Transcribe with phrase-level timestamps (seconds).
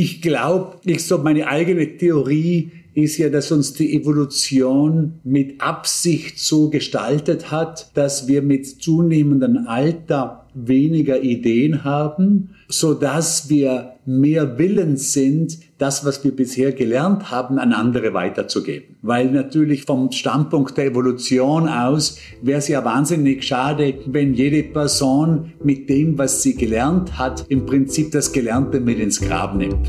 [0.00, 6.38] Ich glaube, ich so meine eigene Theorie ist ja, dass uns die Evolution mit Absicht
[6.38, 14.56] so gestaltet hat, dass wir mit zunehmendem Alter weniger Ideen haben, so dass wir mehr
[14.56, 18.96] willens sind, das, was wir bisher gelernt haben, an andere weiterzugeben.
[19.02, 25.52] Weil natürlich vom Standpunkt der Evolution aus wäre es ja wahnsinnig schade, wenn jede Person
[25.62, 29.88] mit dem, was sie gelernt hat, im Prinzip das Gelernte mit ins Grab nimmt.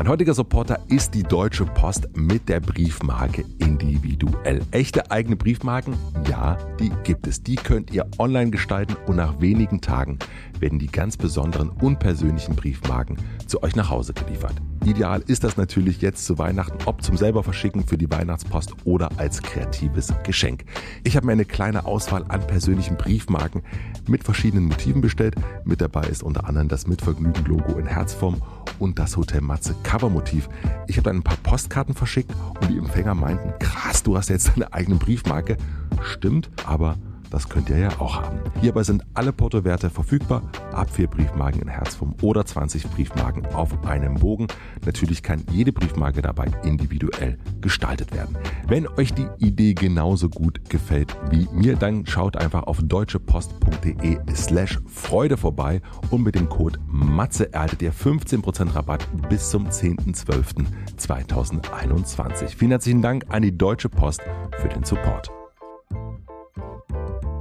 [0.00, 4.62] Mein heutiger Supporter ist die Deutsche Post mit der Briefmarke individuell.
[4.70, 5.94] Echte eigene Briefmarken?
[6.26, 7.42] Ja, die gibt es.
[7.42, 10.18] Die könnt ihr online gestalten und nach wenigen Tagen
[10.58, 14.54] werden die ganz besonderen unpersönlichen Briefmarken zu euch nach Hause geliefert.
[14.84, 19.10] Ideal ist das natürlich jetzt zu Weihnachten, ob zum selber verschicken für die Weihnachtspost oder
[19.18, 20.64] als kreatives Geschenk.
[21.04, 23.62] Ich habe mir eine kleine Auswahl an persönlichen Briefmarken
[24.08, 25.34] mit verschiedenen Motiven bestellt.
[25.64, 28.40] Mit dabei ist unter anderem das Mitvergnügen-Logo in Herzform
[28.78, 30.48] und das Hotel Matze Covermotiv.
[30.86, 34.52] Ich habe dann ein paar Postkarten verschickt und die Empfänger meinten, krass, du hast jetzt
[34.54, 35.58] deine eigene Briefmarke.
[36.02, 36.96] Stimmt, aber
[37.30, 38.40] das könnt ihr ja auch haben.
[38.60, 40.42] Hierbei sind alle Portowerte verfügbar.
[40.72, 44.48] Ab vier Briefmarken in Herzform oder 20 Briefmarken auf einem Bogen.
[44.84, 48.36] Natürlich kann jede Briefmarke dabei individuell gestaltet werden.
[48.66, 54.80] Wenn euch die Idee genauso gut gefällt wie mir, dann schaut einfach auf deutschepost.de slash
[54.86, 62.56] Freude vorbei und mit dem Code MATZE erhaltet ihr 15% Rabatt bis zum 10.12.2021.
[62.56, 64.22] Vielen herzlichen Dank an die Deutsche Post
[64.60, 65.30] für den Support.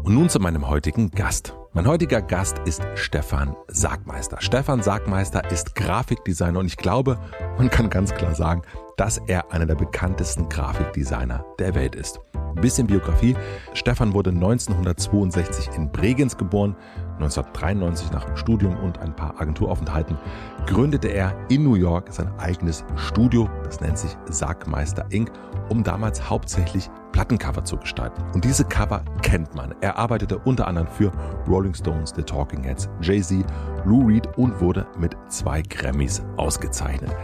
[0.09, 1.53] Und nun zu meinem heutigen Gast.
[1.73, 4.37] Mein heutiger Gast ist Stefan Sagmeister.
[4.41, 7.19] Stefan Sagmeister ist Grafikdesigner und ich glaube,
[7.59, 8.63] man kann ganz klar sagen,
[8.97, 12.19] dass er einer der bekanntesten Grafikdesigner der Welt ist.
[12.33, 13.35] Ein bisschen Biografie.
[13.75, 16.75] Stefan wurde 1962 in Bregenz geboren.
[17.19, 20.17] 1993 nach Studium und ein paar Agenturaufenthalten
[20.65, 25.31] gründete er in New York sein eigenes Studio, das nennt sich Sagmeister Inc.,
[25.69, 28.23] um damals hauptsächlich Plattencover zu gestalten.
[28.33, 29.73] Und diese Cover kennt man.
[29.81, 31.11] Er arbeitete unter anderem für
[31.47, 33.45] Rolling Stones, The Talking Heads, Jay-Z,
[33.85, 37.15] Lou Reed und wurde mit zwei Grammys ausgezeichnet.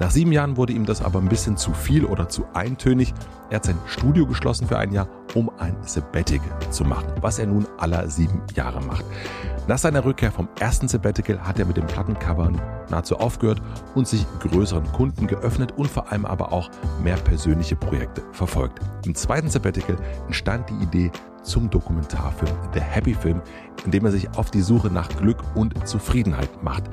[0.00, 3.12] Nach sieben Jahren wurde ihm das aber ein bisschen zu viel oder zu eintönig.
[3.50, 7.46] Er hat sein Studio geschlossen für ein Jahr, um ein Sabbatical zu machen, was er
[7.46, 9.04] nun aller sieben Jahre macht.
[9.66, 12.60] Nach seiner Rückkehr vom ersten Sabbatical hat er mit dem Plattencovern
[12.90, 13.60] nahezu aufgehört
[13.96, 16.70] und sich größeren Kunden geöffnet und vor allem aber auch
[17.02, 18.78] mehr persönliche Projekte verfolgt.
[19.04, 21.10] Im zweiten Sabbatical entstand die Idee
[21.42, 23.42] zum Dokumentarfilm The Happy Film,
[23.84, 26.84] in dem er sich auf die Suche nach Glück und Zufriedenheit macht.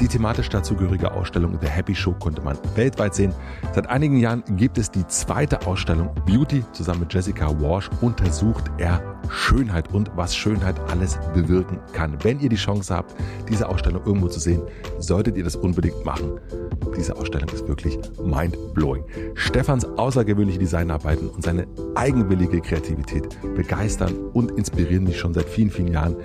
[0.00, 3.32] Die thematisch dazugehörige Ausstellung The Happy Show konnte man weltweit sehen.
[3.74, 6.64] Seit einigen Jahren gibt es die zweite Ausstellung Beauty.
[6.72, 12.16] Zusammen mit Jessica Walsh untersucht er Schönheit und was Schönheit alles bewirken kann.
[12.22, 13.12] Wenn ihr die Chance habt,
[13.48, 14.62] diese Ausstellung irgendwo zu sehen,
[15.00, 16.38] solltet ihr das unbedingt machen.
[16.96, 19.04] Diese Ausstellung ist wirklich mind-blowing.
[19.34, 25.88] Stefans außergewöhnliche Designarbeiten und seine eigenwillige Kreativität begeistern und inspirieren mich schon seit vielen, vielen
[25.88, 26.16] Jahren.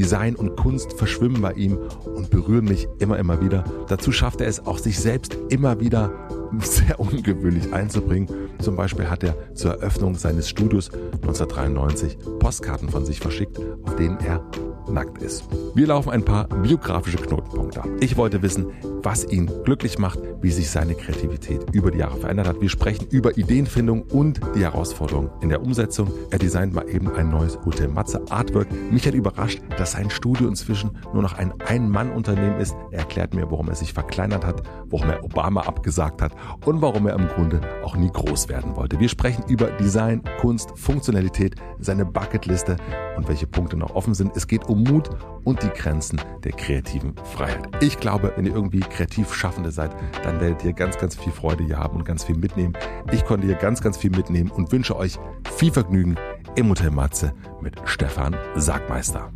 [0.00, 1.78] Design und Kunst verschwimmen bei ihm
[2.14, 3.64] und berühren mich immer, immer wieder.
[3.88, 6.10] Dazu schafft er es auch, sich selbst immer wieder
[6.58, 8.28] sehr ungewöhnlich einzubringen.
[8.58, 14.18] Zum Beispiel hat er zur Eröffnung seines Studios 1993 Postkarten von sich verschickt, auf denen
[14.20, 14.44] er
[14.88, 15.44] nackt ist.
[15.74, 17.88] Wir laufen ein paar biografische Knotenpunkte ab.
[18.00, 18.66] Ich wollte wissen,
[19.02, 22.60] was ihn glücklich macht, wie sich seine Kreativität über die Jahre verändert hat.
[22.60, 26.10] Wir sprechen über Ideenfindung und die Herausforderungen in der Umsetzung.
[26.30, 28.66] Er designt mal eben ein neues Hotel Matze Artwork.
[28.90, 32.74] Mich hat überrascht, dass sein Studio inzwischen nur noch ein Ein-Mann-Unternehmen ist.
[32.90, 36.32] Er erklärt mir, warum er sich verkleinert hat, warum er Obama abgesagt hat
[36.64, 39.00] und warum er im Grunde auch nie groß werden wollte.
[39.00, 42.76] Wir sprechen über Design, Kunst, Funktionalität, seine Bucketliste
[43.16, 44.36] und welche Punkte noch offen sind.
[44.36, 45.10] Es geht um Mut
[45.44, 47.68] und die Grenzen der kreativen Freiheit.
[47.80, 49.90] Ich glaube, wenn ihr irgendwie kreativ Schaffende seid,
[50.22, 52.74] dann werdet ihr ganz, ganz viel Freude hier haben und ganz viel mitnehmen.
[53.12, 55.18] Ich konnte hier ganz, ganz viel mitnehmen und wünsche euch
[55.56, 56.16] viel Vergnügen
[56.56, 59.30] im Hotel Matze mit Stefan Sagmeister.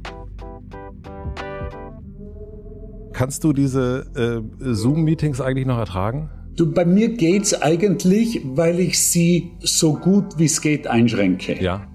[3.12, 6.30] Kannst du diese äh, Zoom-Meetings eigentlich noch ertragen?
[6.56, 11.60] Du, bei mir geht's eigentlich, weil ich sie so gut wie es geht einschränke.
[11.60, 11.86] Ja.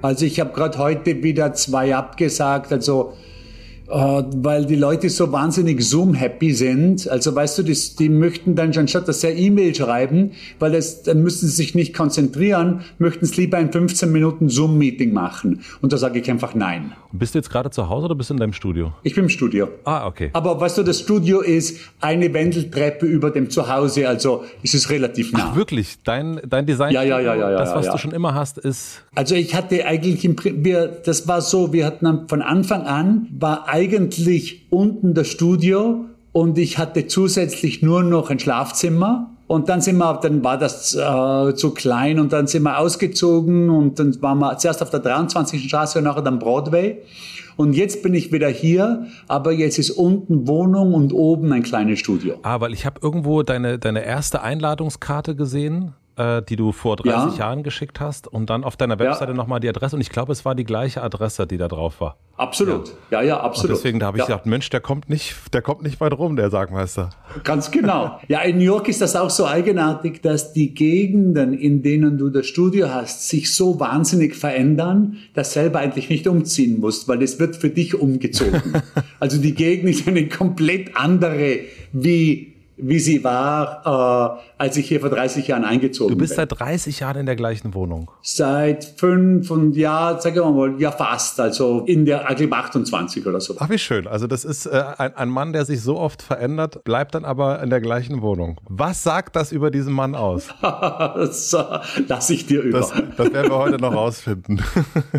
[0.00, 2.72] Also ich habe gerade heute wieder zwei abgesagt.
[2.72, 3.12] Also
[3.92, 7.08] weil die Leute so wahnsinnig Zoom-happy sind.
[7.08, 11.02] Also weißt du, die, die möchten dann schon statt dass sie E-Mail schreiben, weil das,
[11.02, 15.60] dann müssen sie sich nicht konzentrieren, möchten es lieber ein 15 Minuten Zoom-Meeting machen.
[15.80, 16.92] Und da sage ich einfach nein.
[17.12, 18.92] Bist du jetzt gerade zu Hause oder bist du in deinem Studio?
[19.02, 19.68] Ich bin im Studio.
[19.84, 20.30] Ah, okay.
[20.32, 25.32] Aber weißt du, das Studio ist eine Wendeltreppe über dem Zuhause, also ist es relativ
[25.32, 25.50] nah.
[25.50, 26.02] Ach, wirklich?
[26.04, 26.92] Dein, dein Design?
[26.92, 27.50] Ja, ja, ja, ja.
[27.50, 27.92] Das, was ja, ja.
[27.92, 29.02] du schon immer hast, ist.
[29.14, 33.68] Also ich hatte eigentlich im, wir, das war so, wir hatten von Anfang an, war
[33.82, 39.28] eigentlich unten das Studio und ich hatte zusätzlich nur noch ein Schlafzimmer.
[39.48, 43.68] Und dann sind wir, dann war das äh, zu klein und dann sind wir ausgezogen
[43.68, 45.64] und dann waren wir zuerst auf der 23.
[45.64, 47.02] Straße und nachher dann Broadway.
[47.56, 51.98] Und jetzt bin ich wieder hier, aber jetzt ist unten Wohnung und oben ein kleines
[51.98, 52.36] Studio.
[52.44, 57.38] Ah, weil ich habe irgendwo deine, deine erste Einladungskarte gesehen äh, die du vor 30
[57.38, 57.46] ja.
[57.46, 59.36] Jahren geschickt hast und dann auf deiner Webseite ja.
[59.36, 62.16] nochmal die Adresse und ich glaube, es war die gleiche Adresse, die da drauf war.
[62.36, 63.70] Absolut, ja, ja, ja absolut.
[63.70, 66.36] Und deswegen da habe ich gedacht, Mensch, der kommt nicht, der kommt nicht weit rum,
[66.36, 67.10] der Sagmeister.
[67.44, 68.18] Ganz genau.
[68.28, 72.30] Ja, in New York ist das auch so eigenartig, dass die Gegenden, in denen du
[72.30, 77.38] das Studio hast, sich so wahnsinnig verändern, dass selber eigentlich nicht umziehen musst, weil es
[77.38, 78.82] wird für dich umgezogen.
[79.20, 81.60] also die Gegend ist eine komplett andere
[81.92, 86.18] wie wie sie war, äh, als ich hier vor 30 Jahren eingezogen bin.
[86.18, 86.48] Du bist bin.
[86.48, 88.10] seit 30 Jahren in der gleichen Wohnung?
[88.22, 93.40] Seit fünf und ja, sagen wir mal, ja fast, also in der AGB 28 oder
[93.40, 93.56] so.
[93.58, 94.06] Ach, wie schön.
[94.06, 97.62] Also das ist äh, ein, ein Mann, der sich so oft verändert, bleibt dann aber
[97.62, 98.60] in der gleichen Wohnung.
[98.68, 100.48] Was sagt das über diesen Mann aus?
[100.62, 102.78] das äh, lasse ich dir über.
[102.78, 104.62] Das, das werden wir heute noch rausfinden.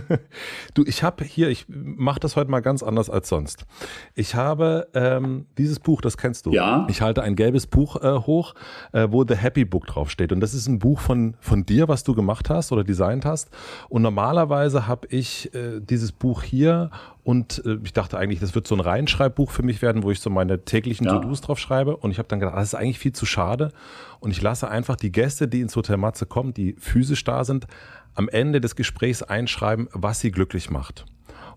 [0.74, 3.66] du, ich habe hier, ich mache das heute mal ganz anders als sonst.
[4.16, 6.52] Ich habe ähm, dieses Buch, das kennst du.
[6.52, 6.88] Ja.
[6.90, 8.54] Ich halte ein gelbes Buch äh, hoch,
[8.94, 10.32] äh, wo The Happy Book draufsteht.
[10.32, 13.50] Und das ist ein Buch von, von dir, was du gemacht hast oder designt hast.
[13.90, 16.90] Und normalerweise habe ich äh, dieses Buch hier
[17.24, 20.22] und äh, ich dachte eigentlich, das wird so ein Reinschreibbuch für mich werden, wo ich
[20.22, 21.20] so meine täglichen ja.
[21.20, 21.98] To-Dos drauf schreibe.
[21.98, 23.72] Und ich habe dann gedacht, das ist eigentlich viel zu schade.
[24.22, 27.68] Und ich lasse einfach die Gäste, die ins Hotel Matze kommen, die physisch da sind,
[28.16, 31.06] am Ende des Gesprächs einschreiben, was sie glücklich macht.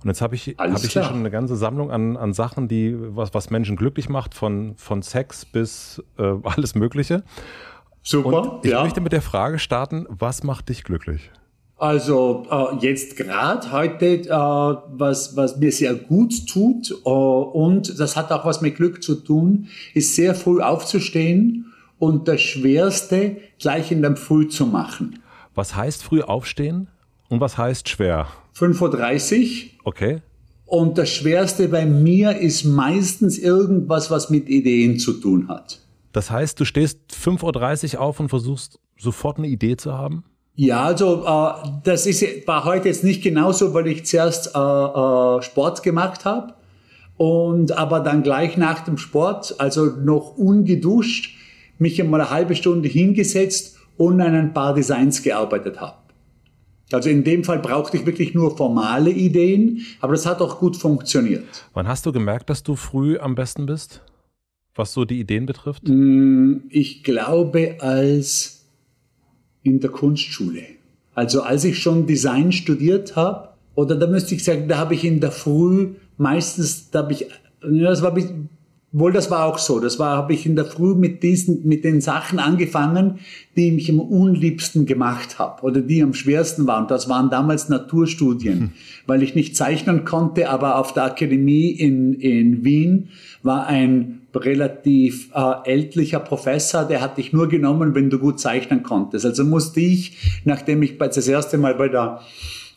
[0.06, 2.94] Und jetzt habe ich, hab ich hier schon eine ganze Sammlung an, an Sachen, die,
[2.96, 7.24] was, was Menschen glücklich macht, von, von Sex bis äh, alles Mögliche.
[8.04, 8.52] Super.
[8.52, 8.84] Und ich ja.
[8.84, 11.32] möchte mit der Frage starten, was macht dich glücklich?
[11.76, 18.14] Also äh, jetzt gerade heute, äh, was, was mir sehr gut tut äh, und das
[18.14, 23.90] hat auch was mit Glück zu tun, ist sehr früh aufzustehen und das Schwerste gleich
[23.90, 25.18] in der Früh zu machen.
[25.56, 26.86] Was heißt früh aufstehen
[27.28, 28.28] und was heißt schwer?
[28.56, 29.70] 5.30 Uhr.
[29.84, 30.22] Okay.
[30.64, 35.80] Und das Schwerste bei mir ist meistens irgendwas, was mit Ideen zu tun hat.
[36.12, 40.24] Das heißt, du stehst 5.30 Uhr auf und versuchst sofort eine Idee zu haben?
[40.54, 45.42] Ja, also äh, das ist, war heute jetzt nicht genauso, weil ich zuerst äh, äh,
[45.42, 46.54] Sport gemacht habe
[47.18, 51.36] und aber dann gleich nach dem Sport, also noch ungeduscht,
[51.78, 55.96] mich einmal eine halbe Stunde hingesetzt und an ein paar Designs gearbeitet habe.
[56.92, 60.76] Also in dem Fall brauchte ich wirklich nur formale Ideen, aber das hat auch gut
[60.76, 61.44] funktioniert.
[61.74, 64.02] Wann hast du gemerkt, dass du früh am besten bist,
[64.74, 65.82] was so die Ideen betrifft?
[65.88, 68.66] Mm, ich glaube als
[69.64, 70.62] in der Kunstschule.
[71.14, 75.04] Also als ich schon Design studiert habe, oder da müsste ich sagen, da habe ich
[75.04, 77.26] in der Früh meistens, da habe ich,
[77.60, 78.14] das war
[78.98, 79.78] Wohl, das war auch so.
[79.78, 83.18] Das war, habe ich in der Früh mit diesen, mit den Sachen angefangen,
[83.54, 86.88] die ich am unliebsten gemacht habe oder die am schwersten waren.
[86.88, 88.70] Das waren damals Naturstudien, hm.
[89.06, 93.08] weil ich nicht zeichnen konnte, aber auf der Akademie in, in Wien
[93.42, 98.82] war ein relativ äh, ältlicher Professor, der hat dich nur genommen, wenn du gut zeichnen
[98.82, 99.26] konntest.
[99.26, 102.20] Also musste ich, nachdem ich das erste Mal bei der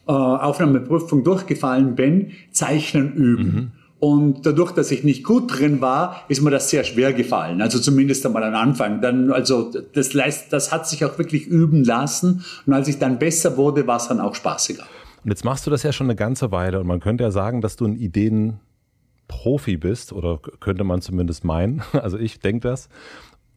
[0.06, 3.44] äh, Aufnahmeprüfung durchgefallen bin, zeichnen üben.
[3.44, 3.79] Mhm.
[4.00, 7.62] Und dadurch, dass ich nicht gut drin war, ist mir das sehr schwer gefallen.
[7.62, 9.02] Also zumindest einmal am Anfang.
[9.02, 10.12] Dann, also das,
[10.50, 12.46] das hat sich auch wirklich üben lassen.
[12.66, 14.84] Und als ich dann besser wurde, war es dann auch spaßiger.
[15.24, 16.80] Und jetzt machst du das ja schon eine ganze Weile.
[16.80, 20.14] Und man könnte ja sagen, dass du ein Ideenprofi bist.
[20.14, 21.82] Oder könnte man zumindest meinen.
[21.92, 22.88] Also ich denke das.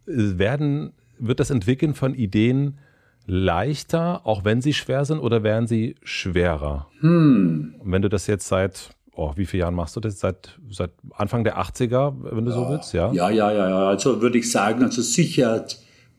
[0.07, 2.79] Werden, wird das Entwickeln von Ideen
[3.27, 6.89] leichter, auch wenn sie schwer sind, oder werden sie schwerer?
[6.99, 7.77] Hm.
[7.79, 10.21] Und wenn du das jetzt seit oh, wie viele Jahren machst du das?
[10.21, 12.57] Seit, seit Anfang der 80er, wenn du ja.
[12.57, 13.13] so willst, ja?
[13.13, 13.89] Ja, ja, ja, ja.
[13.89, 15.67] Also würde ich sagen, also sicher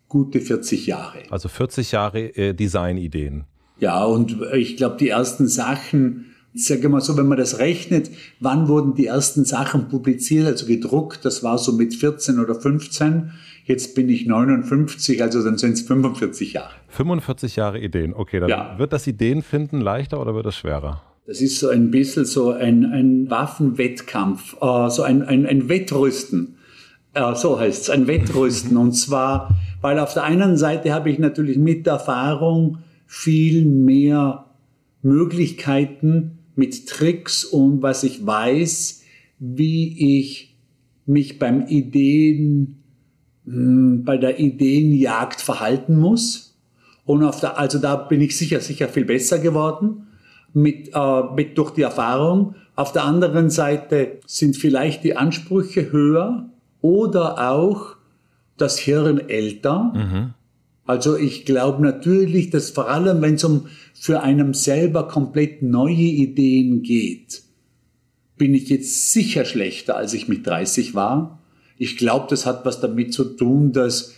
[0.08, 1.20] gute 40 Jahre.
[1.30, 3.46] Also 40 Jahre äh, Designideen.
[3.80, 8.68] Ja, und ich glaube, die ersten Sachen, sage mal so, wenn man das rechnet, wann
[8.68, 13.32] wurden die ersten Sachen publiziert, also gedruckt, das war so mit 14 oder 15.
[13.66, 16.74] Jetzt bin ich 59, also dann sind es 45 Jahre.
[16.90, 18.40] 45 Jahre Ideen, okay.
[18.40, 18.78] Dann ja.
[18.78, 21.02] wird das Ideenfinden leichter oder wird das schwerer?
[21.25, 26.56] Das ist so ein bisschen so ein, ein Waffenwettkampf, äh, so ein, ein, ein Wettrüsten.
[27.13, 28.75] Äh, so heißt es, ein Wettrüsten.
[28.75, 34.46] Und zwar, weil auf der einen Seite habe ich natürlich mit Erfahrung viel mehr
[35.01, 39.03] Möglichkeiten mit Tricks und was ich weiß,
[39.39, 40.58] wie ich
[41.06, 42.84] mich beim Ideen,
[43.46, 46.60] hm, bei der Ideenjagd verhalten muss.
[47.06, 50.08] Und auf der, also da bin ich sicher, sicher viel besser geworden
[50.53, 52.55] mit, äh, mit durch die Erfahrung.
[52.75, 56.50] Auf der anderen Seite sind vielleicht die Ansprüche höher
[56.81, 57.95] oder auch
[58.57, 59.91] das Hirn älter.
[59.95, 60.33] Mhm.
[60.86, 65.93] Also ich glaube natürlich, dass vor allem, wenn es um für einen selber komplett neue
[65.93, 67.43] Ideen geht,
[68.38, 71.39] bin ich jetzt sicher schlechter, als ich mit 30 war.
[71.77, 74.13] Ich glaube, das hat was damit zu tun, dass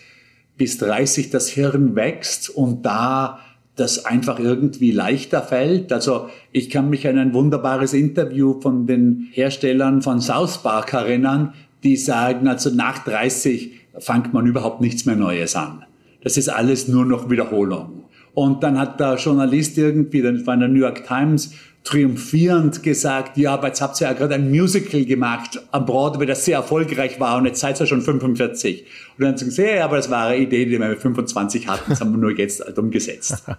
[0.57, 3.39] bis 30 das Hirn wächst und da
[3.75, 5.91] das einfach irgendwie leichter fällt.
[5.91, 11.53] Also ich kann mich an ein wunderbares Interview von den Herstellern von South Park erinnern,
[11.83, 15.85] die sagen, also nach 30 fängt man überhaupt nichts mehr Neues an.
[16.23, 18.05] Das ist alles nur noch Wiederholung.
[18.33, 21.53] Und dann hat der Journalist irgendwie, das war in der New York Times,
[21.85, 26.43] triumphierend gesagt, ja, aber jetzt habt ihr ja gerade ein Musical gemacht am Broadway, das
[26.43, 28.81] sehr erfolgreich war und jetzt seid ihr schon 45.
[28.81, 28.87] Und
[29.19, 31.91] dann haben sie gesagt, ja, aber das war eine Idee, die wir mit 25 hatten,
[31.91, 33.43] das haben wir nur jetzt halt umgesetzt.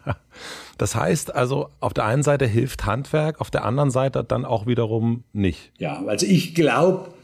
[0.78, 4.66] Das heißt also, auf der einen Seite hilft Handwerk, auf der anderen Seite dann auch
[4.66, 5.72] wiederum nicht.
[5.78, 7.14] Ja, also ich glaube,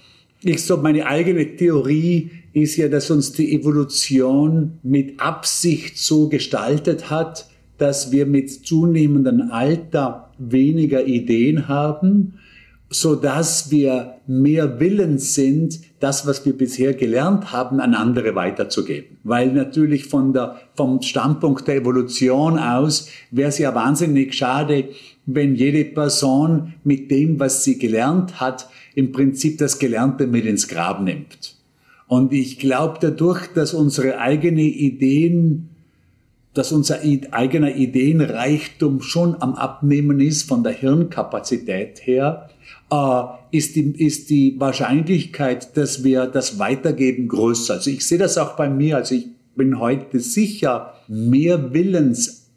[0.43, 7.11] ich so meine eigene Theorie ist ja, dass uns die Evolution mit Absicht so gestaltet
[7.11, 12.35] hat, dass wir mit zunehmendem Alter weniger Ideen haben,
[12.91, 19.17] so dass wir mehr willens sind, das, was wir bisher gelernt haben, an andere weiterzugeben.
[19.25, 24.91] Weil natürlich von der, vom Standpunkt der Evolution aus wäre es ja wahnsinnig schade,
[25.25, 30.69] wenn jede Person mit dem, was sie gelernt hat, im Prinzip das Gelernte mit ins
[30.69, 31.57] Grab nimmt.
[32.09, 35.71] Und ich glaube dadurch, dass unsere eigene Ideen,
[36.55, 42.51] dass unser eigener Ideenreichtum schon am Abnehmen ist von der Hirnkapazität her,
[42.91, 43.23] äh,
[43.57, 47.75] ist, die, ist die Wahrscheinlichkeit, dass wir das weitergeben, größer.
[47.75, 48.97] Also ich sehe das auch bei mir.
[48.97, 52.51] Also ich bin heute sicher mehr willens,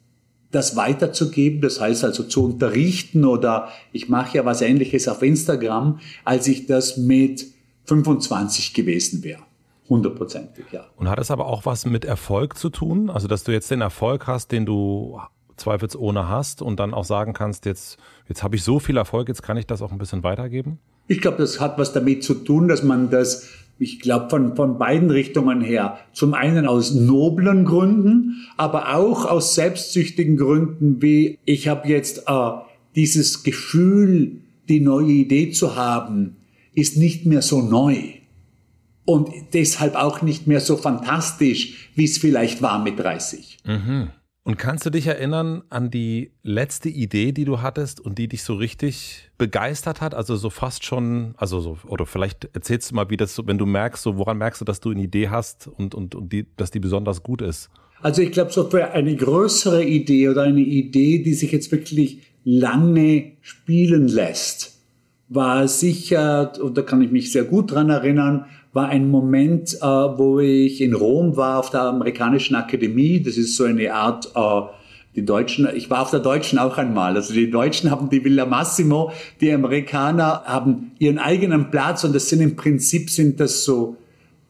[0.52, 5.98] das weiterzugeben, das heißt also zu unterrichten oder ich mache ja was ähnliches auf Instagram,
[6.24, 7.46] als ich das mit
[7.84, 9.42] 25 gewesen wäre.
[9.88, 10.86] Hundertprozentig, ja.
[10.96, 13.10] Und hat es aber auch was mit Erfolg zu tun?
[13.10, 15.20] Also, dass du jetzt den Erfolg hast, den du
[15.56, 19.42] zweifelsohne hast und dann auch sagen kannst, jetzt, jetzt habe ich so viel Erfolg, jetzt
[19.42, 20.78] kann ich das auch ein bisschen weitergeben?
[21.08, 24.78] Ich glaube, das hat was damit zu tun, dass man das ich glaube, von, von
[24.78, 25.98] beiden Richtungen her.
[26.12, 32.50] Zum einen aus noblen Gründen, aber auch aus selbstsüchtigen Gründen, wie ich habe jetzt äh,
[32.94, 34.38] dieses Gefühl,
[34.68, 36.36] die neue Idee zu haben,
[36.74, 37.96] ist nicht mehr so neu.
[39.06, 43.58] Und deshalb auch nicht mehr so fantastisch, wie es vielleicht war mit 30.
[43.64, 44.10] Mhm.
[44.42, 48.44] Und kannst du dich erinnern an die letzte Idee, die du hattest und die dich
[48.44, 50.14] so richtig begeistert hat?
[50.14, 53.58] Also so fast schon, also so, oder vielleicht erzählst du mal, wie das so, wenn
[53.58, 56.46] du merkst, so woran merkst du, dass du eine Idee hast und, und, und die,
[56.56, 57.70] dass die besonders gut ist?
[58.02, 62.20] Also ich glaube, so für eine größere Idee oder eine Idee, die sich jetzt wirklich
[62.44, 64.78] lange spielen lässt,
[65.28, 68.46] war sicher, und da kann ich mich sehr gut dran erinnern,
[68.76, 73.20] war ein Moment, äh, wo ich in Rom war auf der amerikanischen Akademie.
[73.20, 74.60] Das ist so eine Art, äh,
[75.16, 77.16] die Deutschen, ich war auf der Deutschen auch einmal.
[77.16, 82.28] Also die Deutschen haben die Villa Massimo, die Amerikaner haben ihren eigenen Platz und das
[82.28, 83.96] sind im Prinzip sind das so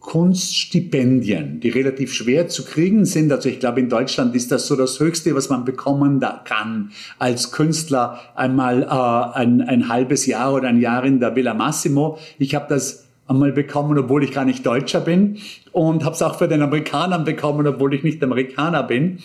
[0.00, 3.32] Kunststipendien, die relativ schwer zu kriegen sind.
[3.32, 7.52] Also ich glaube, in Deutschland ist das so das Höchste, was man bekommen kann als
[7.52, 12.18] Künstler einmal äh, ein, ein halbes Jahr oder ein Jahr in der Villa Massimo.
[12.38, 15.38] Ich habe das einmal bekommen, obwohl ich gar nicht Deutscher bin
[15.72, 19.18] und habe es auch für den Amerikanern bekommen, obwohl ich nicht Amerikaner bin.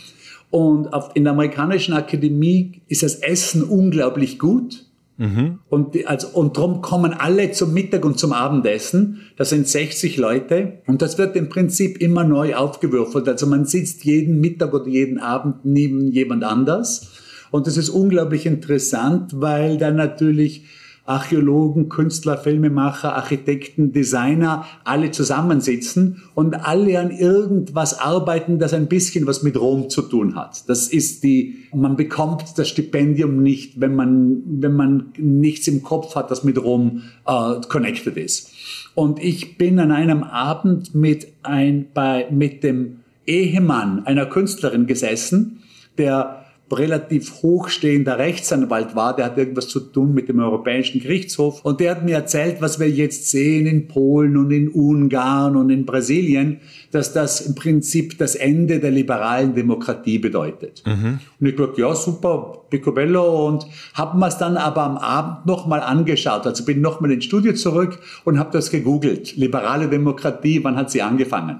[0.49, 4.85] Und auf, in der amerikanischen Akademie ist das Essen unglaublich gut.
[5.17, 5.59] Mhm.
[5.69, 9.21] Und, die, also, und darum kommen alle zum Mittag und zum Abendessen.
[9.37, 10.79] Das sind 60 Leute.
[10.87, 13.29] Und das wird im Prinzip immer neu aufgewürfelt.
[13.29, 17.11] Also man sitzt jeden Mittag oder jeden Abend neben jemand anders.
[17.51, 20.65] Und das ist unglaublich interessant, weil dann natürlich
[21.05, 29.27] Archäologen, Künstler, Filmemacher, Architekten, Designer, alle zusammensitzen und alle an irgendwas arbeiten, das ein bisschen
[29.27, 30.69] was mit Rom zu tun hat.
[30.69, 36.15] Das ist die, man bekommt das Stipendium nicht, wenn man, wenn man nichts im Kopf
[36.15, 38.51] hat, das mit Rom äh, connected ist.
[38.93, 45.63] Und ich bin an einem Abend mit ein, bei, mit dem Ehemann einer Künstlerin gesessen,
[45.97, 46.40] der
[46.73, 51.91] relativ hochstehender Rechtsanwalt war, der hat irgendwas zu tun mit dem Europäischen Gerichtshof und der
[51.91, 56.59] hat mir erzählt, was wir jetzt sehen in Polen und in Ungarn und in Brasilien,
[56.91, 60.83] dass das im Prinzip das Ende der liberalen Demokratie bedeutet.
[60.85, 61.19] Mhm.
[61.39, 65.81] Und ich dachte, ja, super, picobello und habe mir es dann aber am Abend nochmal
[65.81, 66.45] angeschaut.
[66.45, 69.35] Also bin nochmal ins Studio zurück und habe das gegoogelt.
[69.35, 71.59] Liberale Demokratie, wann hat sie angefangen?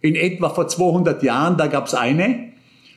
[0.00, 2.51] In etwa vor 200 Jahren, da gab es eine,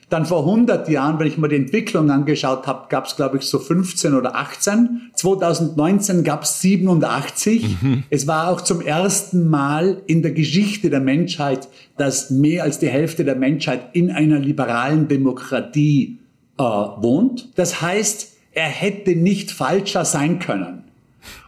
[0.08, 3.44] dann vor 100 Jahren, wenn ich mir die Entwicklung angeschaut habe, gab es, glaube ich,
[3.44, 5.10] so 15 oder 18.
[5.14, 7.82] 2019 gab es 87.
[7.82, 8.04] Mhm.
[8.08, 12.88] Es war auch zum ersten Mal in der Geschichte der Menschheit, dass mehr als die
[12.88, 16.18] Hälfte der Menschheit in einer liberalen Demokratie
[16.56, 17.48] äh, wohnt.
[17.56, 20.84] Das heißt, er hätte nicht falscher sein können.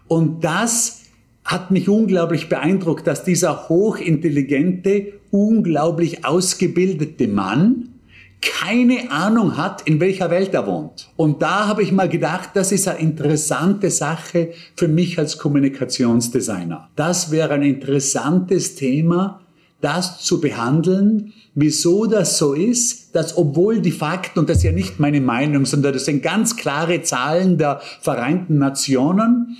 [0.09, 1.03] Und das
[1.45, 7.91] hat mich unglaublich beeindruckt, dass dieser hochintelligente, unglaublich ausgebildete Mann
[8.41, 11.11] keine Ahnung hat, in welcher Welt er wohnt.
[11.17, 16.89] Und da habe ich mal gedacht, das ist eine interessante Sache für mich als Kommunikationsdesigner.
[16.95, 19.41] Das wäre ein interessantes Thema,
[19.81, 24.73] das zu behandeln, wieso das so ist, dass obwohl die Fakten, und das ist ja
[24.73, 29.57] nicht meine Meinung, sondern das sind ganz klare Zahlen der Vereinten Nationen,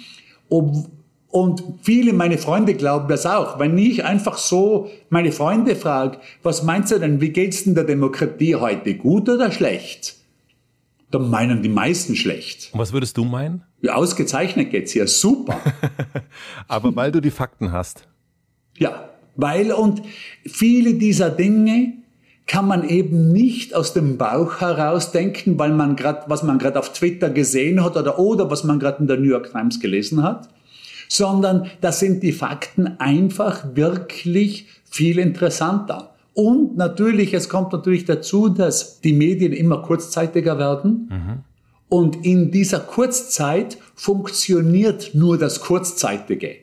[0.49, 0.89] ob,
[1.31, 3.59] und viele meine Freunde glauben das auch.
[3.59, 7.85] Wenn ich einfach so meine Freunde frage, was meinst du denn, wie geht's denn der
[7.85, 8.95] Demokratie heute?
[8.95, 10.17] Gut oder schlecht?
[11.11, 12.71] Dann meinen die meisten schlecht.
[12.73, 13.63] Und was würdest du meinen?
[13.83, 15.59] Ja, ausgezeichnet geht's hier, super.
[16.69, 18.09] Aber weil du die Fakten hast.
[18.79, 20.03] Ja, weil und
[20.45, 21.95] viele dieser Dinge
[22.47, 26.79] kann man eben nicht aus dem Bauch heraus denken, weil man gerade, was man gerade
[26.79, 30.23] auf Twitter gesehen hat oder, oder was man gerade in der New York Times gelesen
[30.23, 30.49] hat,
[31.09, 36.15] sondern da sind die Fakten einfach wirklich viel interessanter.
[36.35, 41.09] Und natürlich, es kommt natürlich dazu, dass die Medien immer kurzzeitiger werden.
[41.11, 41.39] Mhm.
[41.89, 46.57] Und in dieser Kurzzeit funktioniert nur das Kurzzeitige.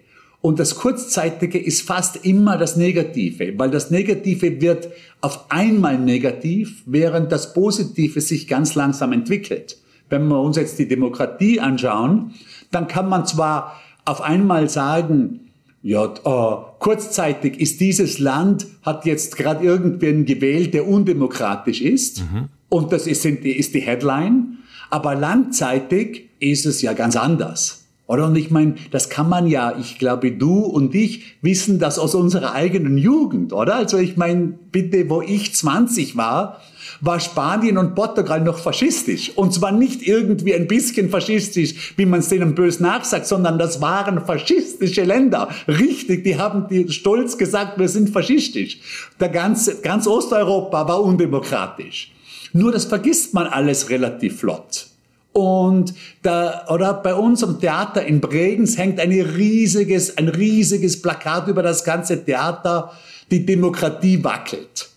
[0.46, 6.84] Und das Kurzzeitige ist fast immer das Negative, weil das Negative wird auf einmal negativ,
[6.86, 9.78] während das Positive sich ganz langsam entwickelt.
[10.08, 12.36] Wenn wir uns jetzt die Demokratie anschauen,
[12.70, 19.38] dann kann man zwar auf einmal sagen, ja, äh, kurzzeitig ist dieses Land, hat jetzt
[19.38, 22.22] gerade irgendwen gewählt, der undemokratisch ist.
[22.22, 22.50] Mhm.
[22.70, 24.58] Und das ist, ist die Headline.
[24.90, 27.86] Aber langzeitig ist es ja ganz anders.
[28.08, 28.28] Oder?
[28.28, 32.14] Und ich meine, das kann man ja, ich glaube, du und ich wissen das aus
[32.14, 33.76] unserer eigenen Jugend, oder?
[33.76, 36.62] Also ich meine, bitte, wo ich 20 war,
[37.02, 39.32] war Spanien und Portugal noch faschistisch.
[39.36, 43.82] Und zwar nicht irgendwie ein bisschen faschistisch, wie man es denen bös nachsagt, sondern das
[43.82, 45.50] waren faschistische Länder.
[45.68, 48.80] Richtig, die haben die stolz gesagt, wir sind faschistisch.
[49.20, 52.12] Der ganze, ganz Osteuropa war undemokratisch.
[52.54, 54.88] Nur das vergisst man alles relativ flott.
[55.34, 61.50] Und da, oder bei uns am Theater in Bregenz hängt ein riesiges, ein riesiges Plakat
[61.50, 62.94] über das ganze Theater.
[63.32, 64.88] Die Demokratie wackelt.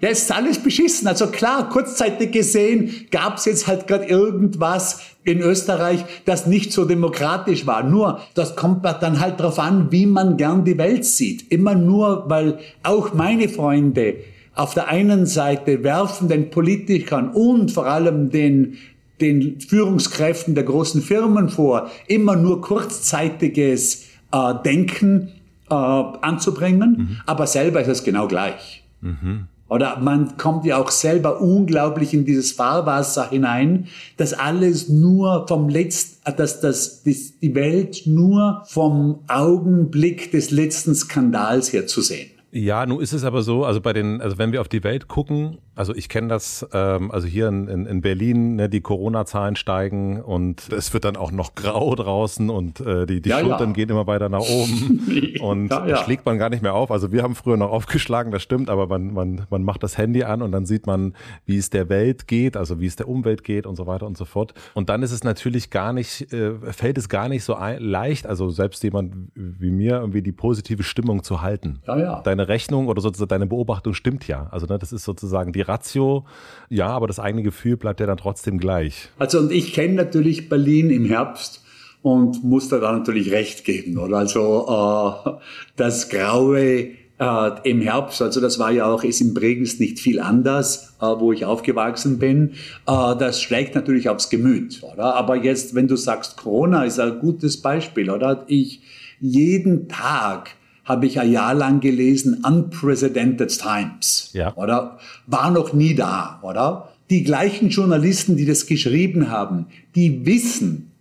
[0.00, 1.06] Ja, es ist alles beschissen.
[1.06, 6.86] Also klar, kurzzeitig gesehen gab es jetzt halt gerade irgendwas in Österreich, das nicht so
[6.86, 7.82] demokratisch war.
[7.82, 11.52] Nur, das kommt dann halt darauf an, wie man gern die Welt sieht.
[11.52, 14.16] Immer nur, weil auch meine Freunde
[14.54, 18.78] auf der einen Seite werfen den Politikern und vor allem den,
[19.20, 25.28] den Führungskräften der großen Firmen vor, immer nur kurzzeitiges äh, Denken
[25.70, 27.16] äh, anzubringen, mhm.
[27.26, 28.82] aber selber ist es genau gleich.
[29.00, 29.46] Mhm.
[29.70, 35.68] Oder man kommt ja auch selber unglaublich in dieses Fahrwasser hinein, dass alles nur vom
[35.68, 42.30] letzten, dass das, die Welt nur vom Augenblick des letzten Skandals her zu sehen.
[42.52, 45.06] Ja, nun ist es aber so, also bei den, also wenn wir auf die Welt
[45.06, 49.56] gucken, also ich kenne das, ähm, also hier in, in, in Berlin, ne, die Corona-Zahlen
[49.56, 53.70] steigen und es wird dann auch noch grau draußen und äh, die, die ja, Schultern
[53.70, 53.72] ja.
[53.72, 56.90] gehen immer weiter nach oben und ja, schlägt man gar nicht mehr auf.
[56.90, 60.22] Also wir haben früher noch aufgeschlagen, das stimmt, aber man, man, man macht das Handy
[60.22, 61.14] an und dann sieht man,
[61.46, 64.18] wie es der Welt geht, also wie es der Umwelt geht und so weiter und
[64.18, 64.52] so fort.
[64.74, 68.26] Und dann ist es natürlich gar nicht, äh, fällt es gar nicht so ein, leicht,
[68.26, 71.78] also selbst jemand wie mir, irgendwie die positive Stimmung zu halten.
[72.20, 74.46] Deine Rechnung oder sozusagen deine Beobachtung stimmt ja.
[74.50, 76.24] Also ne, das ist sozusagen die Ratio,
[76.68, 79.08] ja, aber das eigene Gefühl bleibt ja dann trotzdem gleich.
[79.18, 81.62] Also und ich kenne natürlich Berlin im Herbst
[82.02, 83.98] und muss da dann natürlich recht geben.
[83.98, 84.18] Oder?
[84.18, 85.30] Also äh,
[85.76, 86.88] das Graue
[87.20, 91.04] äh, im Herbst, also das war ja auch, ist in Bregenz nicht viel anders, äh,
[91.04, 92.52] wo ich aufgewachsen bin.
[92.86, 95.14] Äh, das schlägt natürlich aufs Gemüt, oder?
[95.14, 98.44] Aber jetzt, wenn du sagst, Corona ist ein gutes Beispiel, oder?
[98.48, 98.80] Ich
[99.20, 100.50] jeden Tag
[100.90, 104.30] habe ich ein Jahr lang gelesen, Unprecedented Times.
[104.34, 104.54] Ja.
[104.56, 104.98] Oder?
[105.26, 106.90] War noch nie da, oder?
[107.10, 110.92] die gleichen Journalisten, die das geschrieben haben, die wissen,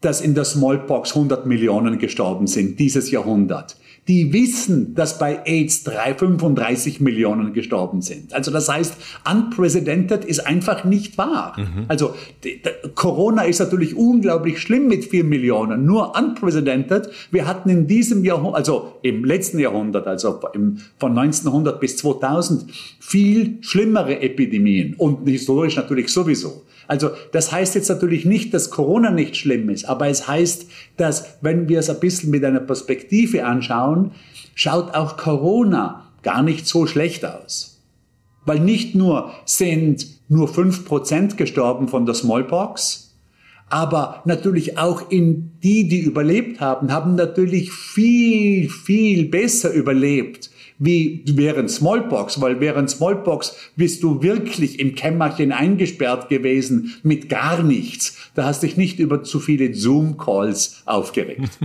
[0.00, 3.76] dass in der Smallpox 100 Millionen gestorben sind dieses Jahrhundert
[4.08, 8.32] die wissen, dass bei AIDS 3, 35 Millionen gestorben sind.
[8.32, 8.96] Also das heißt,
[9.30, 11.54] unprecedented ist einfach nicht wahr.
[11.58, 11.84] Mhm.
[11.88, 17.10] Also die, die, Corona ist natürlich unglaublich schlimm mit 4 Millionen, nur unprecedented.
[17.30, 22.64] Wir hatten in diesem Jahrhundert, also im letzten Jahrhundert, also im, von 1900 bis 2000,
[22.98, 26.62] viel schlimmere Epidemien und historisch natürlich sowieso.
[26.88, 31.36] Also das heißt jetzt natürlich nicht, dass Corona nicht schlimm ist, aber es heißt, dass
[31.42, 34.12] wenn wir es ein bisschen mit einer Perspektive anschauen,
[34.54, 37.82] schaut auch Corona gar nicht so schlecht aus.
[38.46, 43.14] Weil nicht nur sind nur fünf Prozent gestorben von der Smallpox,
[43.68, 50.47] aber natürlich auch in die, die überlebt haben, haben natürlich viel, viel besser überlebt
[50.78, 57.62] wie während Smallpox, weil während Smallpox bist du wirklich im Kämmerchen eingesperrt gewesen mit gar
[57.62, 58.30] nichts.
[58.34, 61.48] Da hast dich nicht über zu viele Zoom-Calls aufgeregt.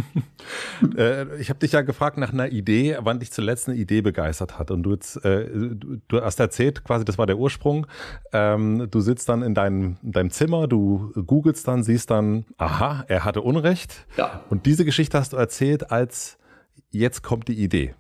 [0.97, 4.59] Äh, ich habe dich ja gefragt nach einer Idee, wann dich zuletzt eine Idee begeistert
[4.59, 4.71] hat.
[4.71, 7.87] Und du, jetzt, äh, du hast erzählt, quasi, das war der Ursprung.
[8.33, 13.05] Ähm, du sitzt dann in deinem, in deinem Zimmer, du googelst dann, siehst dann, aha,
[13.07, 14.05] er hatte Unrecht.
[14.17, 14.41] Ja.
[14.49, 16.37] Und diese Geschichte hast du erzählt als
[16.91, 17.95] jetzt kommt die Idee.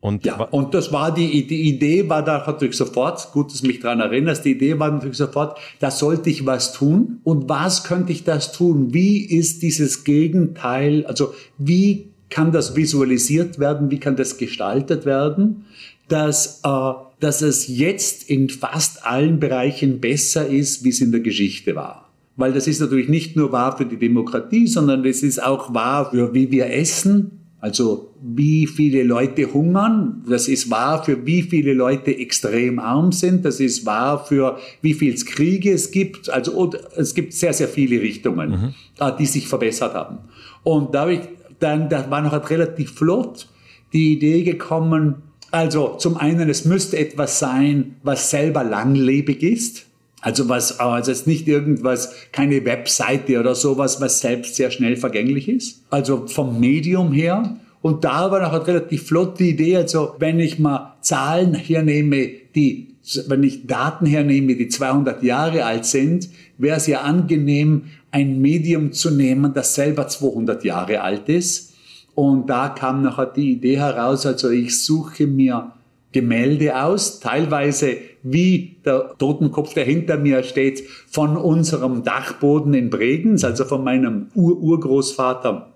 [0.00, 3.66] Und ja, und das war die, die Idee war da natürlich sofort, gut, dass du
[3.66, 7.20] mich daran erinnerst, die Idee war natürlich sofort, da sollte ich was tun.
[7.24, 8.92] Und was könnte ich das tun?
[8.92, 13.90] Wie ist dieses Gegenteil, also wie kann das visualisiert werden?
[13.90, 15.64] Wie kann das gestaltet werden?
[16.08, 21.20] Dass, äh, dass es jetzt in fast allen Bereichen besser ist, wie es in der
[21.20, 22.10] Geschichte war.
[22.36, 26.10] Weil das ist natürlich nicht nur wahr für die Demokratie, sondern es ist auch wahr
[26.10, 31.72] für wie wir essen, also wie viele Leute hungern, das ist wahr für wie viele
[31.72, 36.30] Leute extrem arm sind, das ist wahr für wie viel Kriege es gibt.
[36.30, 39.16] Also es gibt sehr, sehr viele Richtungen, mhm.
[39.18, 40.18] Die sich verbessert haben.
[40.62, 41.22] Und da, ich,
[41.58, 43.48] dann, da war noch halt relativ flott
[43.92, 45.16] die Idee gekommen,
[45.50, 49.85] also zum einen, es müsste etwas sein, was selber langlebig ist.
[50.26, 55.48] Also was, also jetzt nicht irgendwas, keine Webseite oder sowas, was selbst sehr schnell vergänglich
[55.48, 55.84] ist.
[55.88, 57.60] Also vom Medium her.
[57.80, 59.76] Und da war noch eine relativ flotte Idee.
[59.76, 62.96] Also wenn ich mal Zahlen hernehme, die,
[63.28, 68.90] wenn ich Daten hernehme, die 200 Jahre alt sind, wäre es ja angenehm, ein Medium
[68.90, 71.72] zu nehmen, das selber 200 Jahre alt ist.
[72.16, 75.70] Und da kam nachher die Idee heraus, also ich suche mir
[76.10, 83.44] Gemälde aus, teilweise wie der Totenkopf, der hinter mir steht, von unserem Dachboden in Bregenz,
[83.44, 85.72] also von meinem Ur-Urgroßvater,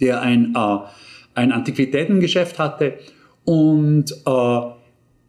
[0.00, 0.78] der ein, äh,
[1.34, 2.94] ein Antiquitätengeschäft hatte.
[3.44, 4.60] Und äh,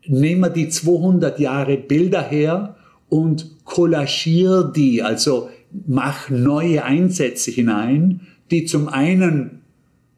[0.08, 2.76] nehme die 200 Jahre Bilder her
[3.10, 5.50] und kollagiere die, also
[5.86, 9.62] mach neue Einsätze hinein, die zum einen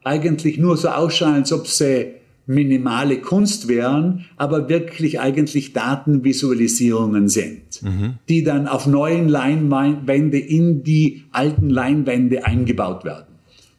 [0.04, 2.19] eigentlich nur so ausschauen, als ob sie
[2.50, 8.16] minimale Kunst wären, aber wirklich eigentlich Datenvisualisierungen sind, mhm.
[8.28, 13.28] die dann auf neuen Leinwände in die alten Leinwände eingebaut werden.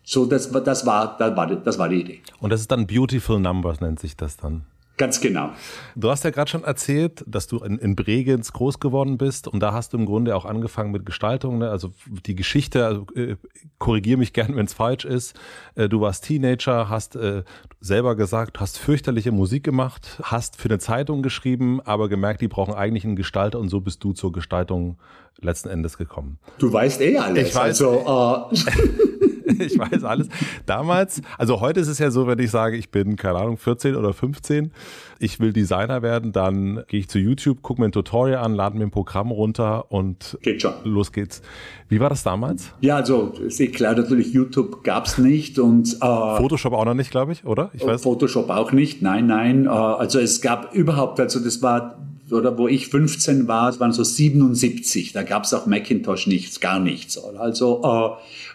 [0.04, 2.20] So, das, das, war, das, war, das war die Idee.
[2.38, 4.62] Und das ist dann Beautiful Numbers, nennt sich das dann.
[4.96, 5.50] Ganz genau.
[5.96, 9.60] Du hast ja gerade schon erzählt, dass du in, in, Bregenz groß geworden bist und
[9.60, 11.58] da hast du im Grunde auch angefangen mit Gestaltung.
[11.58, 11.70] Ne?
[11.70, 11.92] Also
[12.26, 13.36] die Geschichte, also, äh,
[13.78, 15.34] korrigiere mich gern, wenn es falsch ist.
[15.74, 17.44] Äh, du warst Teenager, hast äh,
[17.80, 22.74] selber gesagt, hast fürchterliche Musik gemacht, hast für eine Zeitung geschrieben, aber gemerkt, die brauchen
[22.74, 24.98] eigentlich einen Gestalter und so bist du zur Gestaltung
[25.40, 26.38] letzten Endes gekommen.
[26.58, 27.48] Du weißt eh alles.
[27.48, 27.82] Ich weiß.
[27.82, 29.20] Also, äh
[29.58, 30.28] ich weiß alles.
[30.66, 33.96] Damals, also heute ist es ja so, wenn ich sage, ich bin, keine Ahnung, 14
[33.96, 34.72] oder 15,
[35.18, 38.76] ich will Designer werden, dann gehe ich zu YouTube, gucke mir ein Tutorial an, lade
[38.78, 40.72] mir ein Programm runter und Geht schon.
[40.84, 41.42] los geht's.
[41.88, 42.72] Wie war das damals?
[42.80, 46.94] Ja, also ist eh klar, natürlich YouTube gab es nicht und äh, Photoshop auch noch
[46.94, 47.70] nicht, glaube ich, oder?
[47.74, 48.02] Ich weiß.
[48.02, 49.66] Photoshop auch nicht, nein, nein.
[49.66, 51.98] Äh, also es gab überhaupt, also das war
[52.32, 56.60] oder wo ich 15 war, es waren so 77, da gab es auch Macintosh nichts,
[56.60, 57.18] gar nichts.
[57.18, 57.82] Also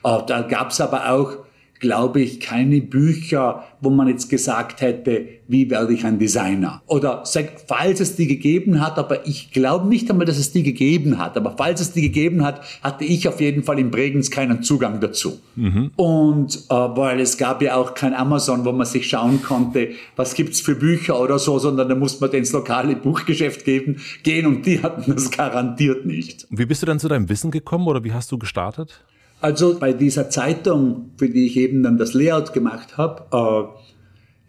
[0.04, 1.45] äh, äh, da gab es aber auch
[1.80, 6.82] glaube ich, keine Bücher, wo man jetzt gesagt hätte, wie werde ich ein Designer?
[6.88, 7.24] Oder
[7.68, 11.38] falls es die gegeben hat, aber ich glaube nicht einmal, dass es die gegeben hat,
[11.38, 15.00] aber falls es die gegeben hat, hatte ich auf jeden Fall in Bregenz keinen Zugang
[15.02, 15.40] dazu.
[15.56, 15.92] Mhm.
[15.96, 20.34] Und äh, weil es gab ja auch kein Amazon, wo man sich schauen konnte, was
[20.34, 24.66] gibt's für Bücher oder so, sondern da musste man ins lokale Buchgeschäft geben, gehen und
[24.66, 26.48] die hatten das garantiert nicht.
[26.50, 29.04] Wie bist du dann zu deinem Wissen gekommen oder wie hast du gestartet?
[29.46, 33.70] Also bei dieser Zeitung, für die ich eben dann das Layout gemacht habe,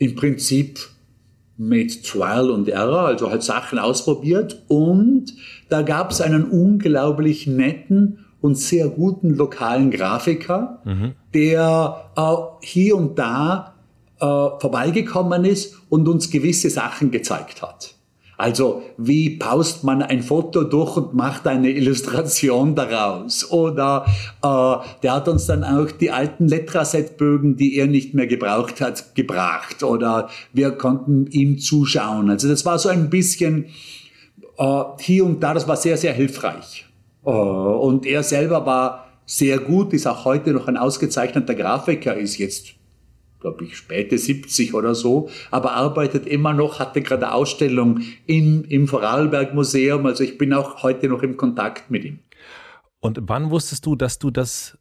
[0.01, 0.79] äh, im Prinzip
[1.59, 4.65] mit Trial und Error, also halt Sachen ausprobiert.
[4.69, 5.35] Und
[5.69, 11.13] da gab es einen unglaublich netten und sehr guten lokalen Grafiker, mhm.
[11.35, 13.75] der äh, hier und da
[14.19, 17.96] äh, vorbeigekommen ist und uns gewisse Sachen gezeigt hat.
[18.37, 23.51] Also wie paust man ein Foto durch und macht eine Illustration daraus?
[23.51, 24.05] Oder
[24.43, 29.15] äh, der hat uns dann auch die alten Letraset-Bögen, die er nicht mehr gebraucht hat,
[29.15, 29.83] gebracht.
[29.83, 32.29] Oder wir konnten ihm zuschauen.
[32.29, 33.67] Also das war so ein bisschen
[34.59, 36.87] äh, hier und da, das war sehr, sehr hilfreich.
[37.25, 42.39] Äh, und er selber war sehr gut, ist auch heute noch ein ausgezeichneter Grafiker, ist
[42.39, 42.75] jetzt
[43.41, 48.89] glaube ich, späte 70 oder so, aber arbeitet immer noch, hatte gerade Ausstellung im, im
[48.89, 50.07] Vorarlberg Museum.
[50.07, 52.19] Also ich bin auch heute noch im Kontakt mit ihm.
[53.01, 54.79] Und wann wusstest du, dass du das,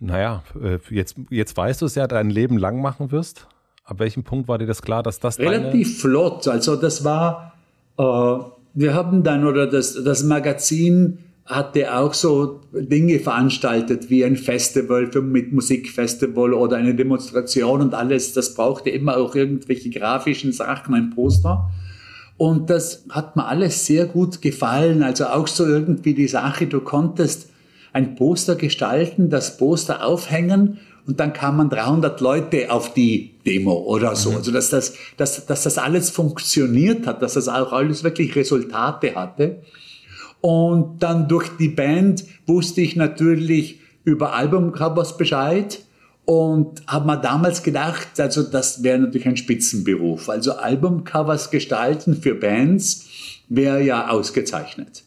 [0.00, 3.48] naja, äh, jetzt, jetzt weißt du es ja, dein Leben lang machen wirst?
[3.84, 6.46] Ab welchem Punkt war dir das klar, dass das Relativ flott.
[6.46, 7.54] Also das war,
[7.98, 8.02] äh,
[8.74, 15.10] wir haben dann, oder das, das Magazin hatte auch so Dinge veranstaltet wie ein Festival
[15.10, 18.32] für, mit Musikfestival oder eine Demonstration und alles.
[18.32, 21.68] Das brauchte immer auch irgendwelche grafischen Sachen, ein Poster.
[22.36, 25.02] Und das hat mir alles sehr gut gefallen.
[25.02, 27.50] Also auch so irgendwie die Sache, du konntest
[27.92, 34.14] ein Poster gestalten, das Poster aufhängen und dann kamen 300 Leute auf die Demo oder
[34.14, 34.30] so.
[34.30, 34.36] Mhm.
[34.36, 39.14] Also dass das, dass, dass das alles funktioniert hat, dass das auch alles wirklich Resultate
[39.14, 39.62] hatte.
[40.42, 45.78] Und dann durch die Band wusste ich natürlich über Albumcovers Bescheid
[46.24, 50.28] und habe mir damals gedacht, also das wäre natürlich ein Spitzenberuf.
[50.28, 53.06] Also Albumcovers gestalten für Bands
[53.48, 55.04] wäre ja ausgezeichnet.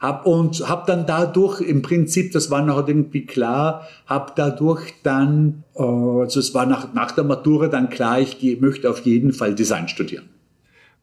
[0.00, 5.64] Hab und habe dann dadurch im Prinzip, das war noch irgendwie klar, habe dadurch dann,
[5.74, 9.54] äh, also es war nach, nach der Matura dann klar, ich möchte auf jeden Fall
[9.54, 10.28] Design studieren.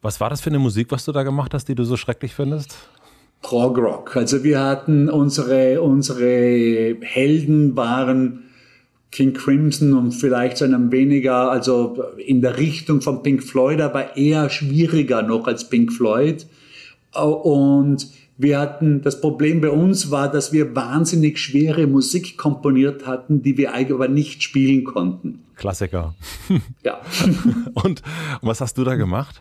[0.02, 2.36] Was war das für eine Musik, was du da gemacht hast, die du so schrecklich
[2.36, 2.78] findest?
[3.46, 4.16] Prog Rock.
[4.16, 8.46] Also wir hatten unsere, unsere Helden waren
[9.12, 14.18] King Crimson und vielleicht so einem weniger, also in der Richtung von Pink Floyd, aber
[14.18, 16.48] eher schwieriger noch als Pink Floyd.
[17.14, 18.08] Und
[18.40, 23.60] wir hatten, das Problem bei uns war, dass wir wahnsinnig schwere Musik komponiert hatten, die
[23.60, 25.44] wir eigentlich aber nicht spielen konnten.
[25.56, 26.16] Klassiker.
[26.84, 27.00] Ja.
[27.76, 28.02] und, und
[28.42, 29.40] was hast du da gemacht?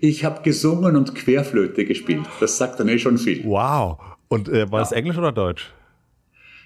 [0.00, 2.26] Ich habe gesungen und Querflöte gespielt.
[2.40, 3.44] Das sagt dann eh schon viel.
[3.44, 3.98] Wow.
[4.28, 4.86] Und äh, war ja.
[4.86, 5.72] es Englisch oder Deutsch?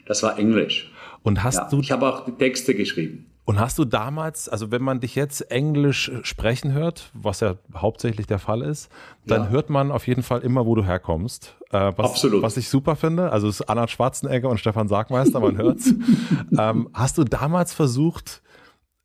[0.07, 0.92] Das war Englisch.
[1.23, 1.81] Und hast ja, du.
[1.81, 3.27] Ich habe auch die Texte geschrieben.
[3.47, 8.27] Und hast du damals, also wenn man dich jetzt Englisch sprechen hört, was ja hauptsächlich
[8.27, 8.90] der Fall ist,
[9.27, 9.49] dann ja.
[9.51, 11.55] hört man auf jeden Fall immer, wo du herkommst.
[11.70, 12.42] Äh, was, Absolut.
[12.42, 13.33] Was ich super finde.
[13.33, 15.92] Also es ist Anna Schwarzenegger und Stefan Sargmeister, man hört's.
[16.59, 18.42] ähm, hast du damals versucht,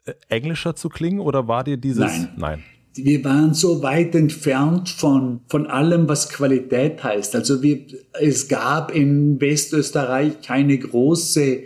[0.06, 2.06] äh, englischer zu klingen oder war dir dieses?
[2.06, 2.34] Nein.
[2.38, 2.64] Nein
[2.96, 7.36] wir waren so weit entfernt von, von allem, was Qualität heißt.
[7.36, 7.80] Also wir,
[8.20, 11.60] es gab in Westösterreich keine große,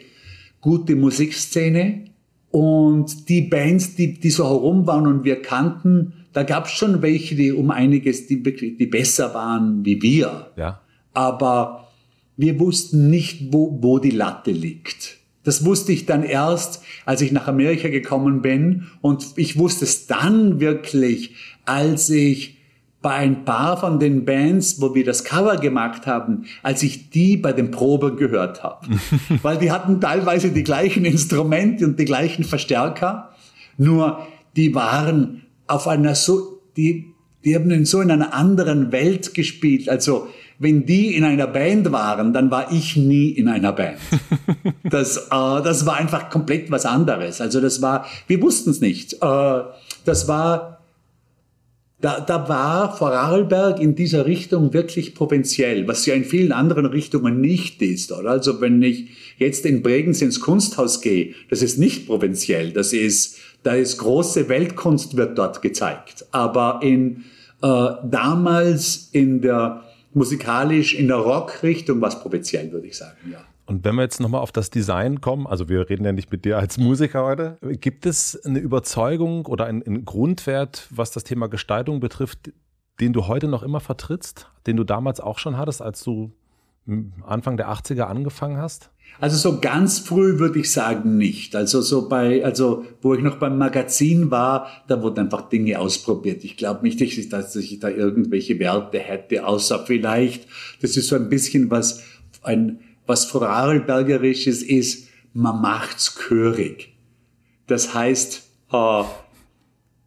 [0.61, 2.05] gute Musikszene.
[2.51, 7.01] Und die Bands, die, die so herum waren und wir kannten, da gab es schon
[7.01, 10.51] welche, die um einiges, die, die besser waren wie wir.
[10.55, 10.81] Ja.
[11.13, 11.87] Aber
[12.37, 15.17] wir wussten nicht, wo, wo die Latte liegt.
[15.43, 18.87] Das wusste ich dann erst, als ich nach Amerika gekommen bin.
[19.01, 22.57] Und ich wusste es dann wirklich, als ich
[23.03, 27.35] bei ein paar von den Bands, wo wir das Cover gemacht haben, als ich die
[27.35, 28.87] bei den Proben gehört habe.
[29.41, 33.31] Weil die hatten teilweise die gleichen Instrumente und die gleichen Verstärker,
[33.77, 34.25] nur
[34.55, 39.89] die waren auf einer so, die, die haben in so in einer anderen Welt gespielt.
[39.89, 40.27] Also
[40.63, 43.99] wenn die in einer Band waren, dann war ich nie in einer Band.
[44.89, 47.41] Das, äh, das war einfach komplett was anderes.
[47.41, 49.13] Also das war, wir wussten es nicht.
[49.13, 49.61] Äh,
[50.05, 50.81] das war,
[51.99, 57.41] da, da war Vorarlberg in dieser Richtung wirklich provinziell, was ja in vielen anderen Richtungen
[57.41, 58.11] nicht ist.
[58.11, 58.29] Oder?
[58.29, 63.37] Also wenn ich jetzt in Bregenz ins Kunsthaus gehe, das ist nicht provinziell, das ist,
[63.63, 66.25] da ist große Weltkunst wird dort gezeigt.
[66.31, 67.23] Aber in,
[67.63, 69.82] äh, damals in der
[70.15, 73.43] musikalisch in der Rock-Richtung was provinziell, würde ich sagen, ja.
[73.65, 76.43] Und wenn wir jetzt nochmal auf das Design kommen, also wir reden ja nicht mit
[76.43, 81.47] dir als Musiker heute, gibt es eine Überzeugung oder einen, einen Grundwert, was das Thema
[81.47, 82.51] Gestaltung betrifft,
[82.99, 86.33] den du heute noch immer vertrittst, den du damals auch schon hattest, als du
[87.25, 88.91] Anfang der 80er angefangen hast?
[89.19, 91.55] Also so ganz früh würde ich sagen nicht.
[91.55, 96.43] Also so bei, also wo ich noch beim Magazin war, da wurden einfach Dinge ausprobiert.
[96.43, 96.99] Ich glaube nicht,
[97.31, 100.47] dass ich da irgendwelche Werte hätte, außer vielleicht,
[100.81, 102.03] das ist so ein bisschen was,
[102.41, 106.93] ein, was Vorarlbergerisches ist, man macht's chörig.
[107.67, 109.03] Das heißt, äh,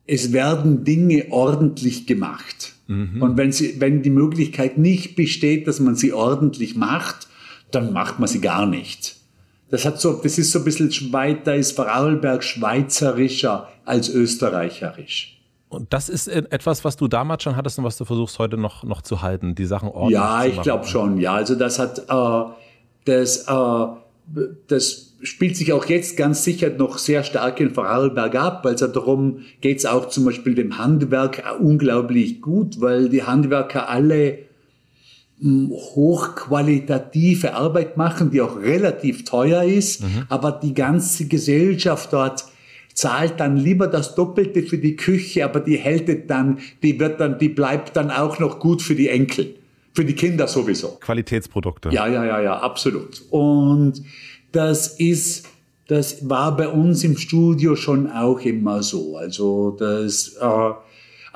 [0.07, 2.75] es werden Dinge ordentlich gemacht.
[2.87, 3.23] Mhm.
[3.23, 7.26] Und wenn, sie, wenn die Möglichkeit nicht besteht, dass man sie ordentlich macht,
[7.71, 9.17] dann macht man sie gar nicht.
[9.71, 10.91] Das hat so, das ist so ein bisschen
[11.45, 15.37] da ist Vorarlberg schweizerischer als österreicherisch.
[15.69, 18.85] Und das ist etwas, was du damals schon hattest und was du versuchst heute noch,
[18.85, 20.47] noch zu halten, die Sachen ordentlich ja, zu machen.
[20.47, 21.19] Ja, ich glaube schon.
[21.19, 22.53] Ja, also das hat, äh,
[23.05, 23.87] das, äh,
[24.69, 28.65] das spielt sich auch jetzt ganz sicher noch sehr stark in Vorarlberg ab.
[28.65, 34.46] Also darum geht es auch zum Beispiel dem Handwerk unglaublich gut, weil die Handwerker alle
[35.43, 40.25] hochqualitative Arbeit machen, die auch relativ teuer ist, mhm.
[40.29, 42.45] aber die ganze Gesellschaft dort
[42.95, 47.39] zahlt dann lieber das Doppelte für die Küche, aber die hält dann, die wird dann,
[47.39, 49.57] die bleibt dann auch noch gut für die Enkel.
[49.93, 50.99] Für die Kinder sowieso.
[51.01, 51.91] Qualitätsprodukte.
[51.91, 53.23] Ja, ja, ja, ja, absolut.
[53.31, 54.03] Und
[54.53, 55.47] das ist,
[55.89, 59.17] das war bei uns im Studio schon auch immer so.
[59.17, 60.71] Also das, äh,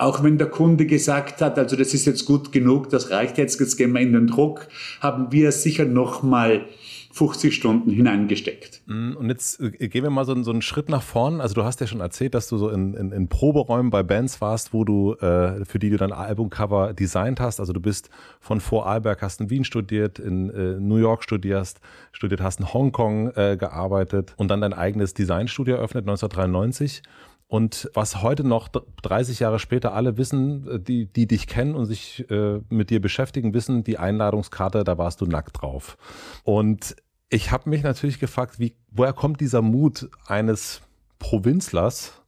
[0.01, 3.61] auch wenn der Kunde gesagt hat, also das ist jetzt gut genug, das reicht jetzt,
[3.61, 4.69] jetzt gehen wir in den Druck,
[5.01, 6.67] haben wir sicher noch mal
[7.13, 8.83] 50 Stunden hineingesteckt.
[8.87, 11.41] Mm, und jetzt äh, gehen wir mal so, so, einen Schritt nach vorn.
[11.41, 14.41] Also du hast ja schon erzählt, dass du so in, in, in Proberäumen bei Bands
[14.41, 17.59] warst, wo du, äh, für die du dein Albumcover designt hast.
[17.59, 21.81] Also du bist von Vorarlberg, hast in Wien studiert, in äh, New York studierst,
[22.13, 27.03] studiert hast in Hongkong äh, gearbeitet und dann dein eigenes Designstudio eröffnet 1993.
[27.51, 31.87] Und was heute noch 30 Jahre später alle wissen, äh, die, die dich kennen und
[31.87, 35.99] sich äh, mit dir beschäftigen, wissen, die Einladungskarte, da warst du nackt drauf.
[36.45, 36.95] Und
[37.29, 40.83] ich habe mich natürlich gefragt, wie, woher kommt dieser Mut eines
[41.19, 42.23] Provinzlers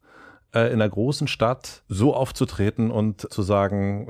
[0.52, 4.08] äh, in einer großen Stadt so aufzutreten und zu sagen,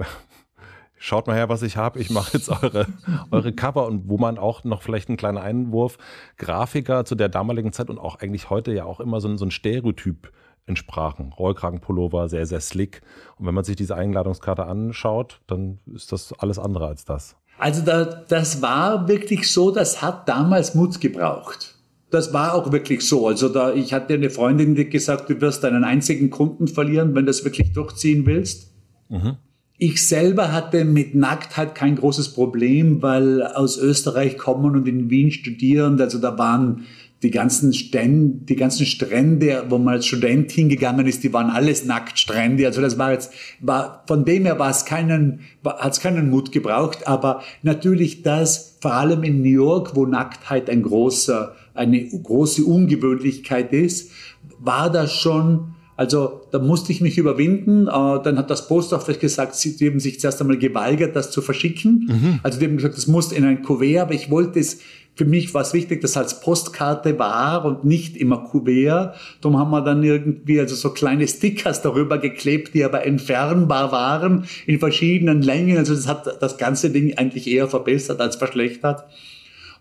[0.97, 2.87] schaut mal her, was ich habe, ich mache jetzt eure,
[3.31, 5.99] eure Cover und wo man auch noch vielleicht ein kleiner Einwurf,
[6.39, 9.51] Grafiker zu der damaligen Zeit und auch eigentlich heute ja auch immer so, so ein
[9.51, 10.33] Stereotyp
[10.67, 11.33] entsprachen.
[11.33, 13.03] Rollkragenpullover, sehr, sehr slick.
[13.39, 17.37] Und wenn man sich diese Einladungskarte anschaut, dann ist das alles andere als das.
[17.59, 21.77] Also da, das war wirklich so, das hat damals Mut gebraucht.
[22.11, 23.27] Das war auch wirklich so.
[23.27, 27.25] Also da, ich hatte eine Freundin, die gesagt, du wirst deinen einzigen Kunden verlieren, wenn
[27.25, 28.73] du das wirklich durchziehen willst.
[29.09, 29.37] Mhm.
[29.79, 35.31] Ich selber hatte mit Nacktheit kein großes Problem, weil aus Österreich kommen und in Wien
[35.31, 36.01] studieren.
[36.01, 36.85] Also da waren
[37.23, 41.85] die ganzen Stände, die ganzen Strände, wo man als Student hingegangen ist, die waren alles
[41.85, 42.67] Nacktstrände.
[42.67, 46.51] Also das war jetzt, war, von dem her war es keinen, hat es keinen Mut
[46.51, 47.07] gebraucht.
[47.07, 53.73] Aber natürlich das, vor allem in New York, wo Nacktheit ein großer, eine große Ungewöhnlichkeit
[53.73, 54.11] ist,
[54.59, 57.87] war das schon, also da musste ich mich überwinden.
[57.87, 61.41] Äh, dann hat das Post Office gesagt, sie haben sich zuerst einmal geweigert, das zu
[61.41, 62.09] verschicken.
[62.09, 62.41] Mhm.
[62.43, 64.81] Also die haben gesagt, das muss in ein Kuvert, aber ich wollte es
[65.15, 69.15] für mich war es wichtig, dass als Postkarte war und nicht immer Kuvert.
[69.43, 74.47] Darum haben wir dann irgendwie also so kleine Stickers darüber geklebt, die aber entfernbar waren
[74.67, 75.77] in verschiedenen Längen.
[75.77, 79.05] Also das hat das ganze Ding eigentlich eher verbessert als verschlechtert.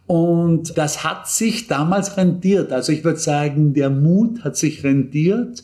[0.05, 2.73] Und das hat sich damals rendiert.
[2.73, 5.63] Also ich würde sagen, der Mut hat sich rendiert.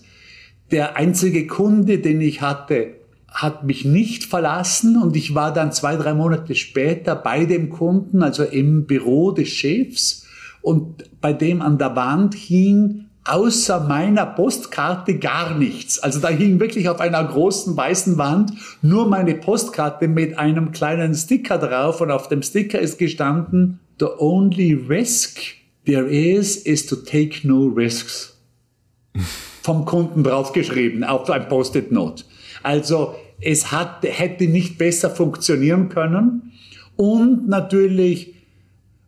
[0.71, 2.91] Der einzige Kunde, den ich hatte,
[3.31, 8.23] hat mich nicht verlassen und ich war dann zwei, drei Monate später bei dem Kunden,
[8.23, 10.25] also im Büro des Chefs
[10.61, 15.99] und bei dem an der Wand hing außer meiner Postkarte gar nichts.
[15.99, 21.13] Also da hing wirklich auf einer großen weißen Wand nur meine Postkarte mit einem kleinen
[21.13, 25.39] Sticker drauf und auf dem Sticker ist gestanden, the only risk
[25.85, 28.37] there is is to take no risks.
[29.61, 32.23] Vom Kunden draufgeschrieben auf ein Post-it-Note.
[32.67, 36.51] Also es hat, hätte nicht besser funktionieren können.
[36.97, 38.34] Und natürlich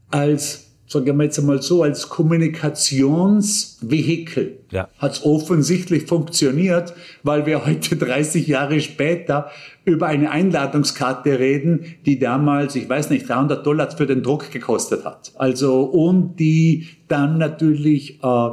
[0.10, 4.88] als, sagen wir jetzt einmal so, als Kommunikationsvehikel ja.
[4.98, 6.94] hat es offensichtlich funktioniert,
[7.24, 9.52] weil wir heute 30 Jahre später
[9.84, 15.04] über eine Einladungskarte reden, die damals, ich weiß nicht, 300 Dollar für den Druck gekostet
[15.04, 15.34] hat.
[15.36, 18.50] Also, und die dann natürlich äh,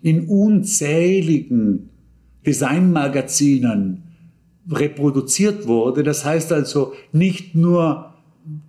[0.00, 1.90] in unzähligen
[2.46, 4.04] Designmagazinen
[4.70, 6.02] reproduziert wurde.
[6.02, 8.14] Das heißt also nicht nur,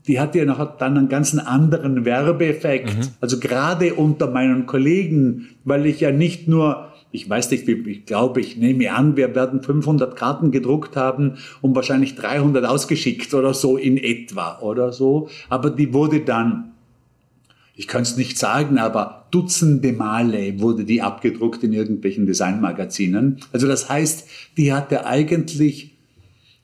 [0.08, 2.98] die hat ja noch dann einen ganzen anderen Werbeeffekt.
[2.98, 3.08] Mhm.
[3.22, 8.40] Also gerade unter meinen Kollegen, weil ich ja nicht nur ich weiß nicht, ich glaube,
[8.40, 13.78] ich nehme an, wir werden 500 Karten gedruckt haben und wahrscheinlich 300 ausgeschickt oder so
[13.78, 15.28] in etwa oder so.
[15.50, 16.74] Aber die wurde dann,
[17.80, 23.40] ich kann es nicht sagen, aber Dutzende Male wurde die abgedruckt in irgendwelchen Designmagazinen.
[23.54, 24.28] Also das heißt,
[24.58, 25.96] die hatte eigentlich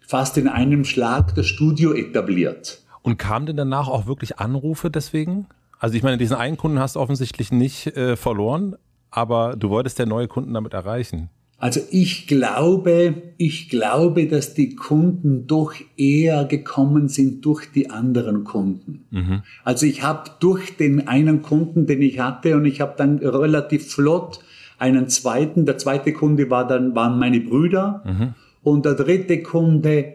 [0.01, 2.81] fast in einem Schlag das Studio etabliert.
[3.01, 5.45] Und kam denn danach auch wirklich Anrufe deswegen?
[5.79, 8.75] Also ich meine, diesen einen Kunden hast du offensichtlich nicht äh, verloren,
[9.09, 11.29] aber du wolltest ja neue Kunden damit erreichen.
[11.57, 18.43] Also ich glaube, ich glaube, dass die Kunden doch eher gekommen sind durch die anderen
[18.43, 19.05] Kunden.
[19.09, 19.41] Mhm.
[19.63, 23.87] Also ich habe durch den einen Kunden, den ich hatte, und ich habe dann relativ
[23.87, 24.39] flott
[24.77, 25.65] einen zweiten.
[25.65, 28.33] Der zweite Kunde war dann waren meine Brüder mhm.
[28.61, 30.13] und der dritte Kunde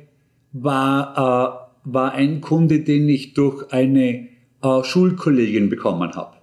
[0.52, 4.28] war äh, war ein Kunde, den ich durch eine
[4.62, 6.36] äh, Schulkollegin bekommen habe.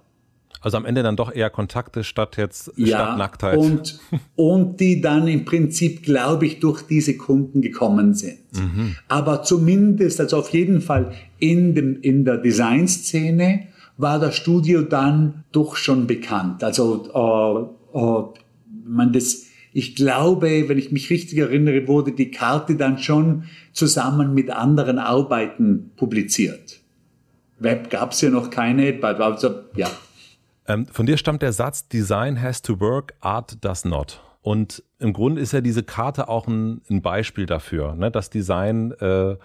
[0.60, 3.58] Also am Ende dann doch eher Kontakte statt jetzt ja, statt Nacktheit.
[3.58, 4.00] Und,
[4.36, 8.38] und die dann im Prinzip, glaube ich, durch diese Kunden gekommen sind.
[8.52, 8.96] Mhm.
[9.06, 15.44] Aber zumindest, also auf jeden Fall in, dem, in der Designszene war das Studio dann
[15.52, 16.64] doch schon bekannt.
[16.64, 18.22] Also äh, äh,
[18.84, 24.34] man das, ich glaube, wenn ich mich richtig erinnere, wurde die Karte dann schon zusammen
[24.34, 26.80] mit anderen Arbeiten publiziert.
[27.58, 29.90] Web gab es ja noch keine, also ja.
[30.68, 34.20] Ähm, von dir stammt der Satz, Design has to work, Art does not.
[34.42, 38.92] Und im Grunde ist ja diese Karte auch ein, ein Beispiel dafür, ne, dass Design
[38.92, 39.36] äh,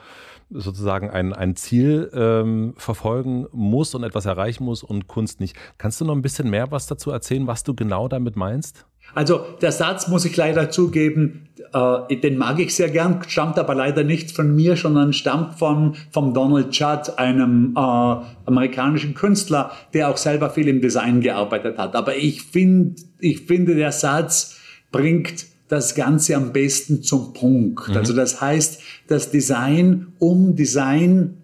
[0.50, 5.56] sozusagen ein, ein Ziel ähm, verfolgen muss und etwas erreichen muss und Kunst nicht.
[5.78, 8.86] Kannst du noch ein bisschen mehr was dazu erzählen, was du genau damit meinst?
[9.16, 13.76] Also der Satz, muss ich leider zugeben, äh, den mag ich sehr gern, stammt aber
[13.76, 20.10] leider nicht von mir, sondern stammt von, vom Donald Judd, einem äh, amerikanischen Künstler, der
[20.10, 21.96] auch selber viel im Design gearbeitet hat.
[21.96, 24.58] Aber ich, find, ich finde, der Satz
[24.92, 27.90] bringt das Ganze am besten zum Punkt.
[27.90, 27.98] Mhm.
[27.98, 31.38] Also das heißt, das Design, um Design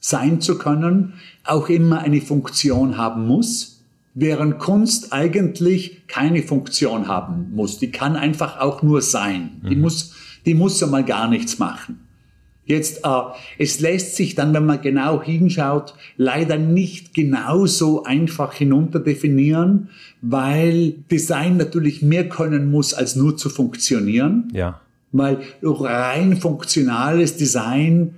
[0.00, 1.14] sein zu können,
[1.44, 3.71] auch immer eine Funktion haben muss
[4.14, 7.78] während Kunst eigentlich keine Funktion haben muss.
[7.78, 9.60] Die kann einfach auch nur sein.
[9.62, 9.68] Mhm.
[9.68, 10.14] Die muss,
[10.46, 12.00] die muss ja mal gar nichts machen.
[12.64, 13.22] Jetzt, äh,
[13.58, 19.88] es lässt sich dann, wenn man genau hinschaut, leider nicht genauso einfach hinunterdefinieren,
[20.20, 24.48] weil Design natürlich mehr können muss, als nur zu funktionieren.
[24.52, 24.80] Ja.
[25.10, 28.14] Weil rein funktionales Design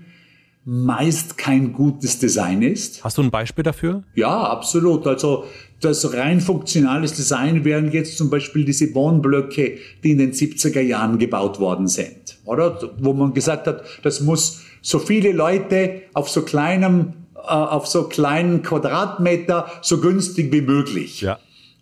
[0.64, 3.04] meist kein gutes Design ist.
[3.04, 4.02] Hast du ein Beispiel dafür?
[4.14, 5.06] Ja, absolut.
[5.06, 5.44] Also
[5.80, 11.18] das rein funktionales Design wären jetzt zum Beispiel diese Wohnblöcke, die in den 70er Jahren
[11.18, 12.90] gebaut worden sind, oder?
[12.98, 18.04] Wo man gesagt hat, das muss so viele Leute auf so kleinem, äh, auf so
[18.04, 21.20] kleinen Quadratmeter so günstig wie möglich.
[21.20, 21.38] Ja.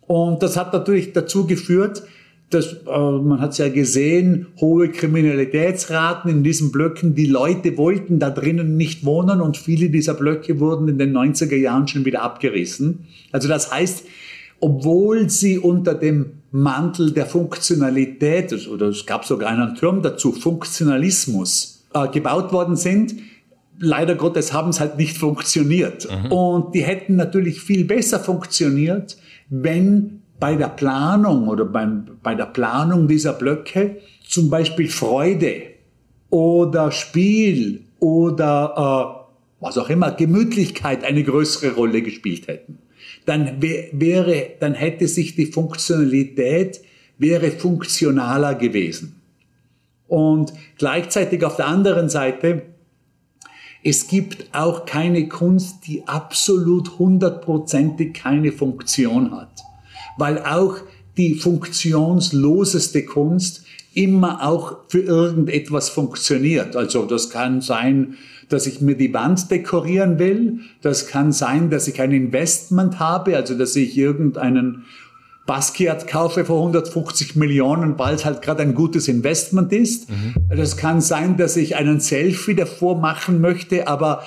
[0.07, 2.03] Und das hat natürlich dazu geführt,
[2.53, 7.15] das, äh, man hat es ja gesehen, hohe Kriminalitätsraten in diesen Blöcken.
[7.15, 11.55] Die Leute wollten da drinnen nicht wohnen und viele dieser Blöcke wurden in den 90er
[11.55, 13.05] Jahren schon wieder abgerissen.
[13.31, 14.05] Also das heißt,
[14.59, 21.83] obwohl sie unter dem Mantel der Funktionalität, oder es gab sogar einen Turm dazu, Funktionalismus,
[21.93, 23.15] äh, gebaut worden sind,
[23.79, 26.07] leider Gottes haben es halt nicht funktioniert.
[26.09, 26.31] Mhm.
[26.31, 29.17] Und die hätten natürlich viel besser funktioniert,
[29.49, 35.61] wenn bei der Planung oder beim, bei der Planung dieser Blöcke zum Beispiel Freude
[36.29, 39.23] oder Spiel oder
[39.61, 42.79] äh, was auch immer, Gemütlichkeit eine größere Rolle gespielt hätten.
[43.25, 46.81] Dann wäre, dann hätte sich die Funktionalität
[47.17, 49.21] wäre funktionaler gewesen.
[50.09, 52.63] Und gleichzeitig auf der anderen Seite,
[53.81, 59.52] es gibt auch keine Kunst, die absolut hundertprozentig keine Funktion hat
[60.17, 60.77] weil auch
[61.17, 66.75] die funktionsloseste Kunst immer auch für irgendetwas funktioniert.
[66.75, 68.15] Also das kann sein,
[68.49, 70.59] dass ich mir die Wand dekorieren will.
[70.81, 74.85] Das kann sein, dass ich ein Investment habe, also dass ich irgendeinen
[75.45, 80.09] Basquiat kaufe für 150 Millionen, weil es halt gerade ein gutes Investment ist.
[80.09, 80.35] Mhm.
[80.55, 84.23] Das kann sein, dass ich einen Selfie davor machen möchte, aber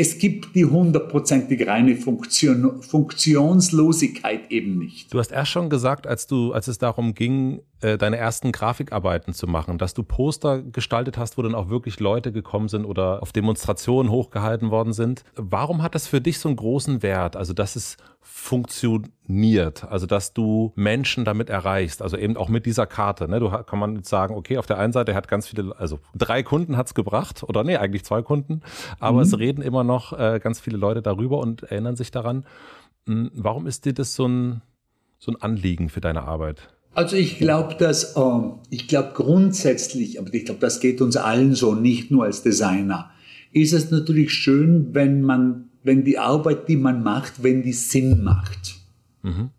[0.00, 5.12] es gibt die hundertprozentig reine Funktion, Funktionslosigkeit eben nicht.
[5.12, 9.32] Du hast erst schon gesagt, als du, als es darum ging, äh, deine ersten Grafikarbeiten
[9.32, 13.22] zu machen, dass du Poster gestaltet hast, wo dann auch wirklich Leute gekommen sind oder
[13.22, 15.24] auf Demonstrationen hochgehalten worden sind.
[15.34, 17.36] Warum hat das für dich so einen großen Wert?
[17.36, 22.86] Also, dass es funktioniert, also dass du Menschen damit erreichst, also eben auch mit dieser
[22.86, 23.28] Karte.
[23.28, 23.40] Ne?
[23.40, 26.42] Du kann man jetzt sagen, okay, auf der einen Seite hat ganz viele, also drei
[26.42, 28.60] Kunden hat's gebracht oder nee, eigentlich zwei Kunden,
[28.98, 29.22] aber mhm.
[29.22, 32.44] es reden immer noch äh, ganz viele Leute darüber und erinnern sich daran.
[33.06, 34.62] Hm, warum ist dir das so ein,
[35.18, 36.68] so ein Anliegen für deine Arbeit?
[36.92, 41.54] Also ich glaube, dass äh, ich glaube grundsätzlich, aber ich glaube, das geht uns allen
[41.54, 43.10] so, nicht nur als Designer,
[43.52, 48.22] ist es natürlich schön, wenn man, wenn die Arbeit, die man macht, wenn die Sinn
[48.22, 48.76] macht.
[49.22, 49.50] Mhm.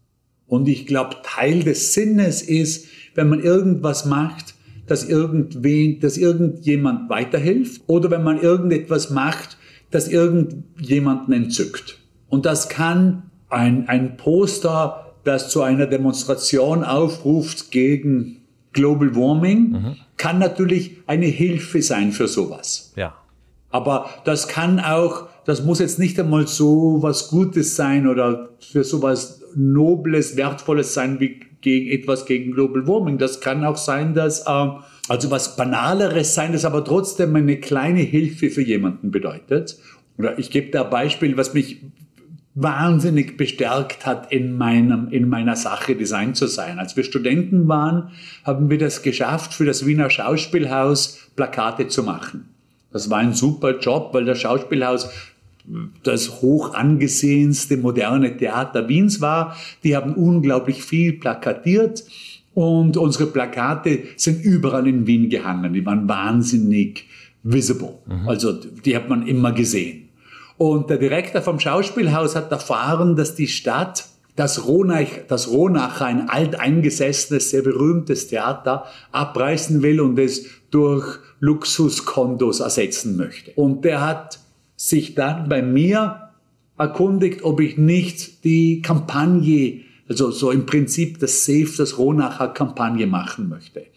[0.48, 4.56] Und ich glaube, Teil des Sinnes ist, wenn man irgendwas macht,
[4.86, 9.58] dass irgendwen, dass irgendjemand weiterhilft oder wenn man irgendetwas macht,
[9.90, 12.00] das irgendjemanden entzückt.
[12.28, 18.42] Und das kann ein, ein Poster das zu einer Demonstration aufruft gegen
[18.74, 19.96] Global Warming mhm.
[20.18, 22.94] kann natürlich eine Hilfe sein für sowas.
[22.96, 23.16] Ja.
[23.70, 28.84] Aber das kann auch, das muss jetzt nicht einmal so was Gutes sein oder für
[28.84, 33.18] sowas Nobles, Wertvolles sein wie gegen etwas gegen Global Warming.
[33.18, 34.70] Das kann auch sein, dass äh,
[35.08, 39.78] also was Banaleres sein, das aber trotzdem eine kleine Hilfe für jemanden bedeutet.
[40.18, 41.82] Oder ich gebe da ein Beispiel, was mich
[42.54, 46.80] wahnsinnig bestärkt hat, in, meinem, in meiner Sache Design zu sein.
[46.80, 48.12] Als wir Studenten waren,
[48.44, 52.50] haben wir das geschafft, für das Wiener Schauspielhaus Plakate zu machen.
[52.92, 55.10] Das war ein super Job, weil das Schauspielhaus
[56.04, 59.56] das hoch angesehenste moderne Theater Wiens war.
[59.84, 62.04] Die haben unglaublich viel plakatiert
[62.54, 65.74] und unsere Plakate sind überall in Wien gehangen.
[65.74, 67.06] Die waren wahnsinnig
[67.44, 67.94] visible.
[68.08, 68.28] Mhm.
[68.28, 70.01] Also die hat man immer gesehen.
[70.62, 74.06] Und der Direktor vom Schauspielhaus hat erfahren, dass die Stadt
[74.36, 82.60] das, Ronach, das Ronacher, ein alteingesessenes, sehr berühmtes Theater, abreißen will und es durch Luxuskondos
[82.60, 83.54] ersetzen möchte.
[83.56, 84.38] Und der hat
[84.76, 86.30] sich dann bei mir
[86.78, 93.08] erkundigt, ob ich nicht die Kampagne, also so im Prinzip das Safe, das Ronacher Kampagne
[93.08, 93.88] machen möchte.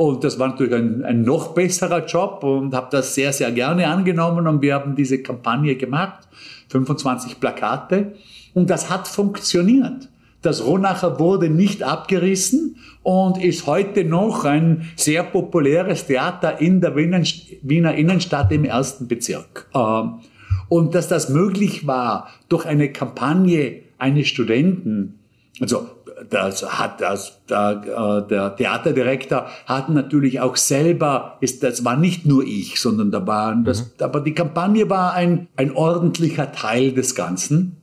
[0.00, 3.86] Und das war natürlich ein, ein noch besserer Job und habe das sehr, sehr gerne
[3.86, 6.26] angenommen und wir haben diese Kampagne gemacht,
[6.70, 8.14] 25 Plakate
[8.54, 10.08] und das hat funktioniert.
[10.40, 16.96] Das Ronacher wurde nicht abgerissen und ist heute noch ein sehr populäres Theater in der
[16.96, 19.68] Wiener Innenstadt im ersten Bezirk.
[19.74, 20.20] Ähm,
[20.70, 25.18] und dass das möglich war durch eine Kampagne eines Studenten,
[25.60, 25.88] also
[26.30, 27.82] das hat das, der,
[28.24, 33.26] äh, der Theaterdirektor hat natürlich auch selber, ist, das war nicht nur ich, sondern da
[33.26, 34.04] waren das, mhm.
[34.04, 37.76] aber die Kampagne war ein, ein ordentlicher Teil des Ganzen.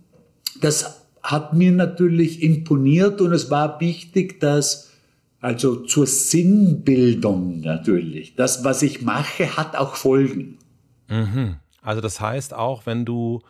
[0.61, 4.91] Das hat mir natürlich imponiert und es war wichtig, dass
[5.39, 10.57] also zur Sinnbildung natürlich, das, was ich mache, hat auch Folgen.
[11.09, 11.57] Mhm.
[11.81, 13.41] Also das heißt auch, wenn du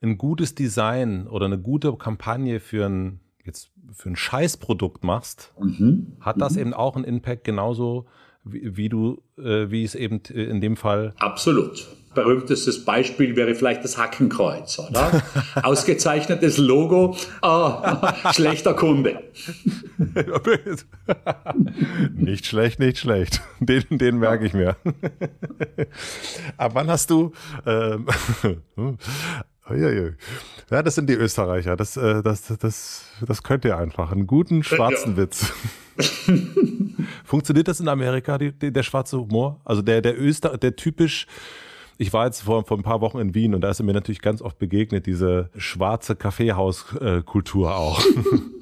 [0.00, 6.16] ein gutes Design oder eine gute Kampagne für ein jetzt für ein Scheißprodukt machst, mhm.
[6.20, 6.60] hat das mhm.
[6.60, 8.06] eben auch einen Impact genauso
[8.44, 11.14] wie, wie du, äh, wie es eben in dem Fall.
[11.18, 11.86] Absolut.
[12.14, 15.22] Berühmtestes Beispiel wäre vielleicht das Hackenkreuz, oder?
[15.62, 17.82] Ausgezeichnetes Logo, oh,
[18.32, 19.22] schlechter Kunde.
[22.14, 23.40] nicht schlecht, nicht schlecht.
[23.60, 24.76] Den, den merke ich mir.
[26.58, 27.32] Aber wann hast du,
[27.64, 28.06] ähm,
[29.70, 31.76] ja, das sind die Österreicher.
[31.76, 34.10] Das, äh, das, das, das könnt ihr einfach.
[34.12, 35.18] Einen guten schwarzen ja.
[35.18, 35.52] Witz.
[37.24, 39.60] Funktioniert das in Amerika, die, die, der schwarze Humor?
[39.64, 41.26] Also der, der Öster, der typisch,
[41.98, 44.22] ich war jetzt vor, vor ein paar Wochen in Wien und da ist mir natürlich
[44.22, 48.02] ganz oft begegnet, diese schwarze Kaffeehauskultur auch.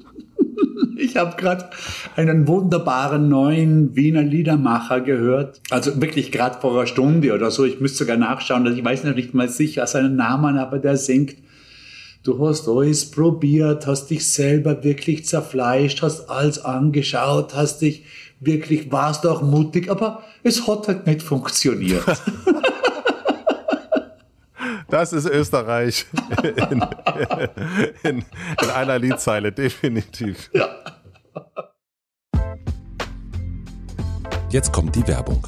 [1.01, 1.69] Ich habe gerade
[2.15, 5.59] einen wunderbaren neuen Wiener Liedermacher gehört.
[5.71, 7.65] Also wirklich gerade vor einer Stunde oder so.
[7.65, 8.65] Ich müsste sogar nachschauen.
[8.75, 11.35] Ich weiß noch nicht mal sicher seinen Namen, aber der singt.
[12.23, 18.05] Du hast alles probiert, hast dich selber wirklich zerfleischt, hast alles angeschaut, hast dich
[18.39, 22.03] wirklich, warst auch mutig, aber es hat halt nicht funktioniert.
[24.91, 26.05] Das ist Österreich
[26.43, 26.83] in,
[28.03, 28.25] in,
[28.61, 30.51] in einer Liedzeile, definitiv.
[30.53, 30.67] Ja.
[34.49, 35.47] Jetzt kommt die Werbung.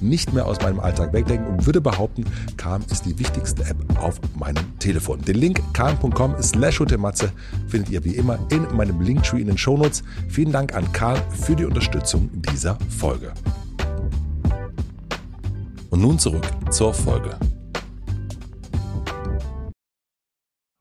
[0.00, 2.24] nicht mehr aus meinem Alltag wegdenken und würde behaupten,
[2.56, 5.20] Calm ist die wichtigste App auf meinem Telefon.
[5.22, 10.02] Den Link calm.com slash findet ihr wie immer in meinem Linktree in den Shownotes.
[10.28, 13.32] Vielen Dank an Calm für die Unterstützung dieser Folge.
[15.90, 17.36] Und nun zurück zur Folge.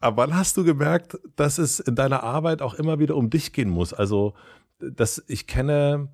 [0.02, 3.52] Aber wann hast du gemerkt, dass es in deiner Arbeit auch immer wieder um dich
[3.52, 3.94] gehen muss?
[3.94, 4.34] Also
[4.80, 6.08] das, ich kenne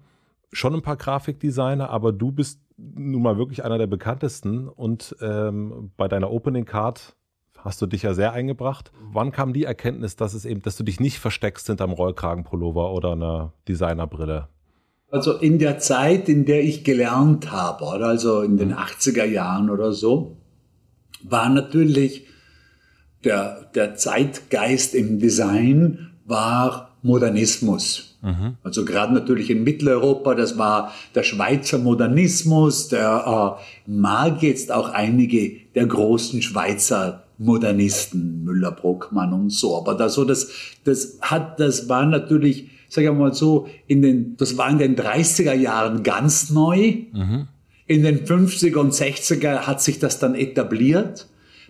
[0.52, 5.92] schon ein paar Grafikdesigner, aber du bist nun mal wirklich einer der bekanntesten und ähm,
[5.98, 7.16] bei deiner Opening Card
[7.58, 8.92] hast du dich ja sehr eingebracht.
[9.12, 13.14] Wann kam die Erkenntnis, dass es eben, dass du dich nicht versteckst hinterm Rollkragenpullover oder
[13.14, 14.50] einer Designerbrille?
[15.10, 19.70] Also in der Zeit, in der ich gelernt habe, oder also in den 80er Jahren
[19.70, 20.38] oder so,
[21.24, 22.28] war natürlich
[23.24, 28.15] der, der Zeitgeist im Design war Modernismus.
[28.26, 28.56] Mhm.
[28.64, 34.90] Also gerade natürlich in Mitteleuropa, das war der Schweizer Modernismus, der äh, mag jetzt auch
[34.90, 39.78] einige der großen Schweizer Modernisten, Müller, Brockmann und so.
[39.78, 40.50] Aber das, so, das,
[40.86, 44.96] das hat, das war natürlich, sage ich mal so, in den, das war in den
[44.96, 46.96] 30er Jahren ganz neu.
[47.12, 47.48] Mhm.
[47.86, 51.28] In den 50er und 60er hat sich das dann etabliert.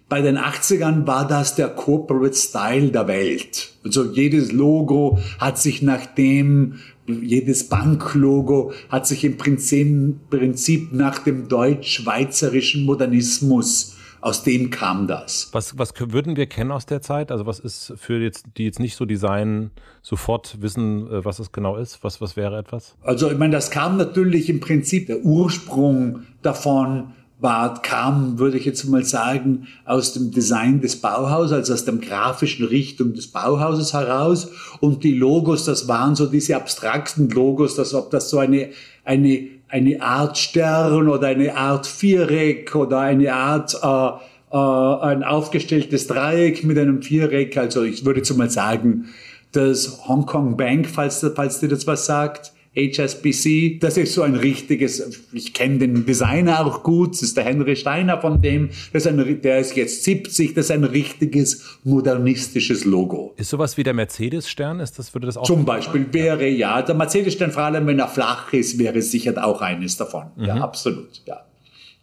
[0.08, 3.72] Bei den 80ern war das der Corporate Style der Welt.
[3.84, 11.48] Also jedes Logo hat sich nach dem, jedes Banklogo hat sich im Prinzip, nach dem
[11.48, 15.50] deutsch-schweizerischen Modernismus aus dem kam das.
[15.52, 17.32] Was, was würden wir kennen aus der Zeit?
[17.32, 19.70] Also was ist für jetzt, die jetzt nicht so Design
[20.02, 22.04] sofort wissen, äh, was es genau ist?
[22.04, 22.96] Was, was wäre etwas?
[23.04, 27.14] Also ich meine, das kam natürlich im Prinzip, der Ursprung davon
[27.46, 31.94] war, kam, würde ich jetzt mal sagen, aus dem Design des Bauhauses, also aus der
[31.96, 34.50] grafischen Richtung des Bauhauses heraus.
[34.82, 38.72] Und die Logos, das waren so diese abstrakten Logos, das, ob das so eine,
[39.06, 46.08] eine eine Art Stern oder eine Art Viereck oder eine Art äh, äh, ein aufgestelltes
[46.08, 47.58] Dreieck mit einem Viereck.
[47.58, 49.08] Also ich würde jetzt mal sagen,
[49.52, 53.80] das Hong Kong Bank, falls, falls dir das was sagt, HSBC.
[53.80, 57.76] Das ist so ein richtiges, ich kenne den Designer auch gut, das ist der Henry
[57.76, 62.86] Steiner von dem, das ist ein, der ist jetzt 70, das ist ein richtiges modernistisches
[62.86, 63.34] Logo.
[63.38, 64.80] Ist sowas wie der Mercedes-Stern?
[64.80, 65.44] Ist das, würde das auch?
[65.44, 69.62] Zum Beispiel wäre, ja, der Mercedes-Stern, vor allem wenn er flach ist, wäre sicher auch
[69.62, 70.26] eines davon.
[70.36, 70.46] Mhm.
[70.46, 71.42] Ja, absolut, ja.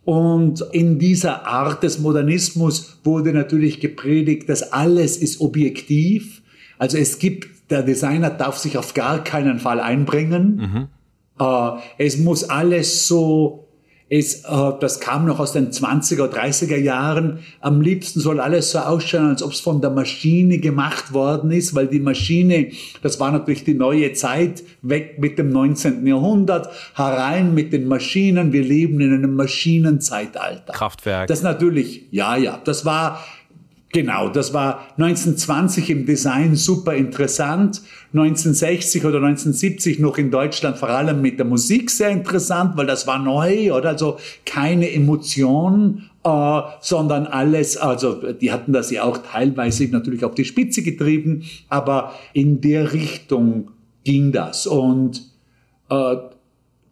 [0.05, 6.43] Und in dieser Art des Modernismus wurde natürlich gepredigt, dass alles ist objektiv.
[6.79, 10.57] Also es gibt der Designer darf sich auf gar keinen Fall einbringen.
[10.57, 10.89] Mhm.
[11.41, 13.67] Äh, es muss alles so,
[14.11, 17.39] es, äh, das kam noch aus den 20er, 30er Jahren.
[17.61, 21.75] Am liebsten soll alles so ausschauen, als ob es von der Maschine gemacht worden ist,
[21.75, 26.07] weil die Maschine, das war natürlich die neue Zeit, weg mit dem 19.
[26.07, 28.53] Jahrhundert, herein mit den Maschinen.
[28.53, 30.75] Wir leben in einem Maschinenzeitalter.
[30.75, 31.29] Kraftwerk.
[31.29, 33.19] Das natürlich, ja, ja, das war,
[33.95, 37.83] Genau, das war 1920 im Design super interessant,
[38.15, 43.07] 1960 oder 1970 noch in Deutschland vor allem mit der Musik sehr interessant, weil das
[43.07, 43.91] war neu, oder?
[43.91, 44.17] Also
[44.47, 50.47] keine Emotion, äh, sondern alles, also die hatten das ja auch teilweise natürlich auf die
[50.47, 53.73] Spitze getrieben, aber in der Richtung
[54.05, 54.67] ging das.
[54.67, 55.23] Und
[55.91, 56.17] äh,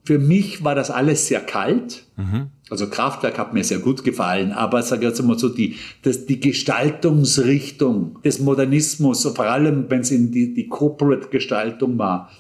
[0.05, 2.05] für mich war das alles sehr kalt.
[2.17, 2.51] Mhm.
[2.71, 6.39] Also Kraftwerk hat mir sehr gut gefallen, aber sage jetzt mal so, die, das, die
[6.39, 12.31] Gestaltungsrichtung des Modernismus, vor allem wenn es in die, die Corporate-Gestaltung war,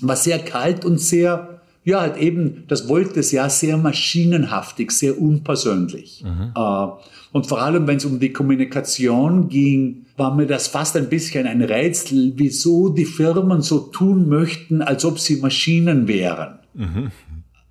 [0.00, 5.20] war sehr kalt und sehr, ja, halt eben, das wollte es ja, sehr maschinenhaftig, sehr
[5.20, 6.24] unpersönlich.
[6.24, 6.52] Mhm.
[6.54, 6.86] Äh,
[7.32, 11.46] und vor allem, wenn es um die Kommunikation ging, war mir das fast ein bisschen
[11.46, 16.58] ein Rätsel, wieso die Firmen so tun möchten, als ob sie Maschinen wären.
[16.74, 17.10] Mhm.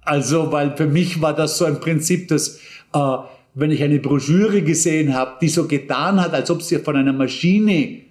[0.08, 2.62] Also, weil für mich war das so ein Prinzip, dass
[2.94, 3.18] äh,
[3.56, 7.12] wenn ich eine Broschüre gesehen habe, die so getan hat, als ob sie von einer
[7.12, 8.04] Maschine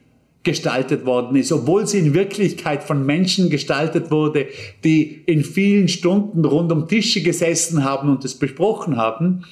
[0.43, 4.47] gestaltet worden ist, obwohl sie in Wirklichkeit von Menschen gestaltet wurde,
[4.85, 9.45] die in vielen Stunden rund um Tische gesessen haben und es besprochen haben.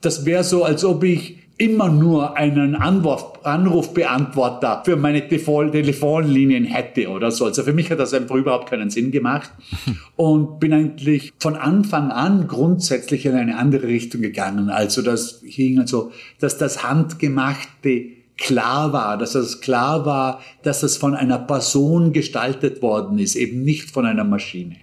[0.00, 7.08] Das wäre so, als ob ich immer nur einen Anruf, Anrufbeantworter für meine Telefonlinien hätte
[7.08, 7.44] oder so.
[7.44, 9.50] Also für mich hat das einfach überhaupt keinen Sinn gemacht
[10.16, 14.70] und bin eigentlich von Anfang an grundsätzlich in eine andere Richtung gegangen.
[14.70, 18.06] Also das hing also, dass das Handgemachte
[18.38, 23.62] klar war, dass es klar war, dass es von einer Person gestaltet worden ist, eben
[23.62, 24.76] nicht von einer Maschine.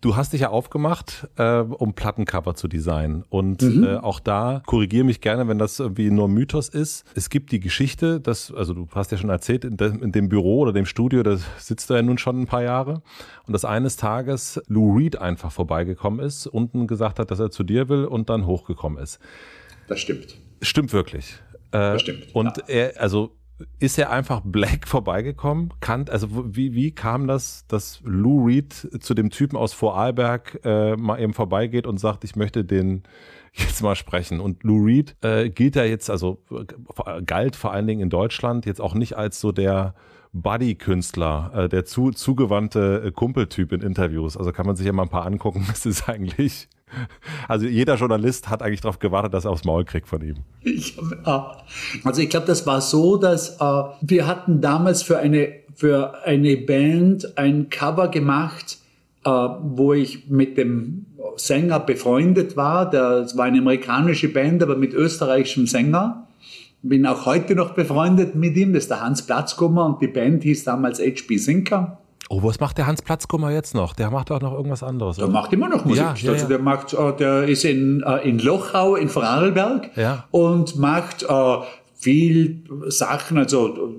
[0.00, 3.22] Du hast dich ja aufgemacht, äh, um Plattencover zu designen.
[3.28, 3.84] Und mhm.
[3.84, 7.04] äh, auch da korrigiere mich gerne, wenn das irgendwie nur Mythos ist.
[7.14, 10.30] Es gibt die Geschichte, dass, also du hast ja schon erzählt, in, de, in dem
[10.30, 13.02] Büro oder dem Studio, da sitzt du ja nun schon ein paar Jahre.
[13.46, 17.62] Und dass eines Tages Lou Reed einfach vorbeigekommen ist, unten gesagt hat, dass er zu
[17.62, 19.18] dir will und dann hochgekommen ist.
[19.86, 20.38] Das stimmt.
[20.62, 21.34] Stimmt wirklich.
[21.72, 22.34] Äh, das stimmt.
[22.34, 22.64] Und ja.
[22.68, 23.36] er, also
[23.78, 25.72] ist er einfach Black vorbeigekommen?
[25.80, 30.96] Kann, also wie, wie kam das, dass Lou Reed zu dem Typen aus Vorarlberg äh,
[30.96, 33.02] mal eben vorbeigeht und sagt, ich möchte den
[33.52, 34.40] jetzt mal sprechen.
[34.40, 36.42] Und Lou Reed äh, gilt ja jetzt, also
[37.26, 39.94] galt vor allen Dingen in Deutschland jetzt auch nicht als so der
[40.32, 44.36] Buddy-Künstler, äh, der zu, zugewandte äh, Kumpeltyp in Interviews.
[44.36, 45.66] Also kann man sich ja mal ein paar angucken.
[45.70, 46.68] Das ist eigentlich,
[47.48, 50.36] also jeder Journalist hat eigentlich darauf gewartet, dass er aufs Maul kriegt von ihm.
[50.62, 50.96] Ich,
[52.04, 56.56] also ich glaube, das war so, dass äh, wir hatten damals für eine, für eine
[56.56, 58.78] Band ein Cover gemacht,
[59.24, 62.88] äh, wo ich mit dem Sänger befreundet war.
[62.90, 66.26] Das war eine amerikanische Band, aber mit österreichischem Sänger
[66.82, 70.42] bin auch heute noch befreundet mit ihm, das ist der Hans Platzkummer und die Band
[70.42, 71.98] hieß damals HB Sinker.
[72.32, 73.92] Oh, was macht der Hans Platzkummer jetzt noch?
[73.92, 75.16] Der macht auch noch irgendwas anderes.
[75.16, 75.32] Der oder?
[75.32, 76.04] macht immer noch Musik.
[76.04, 80.24] Ja, ja, also der macht, äh, der ist in, äh, in Lochau in Vorarlberg ja.
[80.30, 81.56] und macht äh,
[81.96, 83.92] viel Sachen, also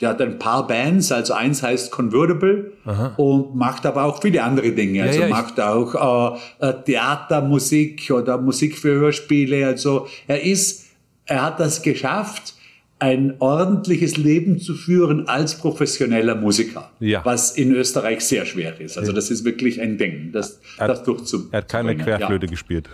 [0.00, 3.14] der hat ein paar Bands, also eins heißt Convertible Aha.
[3.16, 5.02] und macht aber auch viele andere Dinge.
[5.02, 9.66] Also ja, ja, macht auch äh, Theatermusik oder Musik für Hörspiele.
[9.66, 10.86] Also er ist
[11.26, 12.54] er hat das geschafft,
[13.02, 17.20] ein ordentliches Leben zu führen als professioneller Musiker, ja.
[17.24, 18.96] was in Österreich sehr schwer ist.
[18.96, 21.52] Also das ist wirklich ein Ding, das, er das durchzubringen.
[21.52, 22.50] Er hat keine Querflöte ja.
[22.50, 22.90] gespielt.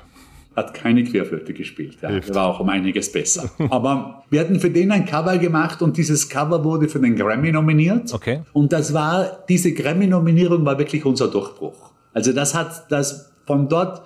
[0.57, 1.99] Hat keine Querflöte gespielt.
[2.01, 2.09] Ja.
[2.09, 3.51] Er war auch um einiges besser.
[3.71, 7.53] Aber wir hatten für den ein Cover gemacht und dieses Cover wurde für den Grammy
[7.53, 8.13] nominiert.
[8.15, 8.41] Okay.
[8.55, 11.93] Und das war, diese Grammy-Nominierung war wirklich unser Durchbruch.
[12.15, 14.01] Also das hat, das von dort,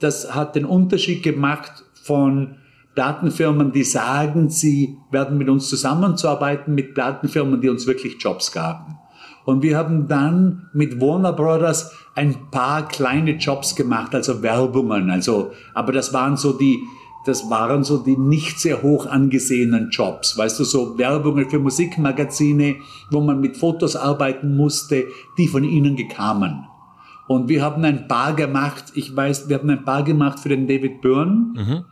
[0.00, 2.56] das hat den Unterschied gemacht von
[2.94, 8.98] Plattenfirmen, die sagen, sie werden mit uns zusammenzuarbeiten, mit Plattenfirmen, die uns wirklich Jobs gaben.
[9.44, 15.52] Und wir haben dann mit Warner Brothers ein paar kleine Jobs gemacht, also Werbungen, also,
[15.74, 16.78] aber das waren so die,
[17.26, 20.36] das waren so die nicht sehr hoch angesehenen Jobs.
[20.36, 22.76] Weißt du, so Werbungen für Musikmagazine,
[23.10, 25.04] wo man mit Fotos arbeiten musste,
[25.36, 26.66] die von ihnen gekamen.
[27.26, 30.66] Und wir haben ein paar gemacht, ich weiß, wir haben ein paar gemacht für den
[30.66, 31.52] David Byrne.
[31.54, 31.84] Mhm.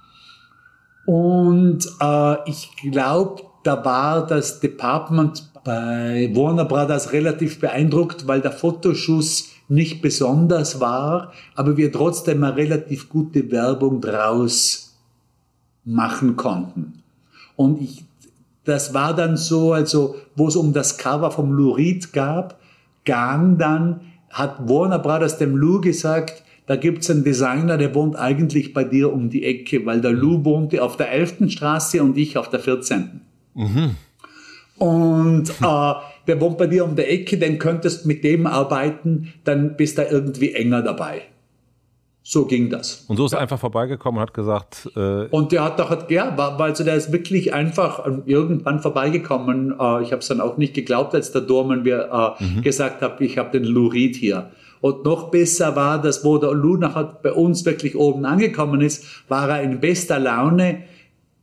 [1.06, 8.52] Und äh, ich glaube, da war das Department bei Warner Brothers relativ beeindruckt, weil der
[8.52, 14.96] Fotoschuss nicht besonders war, aber wir trotzdem eine relativ gute Werbung draus
[15.84, 17.02] machen konnten.
[17.56, 18.04] Und ich,
[18.64, 22.58] das war dann so, also wo es um das Cover vom Lou Reed gab,
[23.04, 24.00] gang dann,
[24.30, 29.12] hat Warner Brothers dem Lou gesagt, da gibt's einen Designer, der wohnt eigentlich bei dir
[29.12, 31.50] um die Ecke, weil der Lou wohnte auf der 11.
[31.50, 33.20] Straße und ich auf der 14.
[33.54, 33.96] Mhm.
[34.78, 35.94] Und äh,
[36.26, 40.02] der wohnt bei dir um die Ecke, dann könntest mit dem arbeiten, dann bist du
[40.02, 41.22] irgendwie enger dabei.
[42.24, 43.04] So ging das.
[43.08, 44.88] Und so ist er einfach vorbeigekommen und hat gesagt.
[44.94, 49.72] Äh und der hat doch, ja, war, also der ist wirklich einfach irgendwann vorbeigekommen.
[49.72, 52.62] Äh, ich habe es dann auch nicht geglaubt, als der Dorman mir äh, mhm.
[52.62, 54.52] gesagt hat, ich habe den Lou Reed hier.
[54.82, 59.04] Und noch besser war das, wo der Luna hat bei uns wirklich oben angekommen ist,
[59.28, 60.82] war er in bester Laune.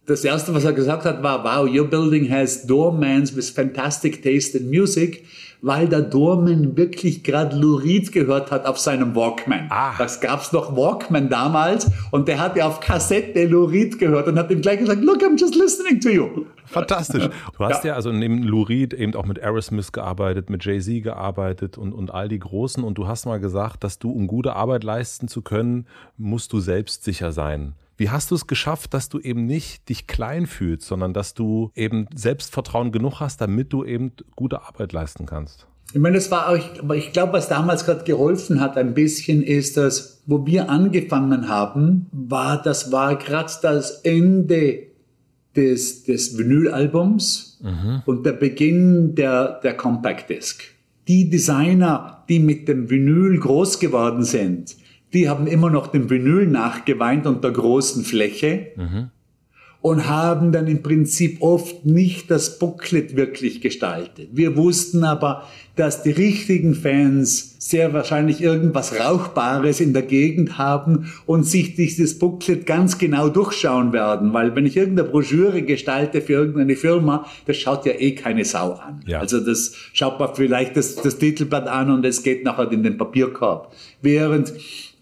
[0.06, 4.58] Das erste, was er gesagt hat, war, wow, your building has doormans with fantastic taste
[4.58, 5.24] in music
[5.62, 9.68] weil der Dorman wirklich gerade Lurid gehört hat auf seinem Walkman.
[9.70, 9.94] Ah.
[9.98, 14.50] Das gab's noch Walkman damals und der hat ja auf Kassette Lurid gehört und hat
[14.52, 16.46] ihm gleich gesagt, look, I'm just listening to you.
[16.66, 17.30] Fantastisch.
[17.58, 21.78] Du hast ja, ja also neben Lurid eben auch mit Aerosmith gearbeitet, mit Jay-Z gearbeitet
[21.78, 24.84] und, und all die Großen und du hast mal gesagt, dass du, um gute Arbeit
[24.84, 25.88] leisten zu können,
[26.18, 27.74] musst du selbstsicher sein.
[28.00, 31.70] Wie hast du es geschafft, dass du eben nicht dich klein fühlst, sondern dass du
[31.76, 35.68] eben Selbstvertrauen genug hast, damit du eben gute Arbeit leisten kannst?
[35.92, 39.44] Ich meine, das war auch, aber ich glaube, was damals gerade geholfen hat ein bisschen
[39.44, 44.84] ist, dass, wo wir angefangen haben, war, das war gerade das Ende
[45.58, 48.04] des, des Vinylalbums mhm.
[48.06, 50.64] und der Beginn der, der Compact Disc.
[51.10, 54.78] Die Designer, die mit dem Vinyl groß geworden sind,
[55.14, 59.10] die haben immer noch den Vinyl nachgeweint unter großen Fläche mhm.
[59.82, 64.30] und haben dann im Prinzip oft nicht das Booklet wirklich gestaltet.
[64.34, 71.12] Wir wussten aber, dass die richtigen Fans sehr wahrscheinlich irgendwas Rauchbares in der Gegend haben
[71.26, 76.34] und sich dieses Booklet ganz genau durchschauen werden, weil wenn ich irgendeine Broschüre gestalte für
[76.34, 79.02] irgendeine Firma, das schaut ja eh keine Sau an.
[79.08, 79.20] Ja.
[79.20, 82.98] Also das schaut man vielleicht das, das Titelblatt an und es geht nachher in den
[82.98, 83.74] Papierkorb.
[84.02, 84.54] Während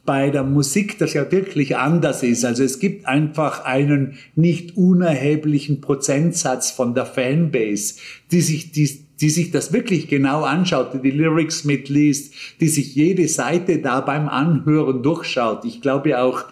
[0.08, 2.45] bei der Musik das ja wirklich anders ist.
[2.45, 7.95] Also es gibt einfach einen nicht unerheblichen Prozentsatz von der Fanbase,
[8.32, 8.89] die sich, die,
[9.20, 13.99] die sich das wirklich genau anschaut, die die Lyrics mitliest, die sich jede Seite da
[13.99, 15.66] beim Anhören durchschaut.
[15.66, 16.45] Ich glaube auch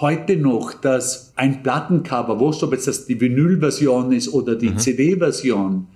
[0.00, 4.78] heute noch, dass ein Plattencover, wurscht ob jetzt das die Vinylversion ist oder die mhm.
[4.78, 5.86] CD-Version,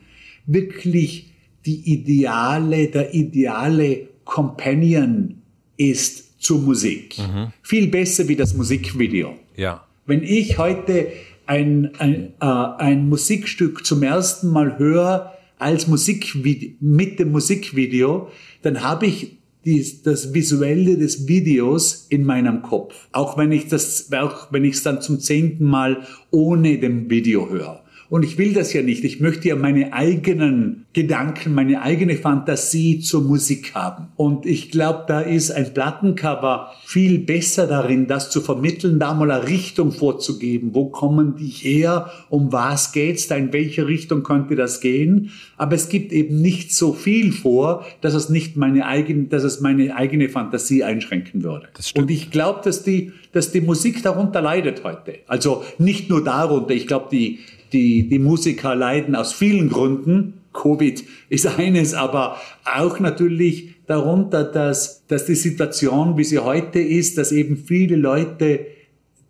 [0.45, 1.33] wirklich
[1.64, 5.37] die ideale, der ideale Companion
[5.79, 7.19] ist zur Musik.
[7.19, 7.53] Mhm.
[7.63, 9.35] Viel besser wie das Musikvideo.
[9.57, 9.85] Ja.
[10.07, 11.09] Wenn ich heute
[11.47, 18.29] ein, ein, äh, ein Musikstück zum ersten Mal höre, als Musikvideo, mit dem Musikvideo,
[18.63, 22.95] dann habe ich die, das Visuelle des Videos in meinem Kopf.
[23.11, 27.51] Auch wenn ich das, auch wenn ich es dann zum zehnten Mal ohne dem Video
[27.51, 27.83] höre.
[28.09, 29.05] Und ich will das ja nicht.
[29.05, 34.09] Ich möchte ja meine eigenen Gedanken, meine eigene Fantasie zur Musik haben.
[34.17, 39.31] Und ich glaube, da ist ein Plattencover viel besser darin, das zu vermitteln, da mal
[39.31, 40.71] eine Richtung vorzugeben.
[40.73, 42.11] Wo kommen die her?
[42.31, 43.37] Um was geht's da?
[43.37, 45.31] In welche Richtung könnte das gehen?
[45.57, 49.61] Aber es gibt eben nicht so viel vor, dass es nicht meine eigene, dass es
[49.61, 51.69] meine eigene Fantasie einschränken würde.
[51.97, 55.17] Und ich glaube, dass die, dass die Musik darunter leidet heute.
[55.27, 56.75] Also nicht nur darunter.
[56.75, 57.41] Ich glaube, die,
[57.77, 60.41] die, die Musiker leiden aus vielen Gründen.
[60.55, 67.18] Covid ist eines, aber auch natürlich darunter, dass, dass die Situation, wie sie heute ist,
[67.18, 68.66] dass eben viele Leute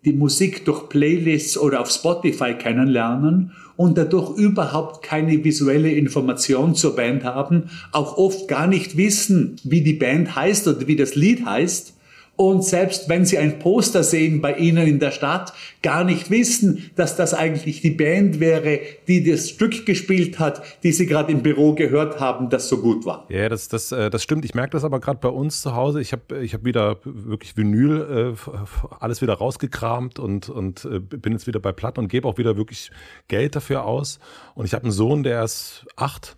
[0.05, 6.95] die Musik durch Playlists oder auf Spotify kennenlernen und dadurch überhaupt keine visuelle Information zur
[6.95, 11.45] Band haben, auch oft gar nicht wissen, wie die Band heißt oder wie das Lied
[11.45, 11.96] heißt
[12.37, 16.91] und selbst wenn Sie ein Poster sehen bei Ihnen in der Stadt, gar nicht wissen,
[16.95, 21.41] dass das eigentlich die Band wäre, die das Stück gespielt hat, die Sie gerade im
[21.41, 23.25] Büro gehört haben, das so gut war.
[23.29, 24.45] Ja, das, das, äh, das stimmt.
[24.45, 25.99] Ich merke das aber gerade bei uns zu Hause.
[25.99, 28.51] Ich habe ich hab wieder wirklich Vinyl, äh,
[28.99, 32.55] alles wieder rausgekramt und, und äh, bin jetzt wieder bei Platten und gebe auch wieder
[32.55, 32.91] wirklich
[33.29, 34.19] Geld dafür aus.
[34.53, 36.37] Und ich habe einen Sohn, der ist acht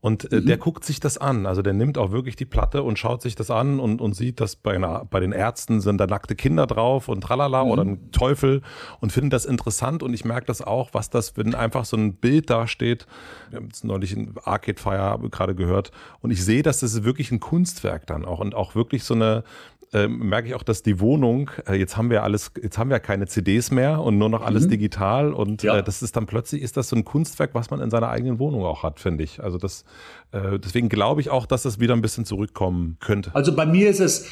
[0.00, 0.46] und äh, mhm.
[0.46, 1.46] der guckt sich das an.
[1.46, 4.40] Also der nimmt auch wirklich die Platte und schaut sich das an und, und sieht,
[4.40, 7.70] dass bei, einer, bei den Ärzten sind da nackte Kinder drauf und tralala mhm.
[7.70, 8.62] oder ein Teufel
[9.00, 10.02] und findet das interessant.
[10.02, 13.06] Und ich merke das auch, was das, wenn einfach so ein Bild dasteht.
[13.50, 15.90] Wir haben es neulich in Arcade Fire gerade gehört.
[16.20, 19.44] Und ich sehe, dass das wirklich ein Kunstwerk dann auch und auch wirklich so eine,
[19.92, 23.00] äh, merke ich auch, dass die Wohnung, äh, jetzt haben wir alles, jetzt haben wir
[23.00, 24.70] keine CDs mehr und nur noch alles mhm.
[24.70, 25.78] digital und ja.
[25.78, 28.38] äh, das ist dann plötzlich ist das so ein Kunstwerk, was man in seiner eigenen
[28.38, 29.42] Wohnung auch hat, finde ich.
[29.42, 29.84] Also das,
[30.30, 33.34] äh, deswegen glaube ich auch, dass das wieder ein bisschen zurückkommen könnte.
[33.34, 34.28] Also bei mir ist es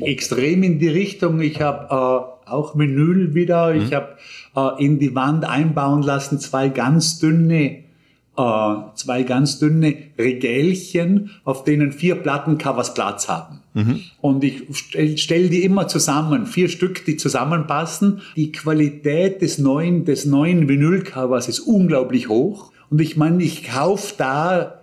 [0.00, 1.40] extrem in die Richtung.
[1.40, 3.74] Ich habe äh, auch Vinyl wieder.
[3.74, 3.82] Mhm.
[3.82, 4.16] Ich habe
[4.56, 7.84] äh, in die Wand einbauen lassen zwei ganz dünne
[8.36, 13.62] äh, zwei ganz dünne Regälchen, auf denen vier Plattencovers Platz haben.
[13.76, 14.00] Mhm.
[14.22, 18.22] Und ich stelle stell die immer zusammen, vier Stück, die zusammenpassen.
[18.34, 22.72] Die Qualität des neuen, des neuen Vinylcovers ist unglaublich hoch.
[22.88, 24.80] Und ich meine, ich kaufe da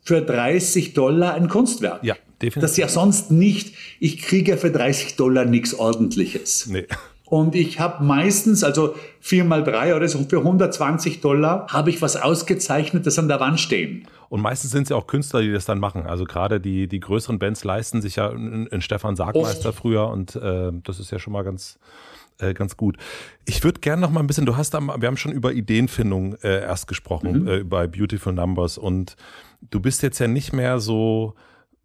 [0.00, 2.02] für 30 Dollar ein Kunstwerk.
[2.02, 2.62] Ja, definitiv.
[2.62, 6.66] Das ja sonst nicht, ich kriege für 30 Dollar nichts Ordentliches.
[6.66, 6.86] Nee.
[7.30, 12.02] Und ich habe meistens, also vier mal drei oder so für 120 Dollar, habe ich
[12.02, 14.08] was ausgezeichnetes an der Wand stehen.
[14.30, 16.06] Und meistens sind es ja auch Künstler, die das dann machen.
[16.06, 19.78] Also gerade die, die größeren Bands leisten sich ja in Stefan Sargmeister Oft.
[19.78, 21.78] früher und äh, das ist ja schon mal ganz,
[22.38, 22.96] äh, ganz gut.
[23.44, 26.34] Ich würde gerne noch mal ein bisschen, du hast, am, wir haben schon über Ideenfindung
[26.42, 27.48] äh, erst gesprochen, mhm.
[27.48, 29.14] äh, bei Beautiful Numbers und
[29.70, 31.34] du bist jetzt ja nicht mehr so,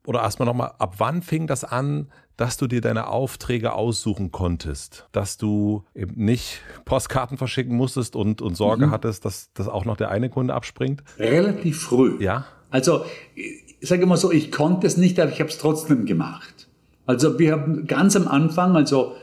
[0.07, 5.07] oder erstmal nochmal, ab wann fing das an, dass du dir deine Aufträge aussuchen konntest,
[5.11, 8.91] dass du eben nicht Postkarten verschicken musstest und, und Sorge mhm.
[8.91, 11.03] hattest, dass, dass auch noch der eine Kunde abspringt?
[11.17, 12.17] Relativ früh.
[12.21, 12.45] Ja.
[12.69, 13.05] Also,
[13.35, 16.67] ich sage immer so, ich konnte es nicht, aber ich habe es trotzdem gemacht.
[17.05, 19.15] Also wir haben ganz am Anfang, also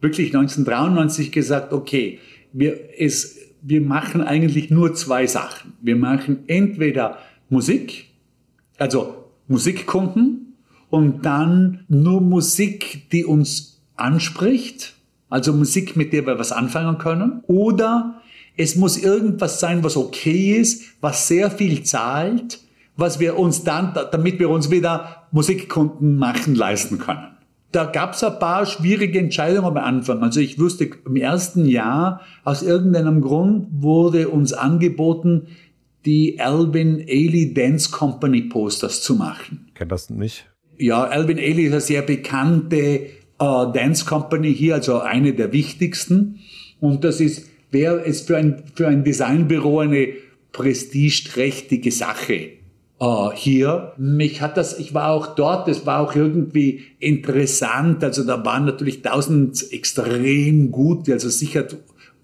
[0.00, 2.18] wirklich 1993 gesagt, okay,
[2.52, 5.74] wir, es, wir machen eigentlich nur zwei Sachen.
[5.80, 7.18] Wir machen entweder
[7.48, 8.06] Musik,
[8.78, 9.14] also
[9.46, 10.41] Musikkunden,
[10.92, 14.94] und dann nur Musik, die uns anspricht,
[15.30, 18.20] also Musik, mit der wir was anfangen können, oder
[18.58, 22.60] es muss irgendwas sein, was okay ist, was sehr viel zahlt,
[22.94, 27.38] was wir uns dann, damit wir uns wieder Musikkunden machen leisten können.
[27.70, 30.22] Da gab es ein paar schwierige Entscheidungen am Anfang.
[30.22, 35.46] Also ich wusste, im ersten Jahr, aus irgendeinem Grund wurde uns angeboten,
[36.04, 39.70] die Alvin Ailey Dance Company Posters zu machen.
[39.72, 40.51] Kennt das nicht?
[40.78, 43.06] Ja, Alvin Ailey ist eine sehr bekannte äh,
[43.38, 46.40] Dance Company hier, also eine der wichtigsten.
[46.80, 50.08] Und das ist, wäre es für ein, für ein Designbüro eine
[50.52, 52.34] prestigeträchtige Sache
[53.00, 53.92] äh, hier.
[53.98, 58.02] Mich hat das, ich war auch dort, das war auch irgendwie interessant.
[58.04, 61.66] Also da waren natürlich tausend extrem gute, also sicher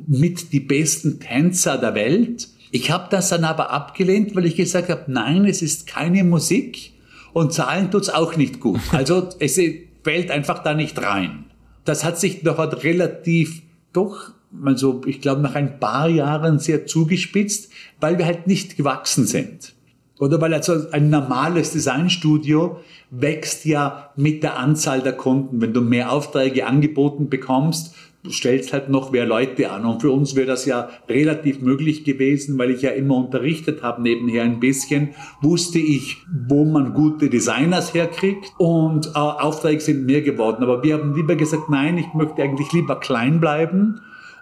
[0.06, 2.48] mit die besten Tänzer der Welt.
[2.70, 6.92] Ich habe das dann aber abgelehnt, weil ich gesagt habe, nein, es ist keine Musik
[7.32, 8.80] und zahlen tut's auch nicht gut.
[8.92, 9.60] Also es
[10.02, 11.46] fällt einfach da nicht rein.
[11.84, 13.62] Das hat sich noch relativ
[13.92, 14.32] doch,
[14.64, 17.70] also ich glaube nach ein paar Jahren sehr zugespitzt,
[18.00, 19.74] weil wir halt nicht gewachsen sind.
[20.18, 25.60] Oder weil also ein normales Designstudio wächst ja mit der Anzahl der Kunden.
[25.60, 27.94] Wenn du mehr Aufträge angeboten bekommst,
[28.28, 29.84] stellst halt noch mehr Leute an.
[29.84, 34.02] Und für uns wäre das ja relativ möglich gewesen, weil ich ja immer unterrichtet habe
[34.02, 35.10] nebenher ein bisschen,
[35.40, 40.62] wusste ich, wo man gute Designers herkriegt und äh, Aufträge sind mehr geworden.
[40.62, 44.00] Aber wir haben lieber gesagt, nein, ich möchte eigentlich lieber klein bleiben.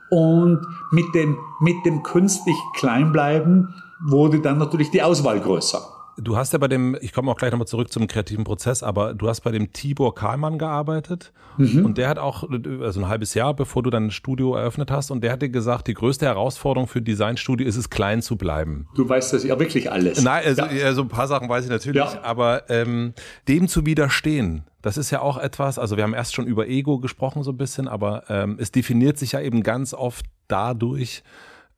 [0.09, 0.61] Und
[0.93, 5.96] mit dem, mit dem künstlich klein bleiben wurde dann natürlich die Auswahl größer.
[6.19, 9.13] Du hast ja bei dem, ich komme auch gleich nochmal zurück zum kreativen Prozess, aber
[9.13, 11.85] du hast bei dem Tibor Kahlmann gearbeitet mhm.
[11.85, 12.49] und der hat auch,
[12.81, 15.89] also ein halbes Jahr bevor du dein Studio eröffnet hast und der hat dir gesagt,
[15.89, 18.89] die größte Herausforderung für Designstudio ist es, klein zu bleiben.
[18.95, 20.23] Du weißt das ja wirklich alles.
[20.23, 20.87] Nein, also, ja.
[20.87, 22.23] also ein paar Sachen weiß ich natürlich, ja.
[22.23, 23.13] aber ähm,
[23.47, 26.99] dem zu widerstehen, das ist ja auch etwas, also wir haben erst schon über Ego
[26.99, 31.23] gesprochen so ein bisschen, aber ähm, es definiert sich ja eben ganz oft dadurch,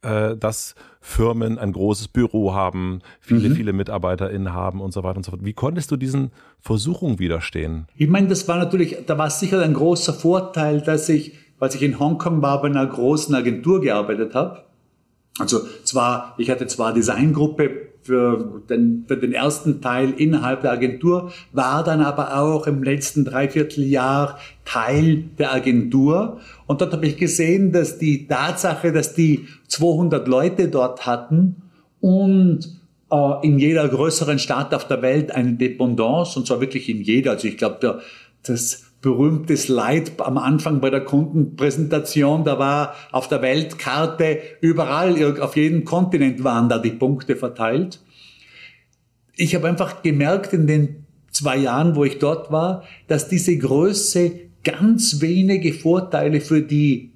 [0.03, 3.55] äh, dass Firmen ein großes Büro haben, viele, mhm.
[3.55, 5.45] viele MitarbeiterInnen haben und so weiter und so fort.
[5.45, 6.31] Wie konntest du diesen
[6.61, 7.87] Versuchungen widerstehen?
[7.97, 11.83] Ich meine, das war natürlich, da war sicher ein großer Vorteil, dass ich, als ich
[11.83, 14.65] in Hongkong war, bei einer großen Agentur gearbeitet habe.
[15.39, 21.33] Also zwar, ich hatte zwar Designgruppe für den, für den ersten Teil innerhalb der Agentur,
[21.53, 26.41] war dann aber auch im letzten Dreivierteljahr Teil der Agentur.
[26.67, 31.57] Und dort habe ich gesehen, dass die Tatsache, dass die 200 Leute dort hatten
[32.01, 32.79] und
[33.11, 37.33] äh, in jeder größeren Stadt auf der Welt eine Dependance, und zwar wirklich in jeder,
[37.33, 38.01] also ich glaube,
[38.43, 45.57] das berühmte Slide am Anfang bei der Kundenpräsentation, da war auf der Weltkarte überall, auf
[45.57, 48.01] jedem Kontinent waren da die Punkte verteilt.
[49.37, 54.33] Ich habe einfach gemerkt in den zwei Jahren, wo ich dort war, dass diese Größe
[54.65, 57.13] ganz wenige Vorteile für die,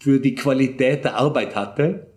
[0.00, 2.11] für die Qualität der Arbeit hatte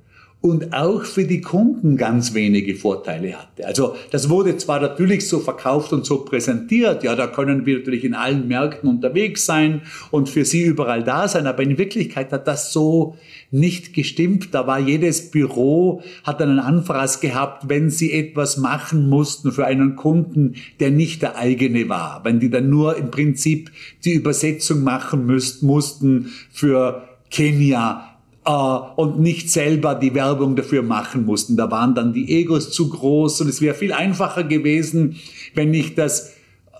[0.45, 3.65] und auch für die Kunden ganz wenige Vorteile hatte.
[3.65, 8.03] Also das wurde zwar natürlich so verkauft und so präsentiert, ja, da können wir natürlich
[8.03, 9.81] in allen Märkten unterwegs sein
[10.11, 13.17] und für sie überall da sein, aber in Wirklichkeit hat das so
[13.49, 14.49] nicht gestimmt.
[14.53, 19.95] Da war jedes Büro, hat einen Anfraß gehabt, wenn sie etwas machen mussten für einen
[19.95, 22.21] Kunden, der nicht der eigene war.
[22.23, 23.71] Wenn die dann nur im Prinzip
[24.03, 28.14] die Übersetzung machen müssten, mussten für Kenia,
[28.45, 31.57] und nicht selber die Werbung dafür machen mussten.
[31.57, 35.15] Da waren dann die Egos zu groß und es wäre viel einfacher gewesen,
[35.55, 36.33] wenn ich das,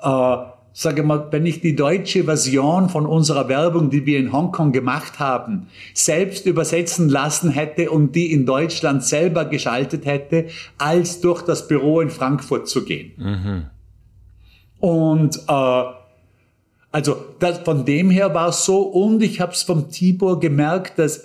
[0.04, 0.38] äh,
[0.74, 5.18] sage mal, wenn ich die deutsche Version von unserer Werbung, die wir in Hongkong gemacht
[5.18, 10.48] haben, selbst übersetzen lassen hätte und die in Deutschland selber geschaltet hätte,
[10.78, 13.14] als durch das Büro in Frankfurt zu gehen.
[13.18, 13.66] Mhm.
[14.80, 15.84] Und äh,
[16.92, 21.00] also das, von dem her war es so und ich habe es vom Tibor gemerkt,
[21.00, 21.24] dass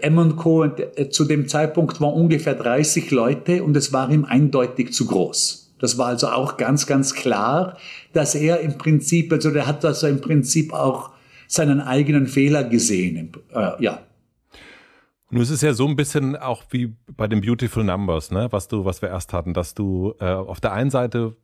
[0.00, 0.64] M Co.
[0.64, 5.74] Äh, zu dem Zeitpunkt waren ungefähr 30 Leute und es war ihm eindeutig zu groß.
[5.78, 7.76] Das war also auch ganz, ganz klar,
[8.12, 11.10] dass er im Prinzip, also der hat also im Prinzip auch
[11.46, 13.32] seinen eigenen Fehler gesehen.
[13.52, 14.00] Äh, ja.
[15.30, 18.68] Nun ist es ja so ein bisschen auch wie bei den Beautiful Numbers, ne, was
[18.68, 21.36] du, was wir erst hatten, dass du äh, auf der einen Seite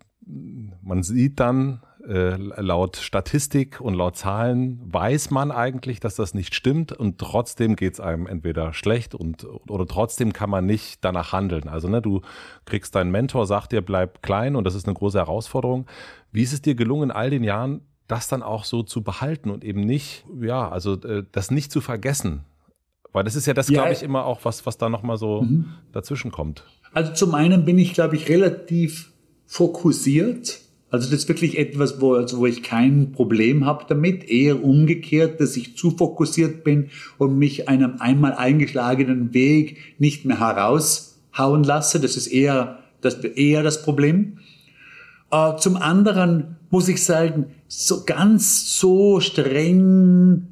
[0.83, 6.55] man sieht dann, äh, laut Statistik und laut Zahlen weiß man eigentlich, dass das nicht
[6.55, 11.33] stimmt und trotzdem geht es einem entweder schlecht und oder trotzdem kann man nicht danach
[11.33, 11.69] handeln.
[11.69, 12.23] Also ne, du
[12.65, 15.87] kriegst deinen Mentor, sagt dir, bleib klein und das ist eine große Herausforderung.
[16.33, 19.51] Wie ist es dir gelungen, in all den Jahren das dann auch so zu behalten
[19.51, 22.45] und eben nicht, ja, also äh, das nicht zu vergessen?
[23.13, 25.43] Weil das ist ja das, ja, glaube ich, immer auch was, was da nochmal so
[25.43, 25.75] mhm.
[25.93, 26.65] dazwischen kommt.
[26.93, 29.13] Also zum einen bin ich, glaube ich, relativ
[29.47, 30.61] fokussiert
[30.91, 34.29] also das ist wirklich etwas, wo, also wo ich kein Problem habe damit.
[34.29, 40.41] Eher umgekehrt, dass ich zu fokussiert bin und mich einem einmal eingeschlagenen Weg nicht mehr
[40.41, 42.01] heraushauen lasse.
[42.01, 44.39] Das ist eher das, eher das Problem.
[45.31, 50.49] Äh, zum anderen muss ich sagen, so ganz so streng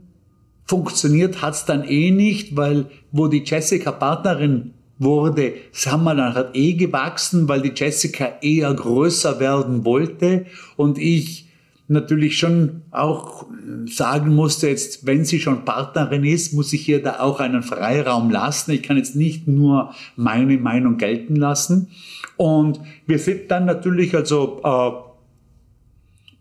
[0.64, 7.49] funktioniert hat's dann eh nicht, weil wo die Jessica Partnerin wurde Summerland hat eh gewachsen,
[7.49, 10.46] weil die Jessica eher größer werden wollte
[10.76, 11.49] und ich
[11.88, 13.46] natürlich schon auch
[13.86, 18.30] sagen musste, jetzt, wenn sie schon Partnerin ist, muss ich ihr da auch einen Freiraum
[18.30, 18.72] lassen.
[18.72, 21.88] Ich kann jetzt nicht nur meine Meinung gelten lassen.
[22.36, 25.09] Und wir sind dann natürlich, also äh,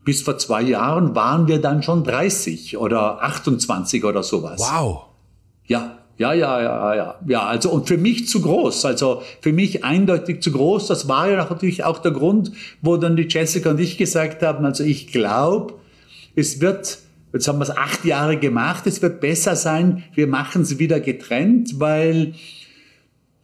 [0.03, 4.60] bis vor zwei Jahren waren wir dann schon 30 oder 28 oder sowas.
[4.60, 5.05] Wow.
[5.66, 7.15] Ja, ja, ja, ja, ja.
[7.28, 8.86] Ja, also und für mich zu groß.
[8.86, 10.88] Also für mich eindeutig zu groß.
[10.88, 12.51] Das war ja natürlich auch der Grund,
[12.82, 15.76] wo dann die Jessica und ich gesagt haben, also ich glaube,
[16.36, 16.99] es wird,
[17.34, 20.99] jetzt haben wir es acht Jahre gemacht, es wird besser sein, wir machen es wieder
[20.99, 22.34] getrennt, weil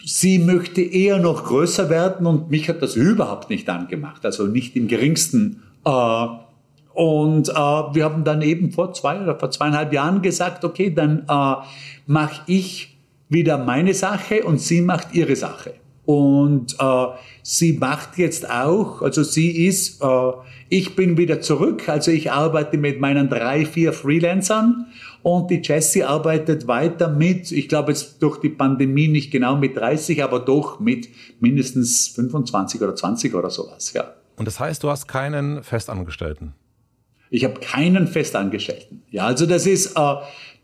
[0.04, 4.76] sie möchte eher noch größer werden und mich hat das überhaupt nicht angemacht, also nicht
[4.76, 5.62] im geringsten.
[5.86, 6.26] Äh,
[6.94, 11.26] und äh, wir haben dann eben vor zwei oder vor zweieinhalb Jahren gesagt, okay, dann
[11.28, 11.56] äh,
[12.06, 12.98] mache ich
[13.30, 15.74] wieder meine Sache und sie macht ihre Sache.
[16.06, 17.06] Und äh,
[17.42, 20.32] sie macht jetzt auch, also sie ist, äh,
[20.70, 24.88] ich bin wieder zurück, also ich arbeite mit meinen drei, vier Freelancern
[25.24, 29.78] und die Jessie arbeitet weiter mit, ich glaube jetzt durch die Pandemie nicht genau mit
[29.78, 31.08] 30, aber doch mit
[31.40, 34.14] mindestens 25 oder 20 oder sowas, ja.
[34.36, 36.54] Und das heißt, du hast keinen Festangestellten?
[37.34, 39.02] Ich habe keinen Festangestellten.
[39.10, 40.16] Ja, also das ist, äh,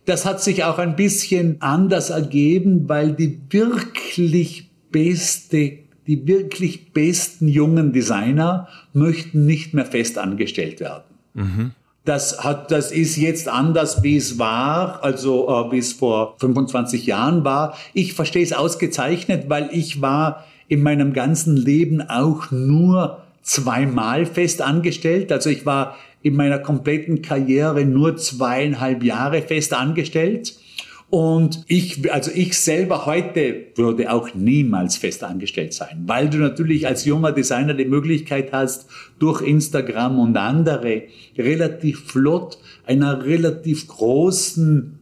[0.06, 7.48] das hat sich auch ein bisschen anders ergeben, weil die wirklich beste, die wirklich besten
[7.48, 11.04] jungen Designer möchten nicht mehr festangestellt werden.
[11.34, 11.72] Mhm.
[12.06, 17.08] Das hat, das ist jetzt anders, wie es war, also äh, wie es vor 25
[17.08, 17.76] Jahren war.
[17.96, 24.62] Ich verstehe es ausgezeichnet, weil ich war in meinem ganzen Leben auch nur zweimal fest
[24.62, 25.32] angestellt.
[25.32, 30.56] Also ich war in meiner kompletten Karriere nur zweieinhalb Jahre fest angestellt.
[31.10, 36.86] Und ich, also ich selber heute würde auch niemals fest angestellt sein, weil du natürlich
[36.86, 41.04] als junger Designer die Möglichkeit hast, durch Instagram und andere
[41.36, 45.00] relativ flott einer relativ großen,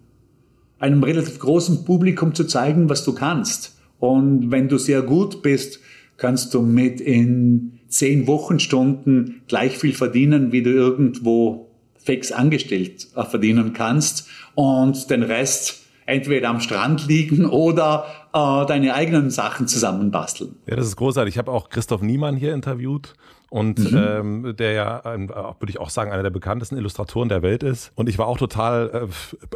[0.80, 3.78] einem relativ großen Publikum zu zeigen, was du kannst.
[4.00, 5.82] Und wenn du sehr gut bist,
[6.16, 13.24] kannst du mit in zehn Wochenstunden gleich viel verdienen, wie du irgendwo fix angestellt äh,
[13.24, 20.56] verdienen kannst und den Rest entweder am Strand liegen oder äh, deine eigenen Sachen zusammenbasteln.
[20.66, 21.36] Ja, das ist großartig.
[21.36, 23.14] Ich habe auch Christoph Niemann hier interviewt
[23.50, 23.98] und mhm.
[23.98, 27.94] ähm, der ja, ähm, würde ich auch sagen, einer der bekanntesten Illustratoren der Welt ist.
[27.96, 29.08] Und ich war auch total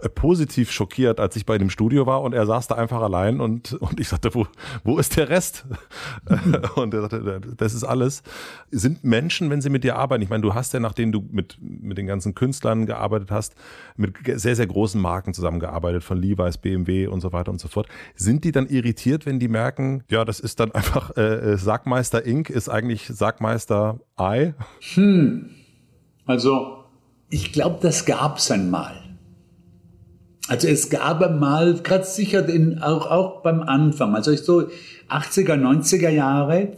[0.02, 3.42] äh, positiv schockiert, als ich bei dem Studio war und er saß da einfach allein
[3.42, 4.48] und, und ich sagte, wo,
[4.86, 5.66] wo ist der Rest?
[6.30, 6.58] Mhm.
[6.76, 8.24] und er sagte, das ist alles.
[8.72, 11.58] Sind Menschen, wenn sie mit dir arbeiten, ich meine, du hast ja, nachdem du mit,
[11.60, 13.56] mit den ganzen Künstlern gearbeitet hast,
[13.98, 17.88] mit sehr, sehr großen Marken zusammengearbeitet, von Levi's, BMW und so weiter und so fort,
[18.16, 22.50] sind die dann irritiert, wenn die merken, ja, das ist dann einfach äh, Sackmeister Inc.
[22.50, 23.81] ist eigentlich Sackmeister
[24.20, 24.54] I?
[24.94, 25.50] Hm.
[26.26, 26.86] Also,
[27.30, 28.96] ich glaube, das gab es einmal.
[30.48, 34.68] Also es gab einmal, gerade sicher in, auch, auch beim Anfang, also so
[35.10, 36.74] 80er, 90er Jahre,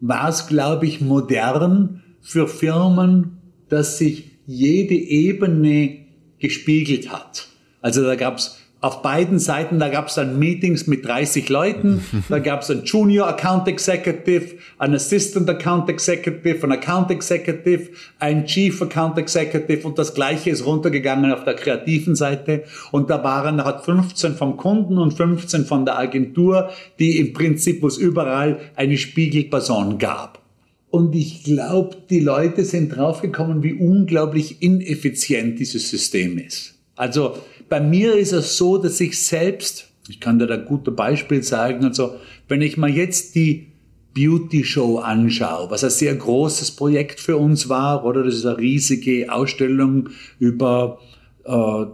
[0.00, 3.38] war es, glaube ich, modern für Firmen,
[3.68, 6.06] dass sich jede Ebene
[6.38, 7.48] gespiegelt hat.
[7.80, 12.02] Also da gab es auf beiden Seiten, da gab es dann Meetings mit 30 Leuten,
[12.30, 18.46] da gab es einen Junior Account Executive, einen Assistant Account Executive, einen Account Executive, einen
[18.46, 23.62] Chief Account Executive und das gleiche ist runtergegangen auf der kreativen Seite und da waren
[23.64, 28.58] hat 15 vom Kunden und 15 von der Agentur, die im Prinzip, wo es überall
[28.76, 30.40] eine Spiegelperson gab.
[30.88, 36.74] Und ich glaube, die Leute sind draufgekommen, wie unglaublich ineffizient dieses System ist.
[36.96, 37.36] Also
[37.70, 41.42] bei mir ist es so, dass ich selbst, ich kann dir da ein gutes Beispiel
[41.42, 42.16] sagen, also
[42.48, 43.68] wenn ich mal jetzt die
[44.12, 48.58] Beauty Show anschaue, was ein sehr großes Projekt für uns war, oder das ist eine
[48.58, 50.08] riesige Ausstellung
[50.40, 50.98] über
[51.44, 51.84] äh,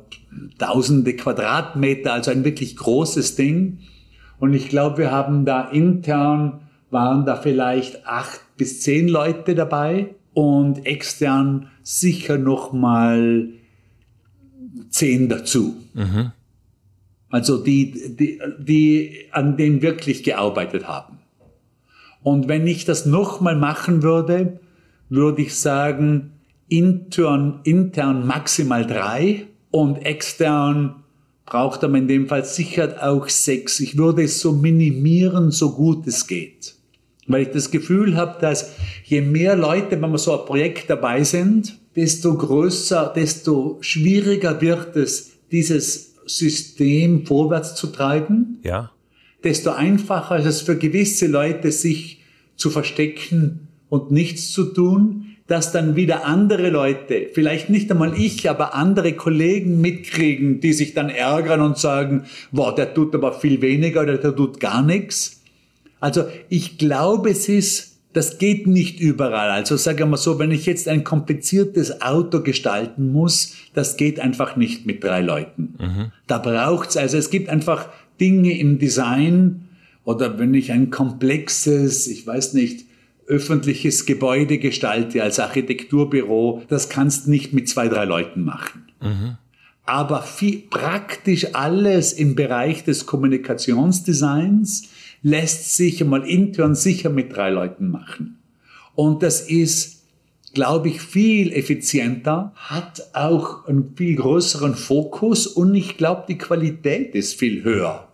[0.59, 3.81] tausende Quadratmeter, also ein wirklich großes Ding.
[4.39, 10.15] Und ich glaube, wir haben da intern, waren da vielleicht acht bis zehn Leute dabei
[10.33, 13.51] und extern sicher noch mal
[14.97, 15.77] zehn dazu.
[15.95, 16.33] Mhm.
[17.29, 21.19] Also die, die, die an dem wirklich gearbeitet haben.
[22.23, 24.61] Und wenn ich das nochmal machen würde,
[25.09, 26.33] würde ich sagen,
[26.69, 31.05] intern, intern maximal drei und extern
[31.45, 33.79] braucht man in dem Fall sicher auch sechs.
[33.81, 36.75] Ich würde es so minimieren, so gut es geht.
[37.29, 38.73] Weil ich das Gefühl habe, dass
[39.05, 44.97] je mehr Leute, wenn wir so ein Projekt dabei sind, desto größer, desto schwieriger wird
[44.97, 48.59] es, dieses System vorwärts zu treiben.
[48.63, 48.93] Ja.
[49.43, 52.23] Desto einfacher ist es für gewisse Leute, sich
[52.57, 58.51] zu verstecken und nichts zu tun, dass dann wieder andere Leute, vielleicht nicht einmal ich,
[58.51, 63.63] aber andere Kollegen mitkriegen, die sich dann ärgern und sagen, wow, der tut aber viel
[63.63, 65.43] weniger oder der tut gar nichts.
[66.01, 69.51] Also ich glaube, es ist das geht nicht überall.
[69.51, 74.21] Also sage ich mal so, wenn ich jetzt ein kompliziertes Auto gestalten muss, das geht
[74.21, 75.75] einfach nicht mit drei Leuten.
[75.79, 76.13] Mhm.
[76.27, 79.69] Da braucht's also es gibt einfach Dinge im Design
[80.05, 82.87] oder wenn ich ein komplexes, ich weiß nicht,
[83.27, 88.87] öffentliches Gebäude gestalte als Architekturbüro, das kannst nicht mit zwei, drei Leuten machen.
[89.03, 89.37] Mhm.
[89.85, 94.89] Aber viel, praktisch alles im Bereich des Kommunikationsdesigns
[95.27, 98.39] lässt sich mal intern sicher mit drei Leuten machen.
[98.95, 100.05] Und das ist,
[100.55, 107.17] glaube ich, viel effizienter, hat auch einen viel größeren Fokus und ich glaube, die Qualität
[107.17, 108.07] ist viel höher,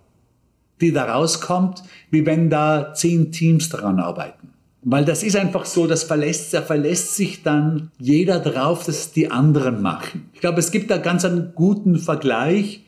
[0.81, 4.49] die da rauskommt, wie wenn da zehn Teams daran arbeiten.
[4.81, 9.31] Weil das ist einfach so, das verlässt, da verlässt sich dann jeder drauf, dass die
[9.31, 10.31] anderen machen.
[10.33, 12.87] Ich glaube, es gibt da ganz einen guten Vergleich.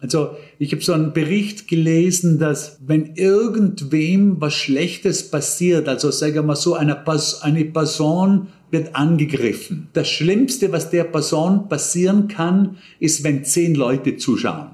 [0.00, 6.36] Also ich habe so einen Bericht gelesen, dass wenn irgendwem was Schlechtes passiert, also sagen
[6.36, 7.04] wir mal so, eine,
[7.42, 9.88] eine Person wird angegriffen.
[9.92, 14.70] Das Schlimmste, was der Person passieren kann, ist, wenn zehn Leute zuschauen.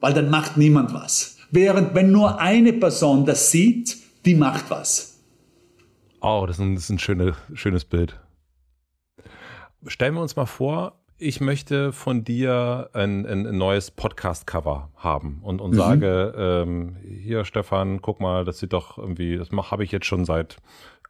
[0.00, 1.38] Weil dann macht niemand was.
[1.50, 5.18] Während wenn nur eine Person das sieht, die macht was.
[6.20, 8.18] Oh, das ist ein, das ist ein schöne, schönes Bild.
[9.86, 15.60] Stellen wir uns mal vor, ich möchte von dir ein, ein neues Podcast-Cover haben und,
[15.60, 15.76] und mhm.
[15.76, 20.24] sage, ähm, hier Stefan, guck mal, das sieht doch irgendwie, das habe ich jetzt schon
[20.24, 20.58] seit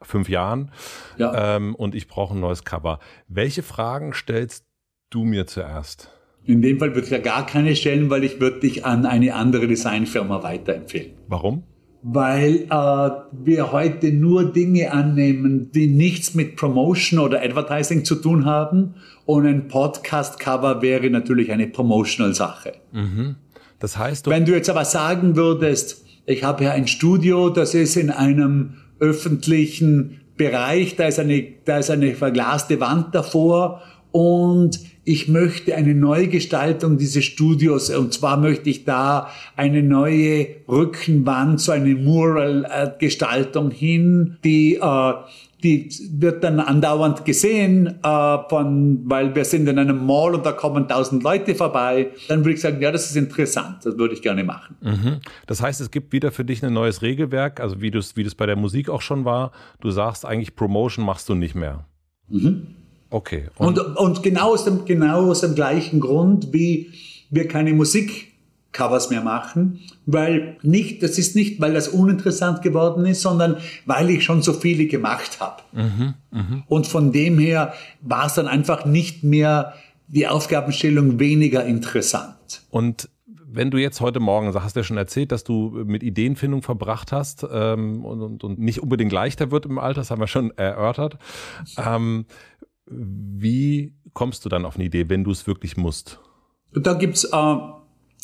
[0.01, 0.71] fünf Jahren
[1.19, 1.57] ja.
[1.57, 3.01] ähm, und ich brauche ein neues Cover.
[3.29, 4.65] Welche Fragen stellst
[5.11, 6.11] du mir zuerst?
[6.45, 9.35] In dem Fall würde ich ja gar keine stellen, weil ich würde dich an eine
[9.35, 11.13] andere Designfirma weiterempfehlen.
[11.27, 11.65] Warum?
[12.03, 13.11] Weil äh,
[13.45, 18.95] wir heute nur Dinge annehmen, die nichts mit Promotion oder Advertising zu tun haben.
[19.27, 22.75] Und ein Podcast-Cover wäre natürlich eine Promotional-Sache.
[22.93, 23.37] Mhm.
[23.79, 27.75] Das heißt, du wenn du jetzt aber sagen würdest, ich habe ja ein Studio, das
[27.75, 34.79] ist in einem öffentlichen Bereich, da ist eine, da ist eine verglaste Wand davor und
[35.09, 41.73] ich möchte eine Neugestaltung dieses Studios und zwar möchte ich da eine neue Rückenwand, so
[41.73, 45.13] eine Mural-Gestaltung hin, die äh,
[45.65, 50.53] die wird dann andauernd gesehen, äh, von, weil wir sind in einem Mall und da
[50.53, 52.11] kommen tausend Leute vorbei.
[52.29, 54.77] Dann würde ich sagen, ja, das ist interessant, das würde ich gerne machen.
[54.81, 55.17] Mhm.
[55.49, 58.29] Das heißt, es gibt wieder für dich ein neues Regelwerk, also wie du es wie
[58.37, 59.51] bei der Musik auch schon war.
[59.81, 61.87] Du sagst eigentlich, Promotion machst du nicht mehr.
[62.29, 62.78] Mhm.
[63.11, 63.49] Okay.
[63.57, 66.91] Und, und, und, genau, aus dem, genau aus dem gleichen Grund, wie
[67.31, 73.23] wir keine Musikcovers mehr machen, weil nicht, das ist nicht, weil das uninteressant geworden ist,
[73.23, 73.57] sondern
[73.87, 75.63] weil ich schon so viele gemacht habe.
[75.73, 76.65] Mhm, mh.
[76.69, 77.73] Und von dem her
[78.03, 79.75] war es dann einfach nicht mehr
[80.09, 82.63] die Aufgabenstellung weniger interessant.
[82.71, 83.09] Und
[83.51, 87.13] wenn du jetzt heute Morgen, hast du ja schon erzählt, dass du mit Ideenfindung verbracht
[87.13, 90.51] hast ähm, und, und, und, nicht unbedingt leichter wird im Alter, das haben wir schon
[90.57, 91.19] erörtert.
[91.77, 92.27] Ähm,
[92.91, 96.19] wie kommst du dann auf eine Idee, wenn du es wirklich musst?
[96.73, 97.57] Da gibt's äh,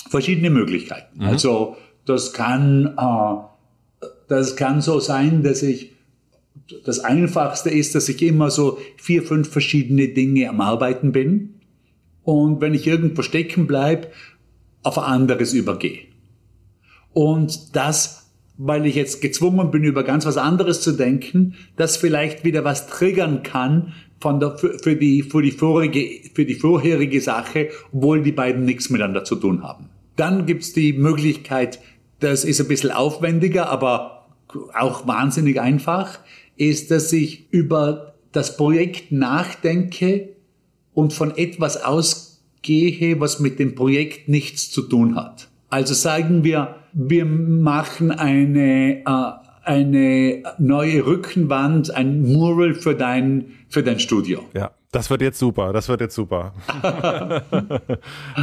[0.09, 1.19] verschiedene Möglichkeiten.
[1.19, 1.27] Mhm.
[1.27, 5.93] Also das kann, äh, das kann so sein, dass ich
[6.85, 11.55] das Einfachste ist, dass ich immer so vier, fünf verschiedene Dinge am Arbeiten bin
[12.23, 14.09] und wenn ich irgendwo stecken bleibe,
[14.82, 16.01] auf anderes übergehe.
[17.12, 22.45] Und das, weil ich jetzt gezwungen bin, über ganz was anderes zu denken, das vielleicht
[22.45, 27.69] wieder was triggern kann, von der, für, die, für, die vorige, für die vorherige Sache,
[27.93, 29.91] obwohl die beiden nichts miteinander zu tun haben.
[30.16, 31.81] Dann gibt's die Möglichkeit,
[32.20, 34.28] das ist ein bisschen aufwendiger, aber
[34.73, 36.20] auch wahnsinnig einfach,
[36.57, 40.31] ist, dass ich über das Projekt nachdenke
[40.93, 45.49] und von etwas ausgehe, was mit dem Projekt nichts zu tun hat.
[45.70, 53.82] Also sagen wir, wir machen eine, äh, eine neue Rückenwand, ein Mural für dein, für
[53.82, 54.41] dein Studio.
[54.55, 54.70] Ja.
[54.95, 56.53] Das wird jetzt super, das wird jetzt super.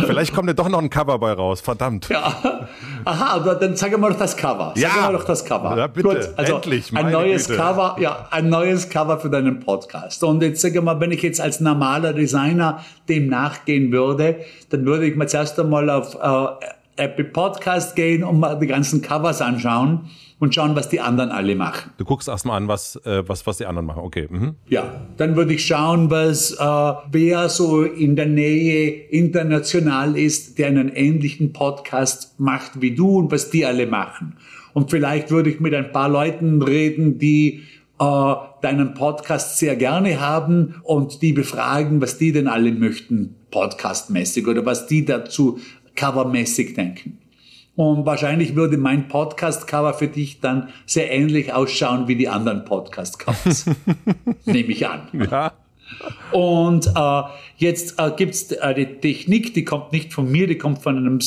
[0.06, 2.10] Vielleicht kommt ja doch noch ein Cover bei raus, verdammt.
[2.10, 2.68] Ja.
[3.06, 4.74] Aha, aber dann sag mal doch das Cover.
[4.76, 5.02] Sag ja.
[5.02, 5.78] mal doch das Cover.
[5.78, 7.58] Ja, bitte, Gut, also endlich, ein neues Güte.
[7.58, 10.26] Cover, ja, ein neues Cover für deinen Podcast.
[10.26, 14.42] Und jetzt sag mal, wenn ich jetzt als normaler Designer dem nachgehen würde,
[14.72, 19.02] dann würde ich mir zuerst einmal auf äh, Apple Podcast gehen und mal die ganzen
[19.02, 20.10] Covers anschauen
[20.42, 21.92] und schauen, was die anderen alle machen.
[22.00, 24.02] Du guckst erstmal an, was, äh, was, was die anderen machen.
[24.02, 24.28] Okay.
[24.28, 24.56] Mhm.
[24.68, 30.68] Ja, dann würde ich schauen, was äh, wer so in der Nähe international ist, der
[30.68, 34.36] einen ähnlichen Podcast macht wie du und was die alle machen.
[34.74, 37.62] Und vielleicht würde ich mit ein paar Leuten reden, die
[38.00, 44.48] äh, deinen Podcast sehr gerne haben und die befragen, was die denn alle möchten, podcastmäßig
[44.48, 45.60] oder was die dazu
[45.96, 47.21] covermäßig denken.
[47.82, 53.66] Und wahrscheinlich würde mein Podcast-Cover für dich dann sehr ähnlich ausschauen wie die anderen Podcast-Covers.
[54.46, 55.08] Nehme ich an.
[55.14, 55.54] Ja.
[56.32, 57.22] Und äh,
[57.58, 61.18] jetzt äh, gibt es eine Technik, die kommt nicht von mir, die kommt von einem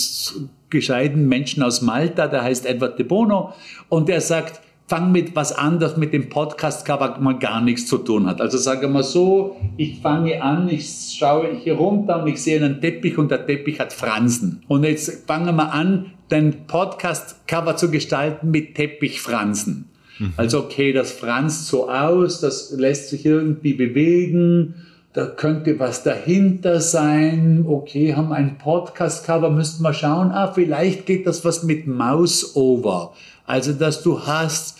[0.71, 3.53] gescheiten Menschen aus Malta, der heißt Edward de Bono.
[3.89, 7.99] Und der sagt, fang mit was an, das mit dem Podcast-Cover mal gar nichts zu
[7.99, 8.41] tun hat.
[8.41, 12.81] Also sage mal so, ich fange an, ich schaue hier runter und ich sehe einen
[12.81, 14.63] Teppich und der Teppich hat Fransen.
[14.69, 19.91] Und jetzt fangen wir an, den Podcast-Cover zu gestalten mit Teppichfransen.
[20.19, 20.33] Mhm.
[20.37, 24.75] Also okay, das franst so aus, das lässt sich irgendwie bewegen,
[25.15, 27.65] da könnte was dahinter sein.
[27.69, 30.33] Okay, haben ein Podcast-Cover, müssten wir schauen.
[30.33, 33.13] Ah, vielleicht geht das was mit Mouse-Over.
[33.47, 34.77] Also, dass du hast,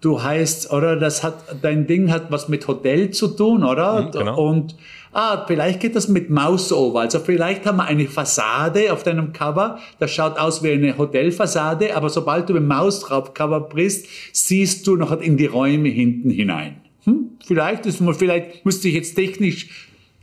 [0.00, 4.02] du heißt, oder das hat, dein Ding hat was mit Hotel zu tun, oder?
[4.02, 4.48] Mhm, genau.
[4.48, 4.74] Und,
[5.16, 7.00] ah, vielleicht geht das mit Mouse-Over.
[7.00, 11.96] Also, vielleicht haben wir eine Fassade auf deinem Cover, das schaut aus wie eine Hotelfassade,
[11.96, 16.30] aber sobald du mit Maus drauf Cover bist, siehst du noch in die Räume hinten
[16.30, 16.76] hinein.
[17.04, 19.68] Hm, vielleicht ist man, vielleicht müsste ich jetzt technisch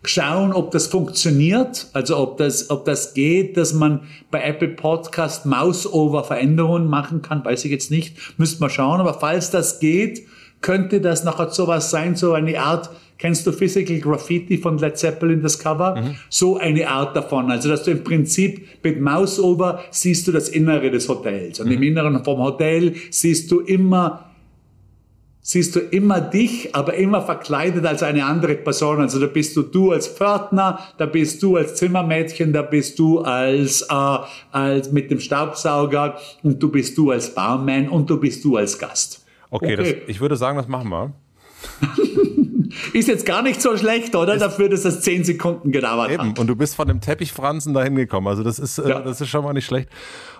[0.05, 5.45] schauen, ob das funktioniert, also ob das, ob das geht, dass man bei Apple Podcast
[5.45, 10.23] Mouse-Over Veränderungen machen kann, weiß ich jetzt nicht, müsste man schauen, aber falls das geht,
[10.61, 12.89] könnte das nachher sowas sein, so eine Art,
[13.23, 15.95] kennst du Physical Graffiti von Led Zeppelin, das Cover?
[15.95, 16.15] Mhm.
[16.27, 20.91] So eine Art davon, also dass du im Prinzip mit Mouse-Over siehst du das Innere
[20.91, 21.73] des Hotels und mhm.
[21.73, 24.25] im Inneren vom Hotel siehst du immer
[25.39, 28.99] siehst du immer dich, aber immer verkleidet als eine andere Person.
[28.99, 33.19] Also da bist du du als Pförtner, da bist du als Zimmermädchen, da bist du
[33.19, 34.17] als, äh,
[34.51, 38.77] als mit dem Staubsauger und du bist du als Barman und du bist du als
[38.77, 39.25] Gast.
[39.49, 39.75] Okay, okay.
[39.75, 41.13] Das, ich würde sagen, das machen wir.
[42.93, 44.33] Ist jetzt gar nicht so schlecht, oder?
[44.33, 46.29] Ist Dafür, dass das zehn Sekunden gedauert eben.
[46.29, 46.39] hat.
[46.39, 48.27] Und du bist von dem Teppichfransen dahin gekommen.
[48.27, 49.01] Also das ist, äh, ja.
[49.01, 49.89] das ist schon mal nicht schlecht.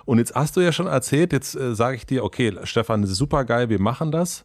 [0.04, 3.12] Und jetzt hast du ja schon erzählt, jetzt äh, sage ich dir, okay, Stefan, das
[3.12, 4.44] ist super geil, wir machen das.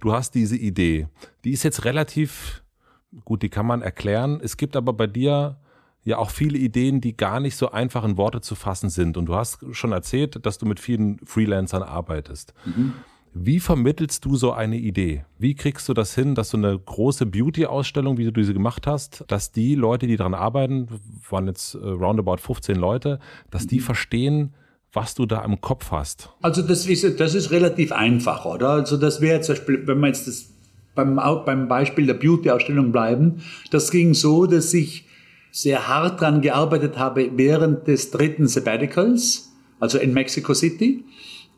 [0.00, 1.08] Du hast diese Idee.
[1.44, 2.62] Die ist jetzt relativ,
[3.24, 4.40] gut, die kann man erklären.
[4.42, 5.58] Es gibt aber bei dir
[6.04, 9.16] ja auch viele Ideen, die gar nicht so einfach in Worte zu fassen sind.
[9.16, 12.54] Und du hast schon erzählt, dass du mit vielen Freelancern arbeitest.
[12.64, 12.94] Mhm.
[13.40, 15.24] Wie vermittelst du so eine Idee?
[15.38, 19.24] Wie kriegst du das hin, dass so eine große Beauty-Ausstellung, wie du diese gemacht hast,
[19.28, 20.88] dass die Leute, die daran arbeiten,
[21.30, 23.20] waren jetzt äh, roundabout 15 Leute,
[23.52, 23.82] dass die mhm.
[23.82, 24.54] verstehen,
[24.92, 26.30] was du da im Kopf hast?
[26.42, 28.70] Also das ist, das ist relativ einfach, oder?
[28.70, 30.50] Also das wäre zum Beispiel, wenn wir jetzt das
[30.96, 35.04] beim, beim Beispiel der Beauty-Ausstellung bleiben, das ging so, dass ich
[35.52, 41.04] sehr hart daran gearbeitet habe während des dritten Sabbaticals, also in Mexico City,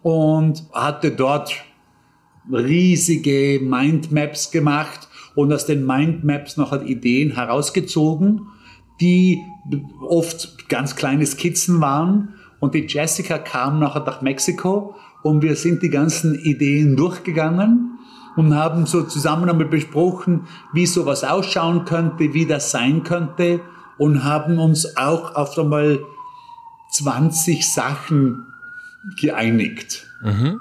[0.02, 1.55] und hatte dort
[2.50, 8.42] riesige Mindmaps gemacht und aus den Mindmaps noch hat Ideen herausgezogen,
[9.00, 9.40] die
[10.00, 15.82] oft ganz kleine Skizzen waren und die Jessica kam nachher nach Mexiko und wir sind
[15.82, 17.98] die ganzen Ideen durchgegangen
[18.36, 23.60] und haben so zusammen einmal besprochen, wie sowas ausschauen könnte, wie das sein könnte
[23.98, 26.00] und haben uns auch auf einmal
[26.92, 28.46] 20 Sachen
[29.20, 30.06] geeinigt.
[30.22, 30.60] Mhm.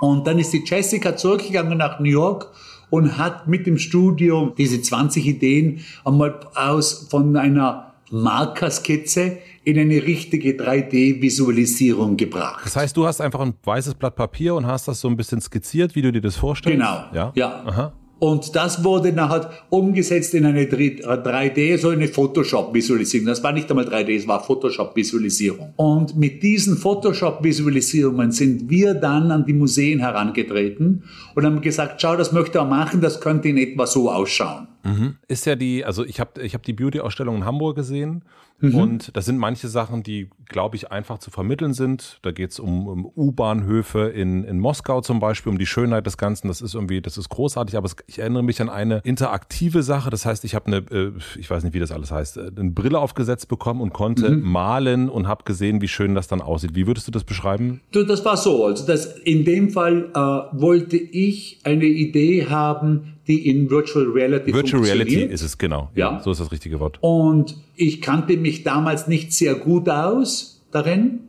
[0.00, 2.50] Und dann ist die Jessica zurückgegangen nach New York
[2.90, 10.02] und hat mit dem Studio diese 20 Ideen einmal aus von einer Markerskizze in eine
[10.02, 12.60] richtige 3D-Visualisierung gebracht.
[12.64, 15.40] Das heißt, du hast einfach ein weißes Blatt Papier und hast das so ein bisschen
[15.40, 16.78] skizziert, wie du dir das vorstellst?
[16.78, 17.04] Genau.
[17.12, 17.32] Ja.
[17.34, 17.64] ja.
[17.64, 17.92] Aha.
[18.20, 23.26] Und das wurde nachher umgesetzt in eine 3D, so eine Photoshop-Visualisierung.
[23.26, 25.74] Das war nicht einmal 3D, es war Photoshop-Visualisierung.
[25.76, 31.02] Und mit diesen Photoshop-Visualisierungen sind wir dann an die Museen herangetreten
[31.34, 34.68] und haben gesagt, schau, das möchte er machen, das könnte in etwa so ausschauen.
[34.84, 35.16] Mhm.
[35.28, 38.24] Ist ja die, also ich habe ich hab die Beauty-Ausstellung in Hamburg gesehen
[38.60, 38.74] Mhm.
[38.74, 42.18] Und das sind manche Sachen, die, glaube ich, einfach zu vermitteln sind.
[42.22, 46.16] Da geht es um, um U-Bahnhöfe in, in Moskau zum Beispiel, um die Schönheit des
[46.16, 46.48] Ganzen.
[46.48, 47.76] Das ist irgendwie, das ist großartig.
[47.76, 50.08] Aber es, ich erinnere mich an eine interaktive Sache.
[50.10, 52.70] Das heißt, ich habe eine, äh, ich weiß nicht, wie das alles heißt, äh, eine
[52.70, 54.42] Brille aufgesetzt bekommen und konnte mhm.
[54.42, 56.74] malen und habe gesehen, wie schön das dann aussieht.
[56.74, 57.80] Wie würdest du das beschreiben?
[57.90, 58.66] Das war so.
[58.66, 60.18] Also das, in dem Fall äh,
[60.58, 65.90] wollte ich eine Idee haben, die in Virtual Reality Virtual Reality ist es, genau.
[65.94, 66.20] Ja.
[66.22, 66.98] So ist das richtige Wort.
[67.00, 71.20] Und ich kannte mich damals nicht sehr gut aus darin,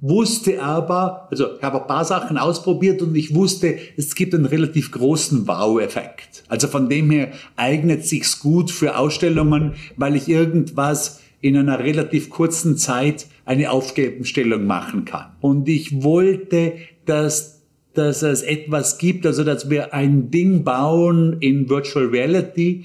[0.00, 4.46] wusste aber, also ich habe ein paar Sachen ausprobiert und ich wusste, es gibt einen
[4.46, 6.44] relativ großen Wow-Effekt.
[6.48, 12.30] Also von dem her eignet sich's gut für Ausstellungen, weil ich irgendwas in einer relativ
[12.30, 15.26] kurzen Zeit eine Aufgabenstellung machen kann.
[15.40, 16.74] Und ich wollte,
[17.04, 17.51] dass
[17.94, 22.84] dass es etwas gibt, also dass wir ein Ding bauen in Virtual Reality,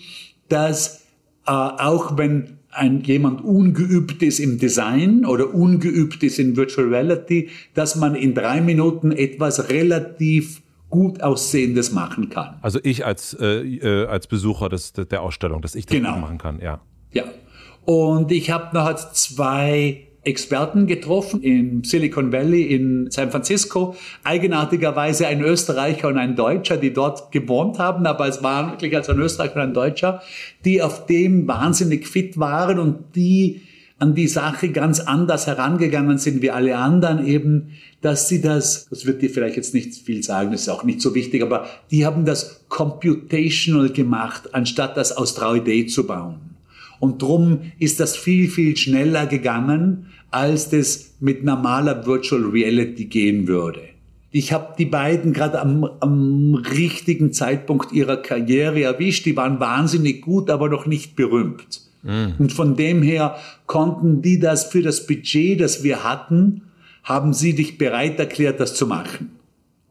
[0.49, 1.05] das
[1.45, 7.49] äh, auch wenn ein, jemand ungeübt ist im Design oder ungeübt ist in Virtual Reality,
[7.73, 12.57] dass man in drei Minuten etwas relativ gut aussehendes machen kann.
[12.61, 16.17] Also ich als, äh, äh als Besucher des, der Ausstellung, dass ich das genau.
[16.17, 16.79] machen kann, ja.
[17.11, 17.23] Ja.
[17.85, 23.95] Und ich habe noch zwei Experten getroffen im Silicon Valley in San Francisco.
[24.23, 29.09] Eigenartigerweise ein Österreicher und ein Deutscher, die dort gewohnt haben, aber es waren wirklich als
[29.09, 30.21] ein Österreicher und ein Deutscher,
[30.65, 33.61] die auf dem wahnsinnig fit waren und die
[33.99, 37.71] an die Sache ganz anders herangegangen sind wie alle anderen eben,
[38.01, 41.01] dass sie das, das wird dir vielleicht jetzt nicht viel sagen, das ist auch nicht
[41.01, 46.47] so wichtig, aber die haben das computational gemacht, anstatt das aus 3D zu bauen.
[46.99, 53.47] Und drum ist das viel, viel schneller gegangen, als das mit normaler Virtual Reality gehen
[53.47, 53.81] würde.
[54.29, 59.25] Ich habe die beiden gerade am, am richtigen Zeitpunkt ihrer Karriere erwischt.
[59.25, 61.81] Die waren wahnsinnig gut, aber noch nicht berühmt.
[62.03, 62.33] Mhm.
[62.37, 66.63] Und von dem her konnten die das für das Budget, das wir hatten,
[67.03, 69.31] haben sie dich bereit erklärt, das zu machen.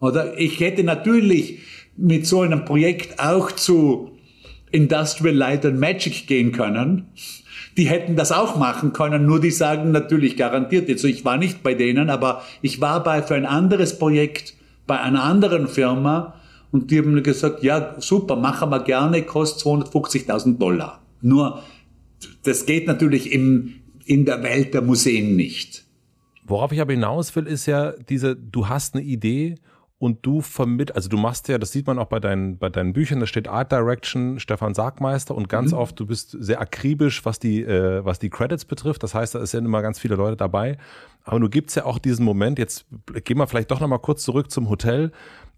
[0.00, 1.60] Oder ich hätte natürlich
[1.96, 4.10] mit so einem Projekt auch zu
[4.70, 7.06] Industrial Light and Magic gehen können
[7.76, 11.04] die hätten das auch machen können, nur die sagen natürlich garantiert jetzt.
[11.04, 14.54] Ich war nicht bei denen, aber ich war bei für ein anderes Projekt
[14.86, 16.34] bei einer anderen Firma
[16.72, 21.02] und die haben gesagt, ja super, machen wir gerne, kostet 250.000 Dollar.
[21.20, 21.62] Nur
[22.44, 23.74] das geht natürlich im,
[24.04, 25.84] in der Welt der Museen nicht.
[26.46, 29.56] Worauf ich aber hinaus will, ist ja diese, du hast eine Idee
[29.98, 32.92] und du vermitt, also du machst ja, das sieht man auch bei deinen, bei deinen
[32.92, 35.78] Büchern, da steht Art Direction Stefan Sargmeister und ganz mhm.
[35.78, 39.02] oft, du bist sehr akribisch, was die, äh, was die Credits betrifft.
[39.02, 40.76] Das heißt, da ist ja immer ganz viele Leute dabei.
[41.24, 42.86] Aber du gibst ja auch diesen Moment, jetzt
[43.24, 45.12] gehen wir vielleicht doch nochmal kurz zurück zum Hotel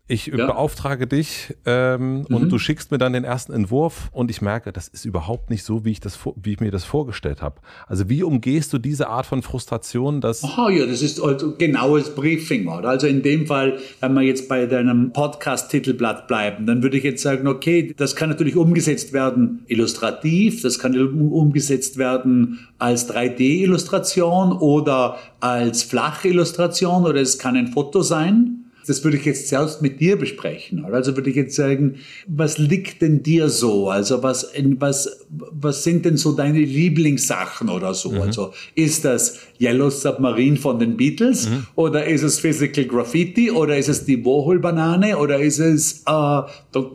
[0.09, 0.47] ich ja.
[0.47, 2.27] beauftrage dich ähm, mhm.
[2.35, 5.65] und du schickst mir dann den ersten Entwurf und ich merke, das ist überhaupt nicht
[5.65, 7.57] so, wie ich, das, wie ich mir das vorgestellt habe.
[7.87, 10.23] Also wie umgehst du diese Art von Frustration?
[10.23, 12.69] Dass Aha, ja, das ist also genaues Briefing.
[12.69, 12.89] Oder?
[12.89, 17.23] Also in dem Fall, wenn wir jetzt bei deinem Podcast-Titelblatt bleiben, dann würde ich jetzt
[17.23, 25.19] sagen, okay, das kann natürlich umgesetzt werden illustrativ, das kann umgesetzt werden als 3D-Illustration oder
[25.41, 30.01] als flache Illustration oder es kann ein Foto sein das würde ich jetzt selbst mit
[30.01, 30.85] dir besprechen.
[30.85, 31.97] Also würde ich jetzt sagen,
[32.27, 33.91] was liegt denn dir so?
[33.91, 38.13] Also was, was, was sind denn so deine Lieblingssachen oder so?
[38.13, 38.23] Mhm.
[38.23, 41.67] Also ist das Yellow Submarine von den Beatles mhm.
[41.75, 46.51] oder ist es Physical Graffiti oder ist es die Warhol-Banane oder ist es, äh, da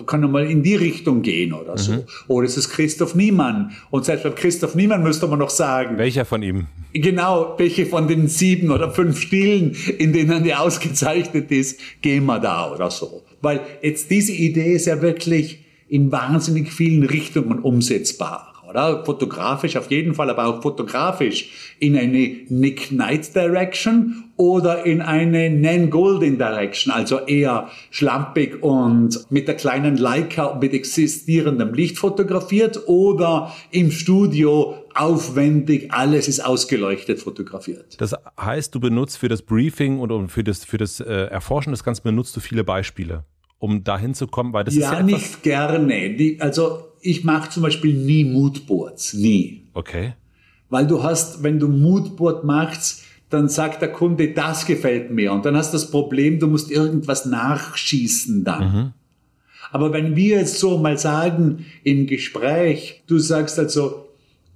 [0.06, 1.94] kann man mal in die Richtung gehen oder so.
[1.94, 2.04] Mhm.
[2.28, 3.72] Oder ist es Christoph Niemann?
[3.92, 5.98] Und selbst bei Christoph Niemann müsste man noch sagen.
[5.98, 6.68] Welcher von ihm?
[6.94, 12.40] Genau, welche von den sieben oder fünf Stilen, in denen er ausgezeichnet ist, gehen wir
[12.40, 13.24] da oder so.
[13.42, 19.06] Weil jetzt diese Idee ist ja wirklich in wahnsinnig vielen Richtungen umsetzbar oder?
[19.06, 25.52] Fotografisch auf jeden Fall, aber auch fotografisch in eine Nick Knight Direction oder in eine
[25.52, 32.88] Nan Goldin Direction, also eher schlampig und mit der kleinen Leica mit existierendem Licht fotografiert
[32.88, 38.00] oder im Studio aufwendig, alles ist ausgeleuchtet fotografiert.
[38.02, 41.84] Das heißt, du benutzt für das Briefing und für das, für das äh, Erforschen des
[41.84, 43.24] Ganzen benutzt du viele Beispiele,
[43.60, 46.16] um dahin zu kommen, weil das ja, ist ja nicht gerne.
[46.16, 49.64] Die, also ich mache zum Beispiel nie Moodboards, nie.
[49.74, 50.14] Okay.
[50.70, 55.34] Weil du hast, wenn du Moodboard machst, dann sagt der Kunde, das gefällt mir.
[55.34, 58.64] Und dann hast du das Problem, du musst irgendwas nachschießen dann.
[58.64, 58.92] Mhm.
[59.72, 64.06] Aber wenn wir jetzt so mal sagen im Gespräch, du sagst also,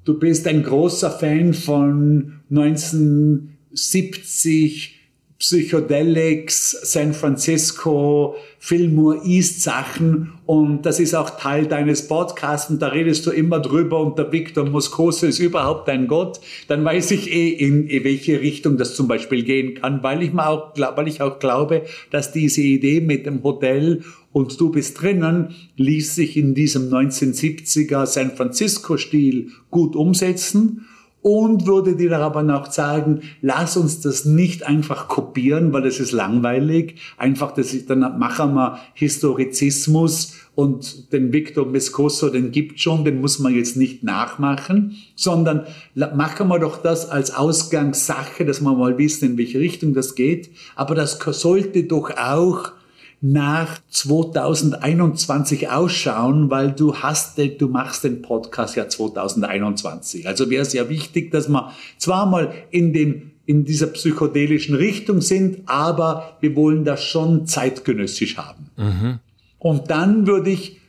[0.06, 4.97] du bist ein großer Fan von 1970
[5.40, 10.34] Psychedelics, San Francisco, Fillmore East Sachen.
[10.48, 12.72] Und das ist auch Teil deines Podcasts.
[12.72, 14.00] Und da redest du immer drüber.
[14.00, 18.78] Und der Victor Moscoso ist überhaupt dein Gott, dann weiß ich eh, in welche Richtung
[18.78, 22.62] das zum Beispiel gehen kann, weil ich, mal auch, weil ich auch glaube, dass diese
[22.62, 24.04] Idee mit dem Hotel
[24.34, 30.86] und du bist drinnen, ließ sich in diesem 1970er San Francisco Stil gut umsetzen
[31.28, 36.14] und würde dir aber noch sagen, lass uns das nicht einfach kopieren, weil das ist
[36.14, 37.02] langweilig.
[37.18, 43.20] Einfach, dass ich dann machen wir Historizismus und den Victor Mescoso, den gibt schon, den
[43.20, 48.98] muss man jetzt nicht nachmachen, sondern machen wir doch das als Ausgangssache, dass wir mal
[48.98, 50.50] wissen, in welche Richtung das geht.
[50.78, 52.72] Aber das sollte doch auch
[53.20, 60.28] nach 2021 ausschauen, weil du hast, du machst den Podcast ja 2021.
[60.28, 65.22] Also wäre es ja wichtig, dass wir zwar mal in dem in dieser psychedelischen Richtung
[65.22, 68.70] sind, aber wir wollen das schon zeitgenössisch haben.
[68.76, 69.20] Mhm.
[69.58, 70.82] Und dann würde ich,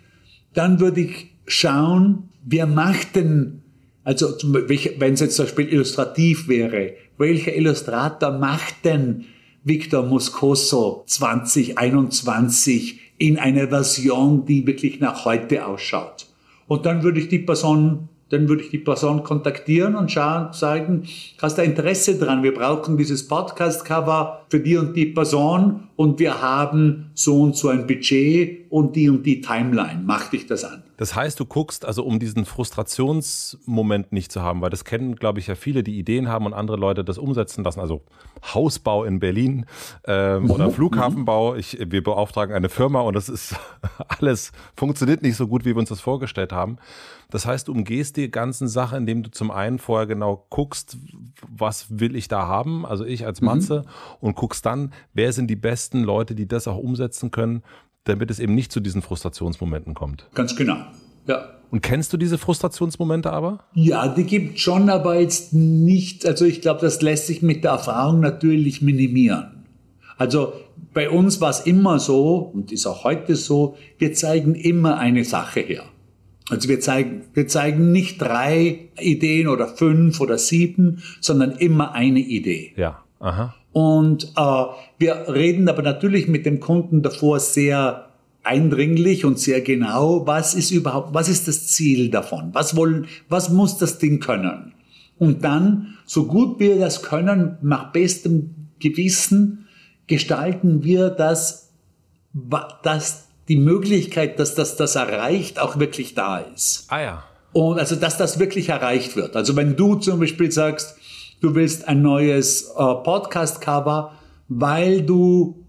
[0.54, 3.62] dann würde ich schauen, wer macht denn,
[4.02, 9.26] also wenn es jetzt zum Beispiel illustrativ wäre, welcher Illustrator macht denn
[9.64, 16.26] Victor Moscoso 2021 in einer Version, die wirklich nach heute ausschaut.
[16.66, 21.04] Und dann würde ich die Person dann würde ich die Person kontaktieren und schauen, sagen,
[21.40, 22.42] hast du Interesse dran?
[22.42, 27.70] Wir brauchen dieses Podcast-Cover für die und die Person und wir haben so und so
[27.70, 30.00] ein Budget und die und die Timeline.
[30.04, 30.84] Mach dich das an.
[30.96, 35.40] Das heißt, du guckst, also um diesen Frustrationsmoment nicht zu haben, weil das kennen, glaube
[35.40, 37.80] ich, ja viele, die Ideen haben und andere Leute das umsetzen lassen.
[37.80, 38.02] Also
[38.44, 39.66] Hausbau in Berlin
[40.06, 40.50] ähm, mhm.
[40.52, 41.56] oder Flughafenbau.
[41.56, 43.56] Ich, wir beauftragen eine Firma und das ist
[44.08, 46.78] alles funktioniert nicht so gut, wie wir uns das vorgestellt haben.
[47.30, 50.96] Das heißt, du umgehst die ganzen Sache, indem du zum einen vorher genau guckst,
[51.46, 54.28] was will ich da haben, also ich als Matze, mhm.
[54.28, 57.62] und guckst dann, wer sind die besten Leute, die das auch umsetzen können,
[58.04, 60.28] damit es eben nicht zu diesen Frustrationsmomenten kommt.
[60.34, 60.76] Ganz genau,
[61.26, 61.44] ja.
[61.70, 63.64] Und kennst du diese Frustrationsmomente aber?
[63.74, 66.24] Ja, die gibt schon, aber jetzt nicht.
[66.24, 69.66] Also ich glaube, das lässt sich mit der Erfahrung natürlich minimieren.
[70.16, 70.54] Also
[70.94, 75.24] bei uns war es immer so und ist auch heute so, wir zeigen immer eine
[75.24, 75.84] Sache her.
[76.50, 82.20] Also wir zeigen, wir zeigen nicht drei Ideen oder fünf oder sieben, sondern immer eine
[82.20, 82.72] Idee.
[82.76, 83.54] Ja, aha.
[83.78, 84.64] Und äh,
[84.98, 88.08] wir reden aber natürlich mit dem Kunden davor sehr
[88.42, 92.50] eindringlich und sehr genau, was ist überhaupt, was ist das Ziel davon?
[92.54, 94.72] Was wollen, was muss das Ding können?
[95.16, 99.68] Und dann, so gut wir das können, nach bestem Gewissen,
[100.08, 101.70] gestalten wir das,
[102.82, 106.86] dass die Möglichkeit, dass das, das erreicht, auch wirklich da ist.
[106.88, 107.24] Ah ja.
[107.52, 109.36] Und also, dass das wirklich erreicht wird.
[109.36, 110.97] Also, wenn du zum Beispiel sagst,
[111.40, 114.12] du willst ein neues äh, Podcast-Cover,
[114.48, 115.64] weil du,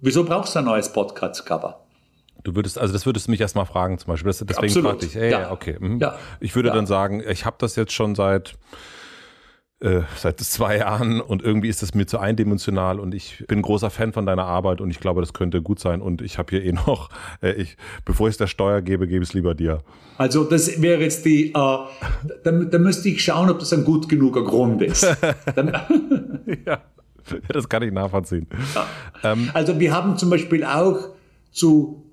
[0.00, 1.80] wieso brauchst du ein neues Podcast-Cover?
[2.42, 4.30] Du würdest, also das würdest du mich erstmal fragen zum Beispiel.
[4.30, 4.90] Deswegen Absolut.
[4.90, 5.50] fragte ich, ey, ja.
[5.50, 5.76] okay.
[5.80, 5.98] Mhm.
[5.98, 6.18] Ja.
[6.40, 6.74] Ich würde ja.
[6.74, 8.54] dann sagen, ich habe das jetzt schon seit
[9.84, 13.90] äh, seit zwei Jahren und irgendwie ist es mir zu eindimensional und ich bin großer
[13.90, 16.64] Fan von deiner Arbeit und ich glaube, das könnte gut sein und ich habe hier
[16.64, 17.10] eh noch,
[17.42, 19.82] äh, ich, bevor ich es der Steuer gebe, gebe ich es lieber dir.
[20.16, 21.86] Also das wäre jetzt die, äh, da,
[22.44, 25.02] da müsste ich schauen, ob das ein gut genuger Grund ist.
[26.66, 26.80] ja,
[27.48, 28.46] das kann ich nachvollziehen.
[28.74, 28.86] Ja.
[29.22, 31.10] Ähm, also wir haben zum Beispiel auch
[31.52, 32.04] zu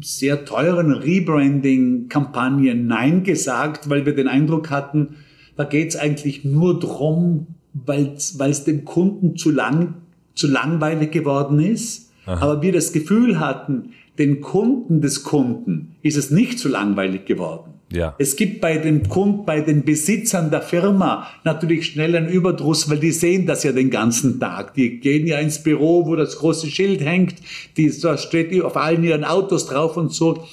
[0.00, 5.16] sehr teuren Rebranding-Kampagnen Nein gesagt, weil wir den Eindruck hatten,
[5.56, 9.94] da geht es eigentlich nur drum, weil es dem Kunden zu lang,
[10.34, 12.10] zu langweilig geworden ist.
[12.26, 12.42] Aha.
[12.42, 17.76] Aber wir das Gefühl hatten, den Kunden des Kunden ist es nicht zu langweilig geworden.
[17.92, 18.16] Ja.
[18.18, 22.98] Es gibt bei den Kunden, bei den Besitzern der Firma natürlich schnell einen Überdruss, weil
[22.98, 24.74] die sehen das ja den ganzen Tag.
[24.74, 27.36] Die gehen ja ins Büro, wo das große Schild hängt,
[27.76, 30.44] die, da steht auf allen ihren Autos drauf und so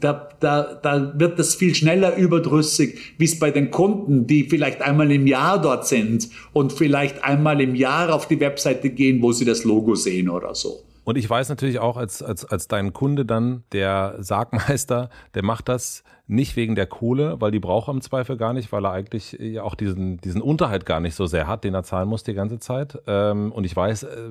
[0.00, 4.82] da, da, da wird das viel schneller überdrüssig, wie es bei den Kunden, die vielleicht
[4.82, 9.32] einmal im Jahr dort sind und vielleicht einmal im Jahr auf die Webseite gehen, wo
[9.32, 10.82] sie das Logo sehen oder so.
[11.04, 15.68] Und ich weiß natürlich auch als, als, als dein Kunde dann, der Sargmeister, der macht
[15.68, 18.90] das nicht wegen der Kohle, weil die braucht er im Zweifel gar nicht, weil er
[18.90, 22.24] eigentlich ja auch diesen, diesen Unterhalt gar nicht so sehr hat, den er zahlen muss
[22.24, 22.98] die ganze Zeit.
[23.06, 24.30] Ähm, und ich weiß, äh,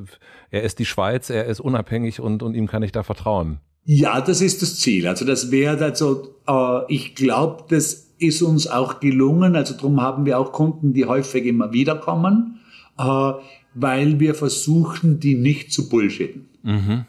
[0.52, 3.60] er ist die Schweiz, er ist unabhängig und, und ihm kann ich da vertrauen.
[3.86, 5.08] Ja, das ist das Ziel.
[5.08, 9.56] Also das wäre also, äh, ich glaube, das ist uns auch gelungen.
[9.56, 12.60] Also darum haben wir auch Kunden, die häufig immer wieder kommen,
[12.98, 13.32] äh,
[13.76, 16.48] weil wir versuchen, die nicht zu bullshitten.
[16.64, 17.06] Mhm.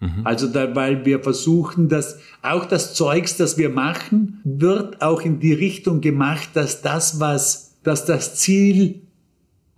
[0.00, 0.26] Mhm.
[0.26, 5.40] Also da, weil wir versuchen, dass auch das Zeugs, das wir machen, wird auch in
[5.40, 9.00] die Richtung gemacht, dass das, was, dass das Ziel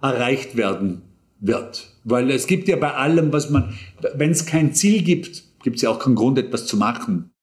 [0.02, 1.02] erreicht werden
[1.40, 1.90] wird.
[2.04, 3.74] Weil es gibt ja bei allem, was man,
[4.14, 7.34] wenn es kein Ziel gibt, gibt es ja auch keinen Grund, etwas zu machen.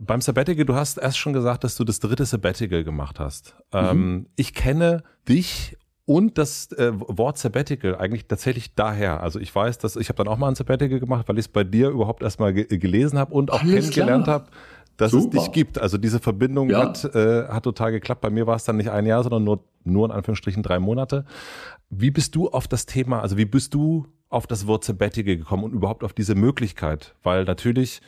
[0.00, 3.54] Beim Sabbatical, du hast erst schon gesagt, dass du das dritte Sabbatical gemacht hast.
[3.72, 3.78] Mhm.
[3.78, 5.76] Ähm, ich kenne dich
[6.06, 9.22] und das äh, Wort Sabbatical eigentlich tatsächlich daher.
[9.22, 11.52] Also ich weiß, dass ich habe dann auch mal ein Sabbatical gemacht, weil ich es
[11.52, 14.46] bei dir überhaupt erstmal ge gelesen habe und auch Alles kennengelernt habe,
[14.96, 15.38] dass Super.
[15.38, 15.78] es dich gibt.
[15.78, 16.80] Also diese Verbindung ja.
[16.80, 18.20] hat, äh, hat total geklappt.
[18.20, 21.26] Bei mir war es dann nicht ein Jahr, sondern nur, nur in Anführungsstrichen drei Monate.
[21.90, 25.64] Wie bist du auf das Thema, also wie bist du auf das Wort Sabbatical gekommen
[25.64, 27.14] und überhaupt auf diese Möglichkeit?
[27.22, 28.00] Weil natürlich,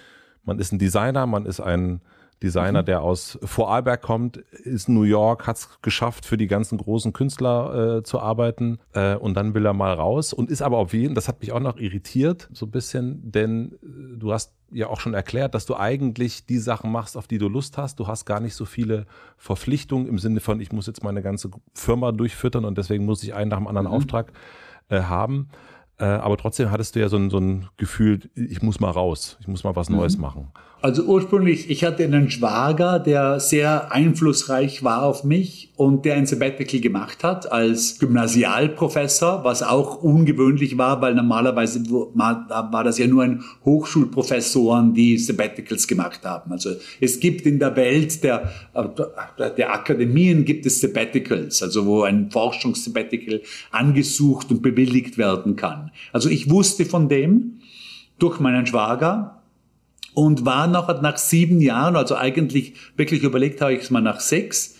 [0.45, 2.01] man ist ein Designer, man ist ein
[2.43, 2.87] Designer, mhm.
[2.87, 7.13] der aus Vorarlberg kommt, ist in New York, hat es geschafft, für die ganzen großen
[7.13, 10.93] Künstler äh, zu arbeiten äh, und dann will er mal raus und ist aber auf
[10.93, 14.89] jeden, das hat mich auch noch irritiert, so ein bisschen, denn äh, du hast ja
[14.89, 18.01] auch schon erklärt, dass du eigentlich die Sachen machst, auf die du Lust hast.
[18.01, 19.07] Du hast gar nicht so viele
[19.39, 23.35] Verpflichtungen im Sinne von, ich muss jetzt meine ganze Firma durchfüttern und deswegen muss ich
[23.35, 23.95] einen nach dem anderen mhm.
[23.95, 24.33] Auftrag
[24.89, 25.49] äh, haben.
[25.99, 29.37] Äh, aber trotzdem hattest du ja so ein, so ein Gefühl, ich muss mal raus,
[29.41, 30.23] ich muss mal was Neues mhm.
[30.23, 30.53] machen.
[30.85, 36.27] Also ursprünglich, ich hatte einen Schwager, der sehr einflussreich war auf mich und der ein
[36.27, 43.23] Sabbatical gemacht hat als Gymnasialprofessor, was auch ungewöhnlich war, weil normalerweise war das ja nur
[43.23, 46.53] ein Hochschulprofessoren, die Sabbaticals gemacht haben.
[46.53, 48.53] Also es gibt in der Welt der,
[49.57, 53.41] der Akademien gibt es Sabbaticals, also wo ein Forschungssabbatical
[53.71, 55.93] angesucht und bewilligt werden kann.
[56.13, 57.61] Also ich wusste von dem
[58.19, 59.41] durch meinen Schwager
[60.15, 64.21] und war noch nach sieben Jahren, also eigentlich wirklich überlegt habe ich es mal nach
[64.21, 64.77] sechs,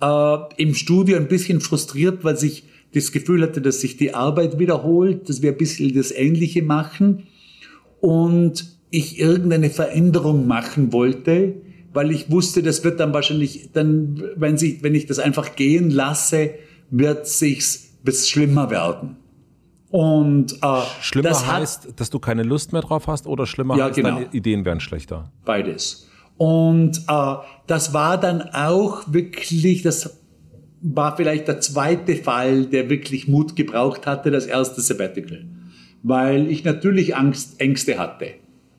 [0.00, 4.58] äh, im Studio ein bisschen frustriert, weil ich das Gefühl hatte, dass sich die Arbeit
[4.58, 7.24] wiederholt, dass wir ein bisschen das Ähnliche machen
[8.00, 11.54] und ich irgendeine Veränderung machen wollte,
[11.92, 15.90] weil ich wusste, das wird dann wahrscheinlich, dann, wenn, sie, wenn ich das einfach gehen
[15.90, 16.50] lasse,
[16.90, 17.26] wird
[18.04, 19.16] bis schlimmer werden.
[19.94, 23.84] Und äh, schlimmer das heißt, dass du keine Lust mehr drauf hast oder schlimmer ja,
[23.84, 24.08] heißt, genau.
[24.08, 25.30] deine Ideen werden schlechter?
[25.44, 26.08] Beides.
[26.36, 27.34] Und äh,
[27.68, 30.18] das war dann auch wirklich, das
[30.82, 35.44] war vielleicht der zweite Fall, der wirklich Mut gebraucht hatte, das erste Sabbatical.
[36.02, 38.30] Weil ich natürlich Angst, Ängste hatte,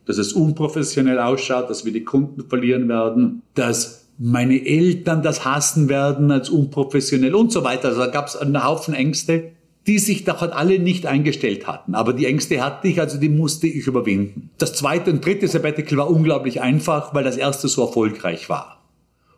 [0.06, 5.88] dass es unprofessionell ausschaut, dass wir die Kunden verlieren werden, dass meine Eltern das hassen
[5.88, 7.88] werden als unprofessionell und so weiter.
[7.88, 9.55] Also da gab es einen Haufen Ängste
[9.88, 11.94] die sich da halt alle nicht eingestellt hatten.
[11.94, 14.50] Aber die Ängste hatte ich, also die musste ich überwinden.
[14.58, 18.84] Das zweite und dritte Sabbatical war unglaublich einfach, weil das erste so erfolgreich war.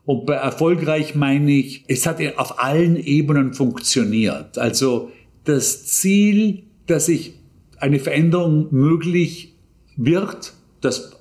[0.06, 4.58] Und bei erfolgreich meine ich, es hat auf allen Ebenen funktioniert.
[4.58, 5.12] Also
[5.44, 7.34] das Ziel, dass sich
[7.78, 9.56] eine Veränderung möglich
[9.98, 11.12] wird, das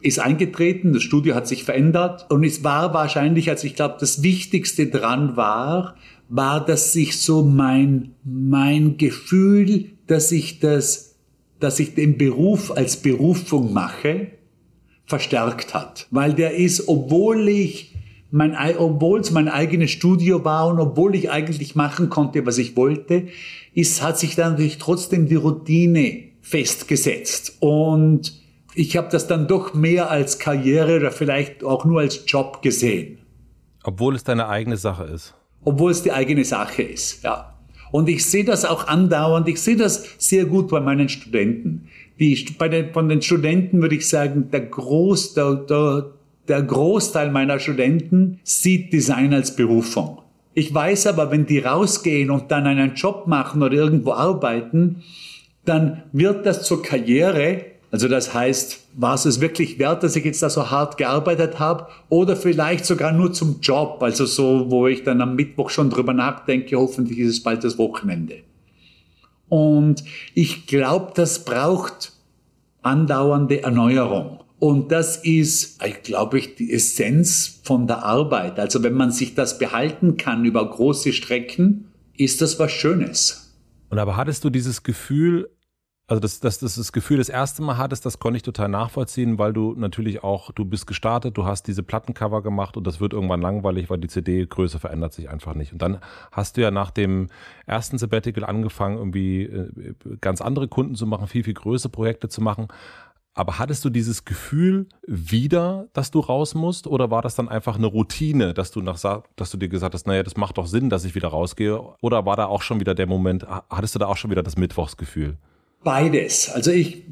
[0.00, 4.22] ist eingetreten, das Studio hat sich verändert und es war wahrscheinlich, also ich glaube, das
[4.22, 5.96] Wichtigste dran war,
[6.32, 11.16] war, dass sich so mein, mein Gefühl, dass ich das,
[11.60, 14.28] dass ich den Beruf als Berufung mache,
[15.04, 16.06] verstärkt hat.
[16.10, 17.94] Weil der ist, obwohl ich
[18.30, 22.78] mein, obwohl es mein eigenes Studio war und obwohl ich eigentlich machen konnte, was ich
[22.78, 23.26] wollte,
[23.74, 27.58] ist, hat sich dann natürlich trotzdem die Routine festgesetzt.
[27.60, 28.40] Und
[28.74, 33.18] ich habe das dann doch mehr als Karriere oder vielleicht auch nur als Job gesehen.
[33.84, 35.34] Obwohl es deine eigene Sache ist
[35.64, 37.22] obwohl es die eigene Sache ist.
[37.22, 37.54] Ja.
[37.90, 39.48] Und ich sehe das auch andauernd.
[39.48, 41.88] Ich sehe das sehr gut bei meinen Studenten.
[42.18, 46.06] Die, bei den, von den Studenten würde ich sagen, der, Groß, der, der,
[46.48, 50.18] der Großteil meiner Studenten sieht Design als Berufung.
[50.54, 55.02] Ich weiß aber, wenn die rausgehen und dann einen Job machen oder irgendwo arbeiten,
[55.64, 60.24] dann wird das zur Karriere also das heißt, war es es wirklich wert, dass ich
[60.24, 64.86] jetzt da so hart gearbeitet habe oder vielleicht sogar nur zum Job, also so, wo
[64.86, 68.38] ich dann am Mittwoch schon drüber nachdenke, hoffentlich ist es bald das Wochenende.
[69.50, 70.02] Und
[70.32, 72.14] ich glaube, das braucht
[72.80, 74.40] andauernde Erneuerung.
[74.58, 78.58] Und das ist, glaube ich, die Essenz von der Arbeit.
[78.58, 83.52] Also wenn man sich das behalten kann über große Strecken, ist das was Schönes.
[83.90, 85.50] Und aber hattest du dieses Gefühl,
[86.08, 89.38] also das, das, das, das Gefühl das erste Mal hattest, das konnte ich total nachvollziehen,
[89.38, 93.12] weil du natürlich auch, du bist gestartet, du hast diese Plattencover gemacht und das wird
[93.12, 95.72] irgendwann langweilig, weil die CD-Größe verändert sich einfach nicht.
[95.72, 96.00] Und dann
[96.32, 97.28] hast du ja nach dem
[97.66, 99.70] ersten Sabbatical angefangen, irgendwie äh,
[100.20, 102.68] ganz andere Kunden zu machen, viel, viel größere Projekte zu machen.
[103.34, 106.86] Aber hattest du dieses Gefühl wieder, dass du raus musst?
[106.86, 108.98] Oder war das dann einfach eine Routine, dass du nach,
[109.36, 111.80] dass du dir gesagt hast, naja, das macht doch Sinn, dass ich wieder rausgehe?
[112.02, 114.58] Oder war da auch schon wieder der Moment, hattest du da auch schon wieder das
[114.58, 115.38] Mittwochsgefühl?
[115.84, 116.50] Beides.
[116.54, 117.04] Also ich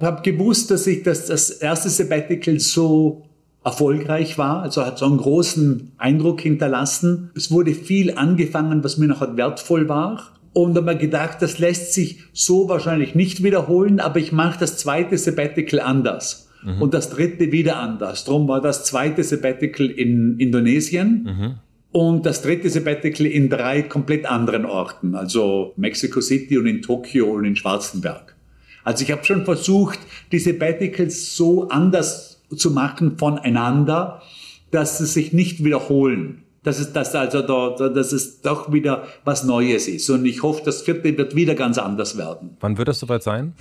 [0.00, 3.24] habe gewusst, dass ich das, das erste Sabbatical so
[3.64, 7.30] erfolgreich war, also hat so einen großen Eindruck hinterlassen.
[7.36, 10.34] Es wurde viel angefangen, was mir noch wertvoll war.
[10.54, 14.76] Und habe mir gedacht, das lässt sich so wahrscheinlich nicht wiederholen, aber ich mache das
[14.76, 16.50] zweite Sabbatical anders.
[16.62, 16.82] Mhm.
[16.82, 18.24] Und das dritte wieder anders.
[18.24, 21.22] Drum war das zweite Sabbatical in Indonesien.
[21.24, 21.54] Mhm
[21.92, 27.30] und das dritte Sabbatical in drei komplett anderen Orten, also Mexico City und in Tokio
[27.30, 28.34] und in Schwarzenberg.
[28.82, 29.98] Also ich habe schon versucht,
[30.32, 34.22] die Sabbaticals so anders zu machen voneinander,
[34.70, 36.42] dass sie sich nicht wiederholen.
[36.64, 40.08] Dass es, dass also da, dass es doch wieder was Neues ist.
[40.10, 42.56] Und ich hoffe, das vierte wird wieder ganz anders werden.
[42.60, 43.54] Wann wird das soweit sein?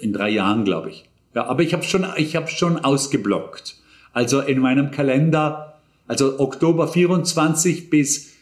[0.00, 1.04] In drei Jahren, glaube ich.
[1.34, 3.76] Ja, aber ich habe schon, ich habe schon ausgeblockt.
[4.12, 5.67] Also in meinem Kalender
[6.08, 8.32] also Oktober 24 bis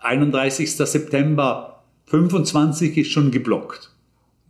[0.00, 0.76] 31.
[0.76, 3.90] September 25 ist schon geblockt.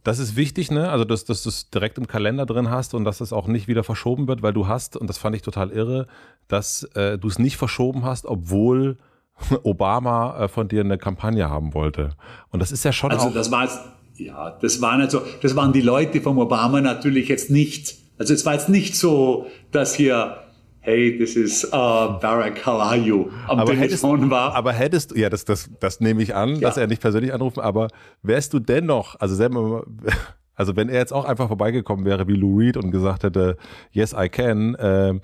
[0.05, 0.91] Das ist wichtig, ne?
[0.91, 3.69] Also, dass, dass du es direkt im Kalender drin hast und dass es auch nicht
[3.69, 6.09] wieder verschoben wird, weil du hast, und das fand ich total irre,
[6.49, 8.97] dass äh, du es nicht verschoben hast, obwohl
[9.63, 12.17] Obama äh, von dir eine Kampagne haben wollte.
[12.51, 13.13] Und das ist ja schon.
[13.13, 13.69] Also, auch das war
[14.17, 18.45] ja, das waren also, das waren die Leute vom Obama natürlich jetzt nicht Also es
[18.45, 20.37] war jetzt nicht so, dass hier
[20.83, 23.31] hey, this is uh, Barack, how are you?
[23.49, 24.55] Am aber Telefon hättest, war.
[24.55, 26.61] Aber hättest du, ja, das, das, das nehme ich an, ja.
[26.61, 27.89] dass er nicht persönlich anrufen, aber
[28.23, 29.85] wärst du dennoch, also selber,
[30.55, 33.57] also wenn er jetzt auch einfach vorbeigekommen wäre wie Lou Reed und gesagt hätte,
[33.93, 35.15] yes, I can, äh,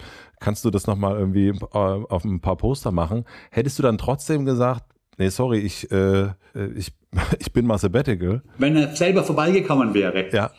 [0.40, 4.44] kannst du das nochmal irgendwie äh, auf ein paar Poster machen, hättest du dann trotzdem
[4.44, 4.84] gesagt,
[5.18, 6.28] nee, sorry, ich, äh,
[6.76, 6.92] ich,
[7.40, 8.42] ich bin mal sabbatical.
[8.58, 10.30] Wenn er selber vorbeigekommen wäre.
[10.30, 10.52] Ja.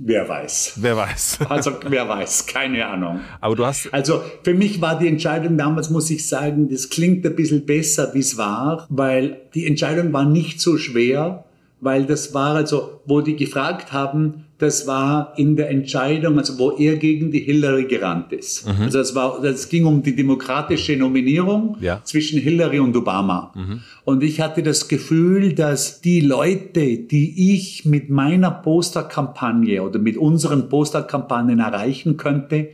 [0.00, 0.74] Wer weiß.
[0.76, 1.38] Wer weiß.
[1.48, 3.20] Also wer weiß, keine Ahnung.
[3.40, 3.92] Aber du hast.
[3.92, 8.14] Also für mich war die Entscheidung damals, muss ich sagen, das klingt ein bisschen besser,
[8.14, 11.44] wie es war, weil die Entscheidung war nicht so schwer,
[11.80, 16.72] weil das war also, wo die gefragt haben, das war in der Entscheidung, also wo
[16.72, 18.66] er gegen die Hillary gerannt ist.
[18.66, 18.82] Mhm.
[18.82, 22.00] Also das war, das ging um die demokratische Nominierung ja.
[22.02, 23.52] zwischen Hillary und Obama.
[23.54, 23.80] Mhm.
[24.04, 30.16] Und ich hatte das Gefühl, dass die Leute, die ich mit meiner Posterkampagne oder mit
[30.16, 32.70] unseren Posterkampagnen erreichen könnte,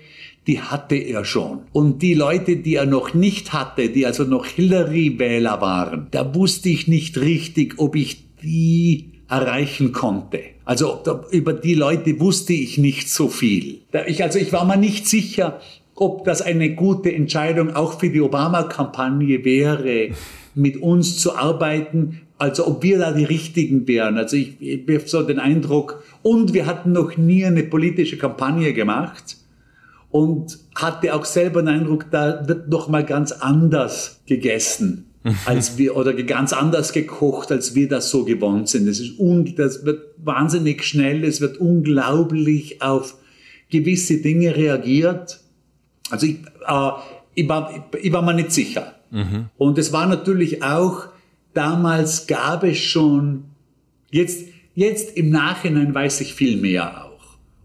[0.46, 1.60] die hatte er schon.
[1.72, 6.70] Und die Leute, die er noch nicht hatte, die also noch Hillary-Wähler waren, da wusste
[6.70, 10.40] ich nicht richtig, ob ich die erreichen konnte.
[10.64, 11.00] Also
[11.30, 13.80] über die Leute wusste ich nicht so viel.
[14.06, 15.60] Ich, also ich war mir nicht sicher,
[15.94, 20.10] ob das eine gute Entscheidung auch für die Obama-Kampagne wäre,
[20.54, 24.18] mit uns zu arbeiten, also ob wir da die Richtigen wären.
[24.18, 28.72] Also ich, ich habe so den Eindruck, und wir hatten noch nie eine politische Kampagne
[28.72, 29.36] gemacht
[30.10, 35.06] und hatte auch selber den Eindruck, da wird noch mal ganz anders gegessen
[35.46, 38.86] als wir oder ganz anders gekocht, als wir das so gewohnt sind.
[38.86, 43.16] Das, ist un, das wird wahnsinnig schnell, es wird unglaublich auf
[43.70, 45.40] gewisse Dinge reagiert.
[46.10, 46.36] Also ich,
[46.66, 46.90] äh,
[47.34, 48.94] ich, war, ich war mir nicht sicher.
[49.10, 49.46] Mhm.
[49.56, 51.06] Und es war natürlich auch,
[51.54, 53.44] damals gab es schon,
[54.10, 57.14] jetzt, jetzt im Nachhinein weiß ich viel mehr auch.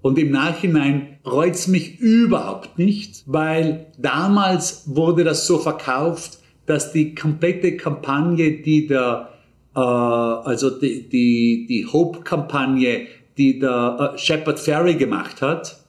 [0.02, 6.39] Und im Nachhinein reut's mich überhaupt nicht, weil damals wurde das so verkauft,
[6.70, 9.30] dass die komplette Kampagne, die der,
[9.76, 13.08] äh, also die, die, die Hope-Kampagne,
[13.40, 15.80] die der äh, Shepard Ferry gemacht hat,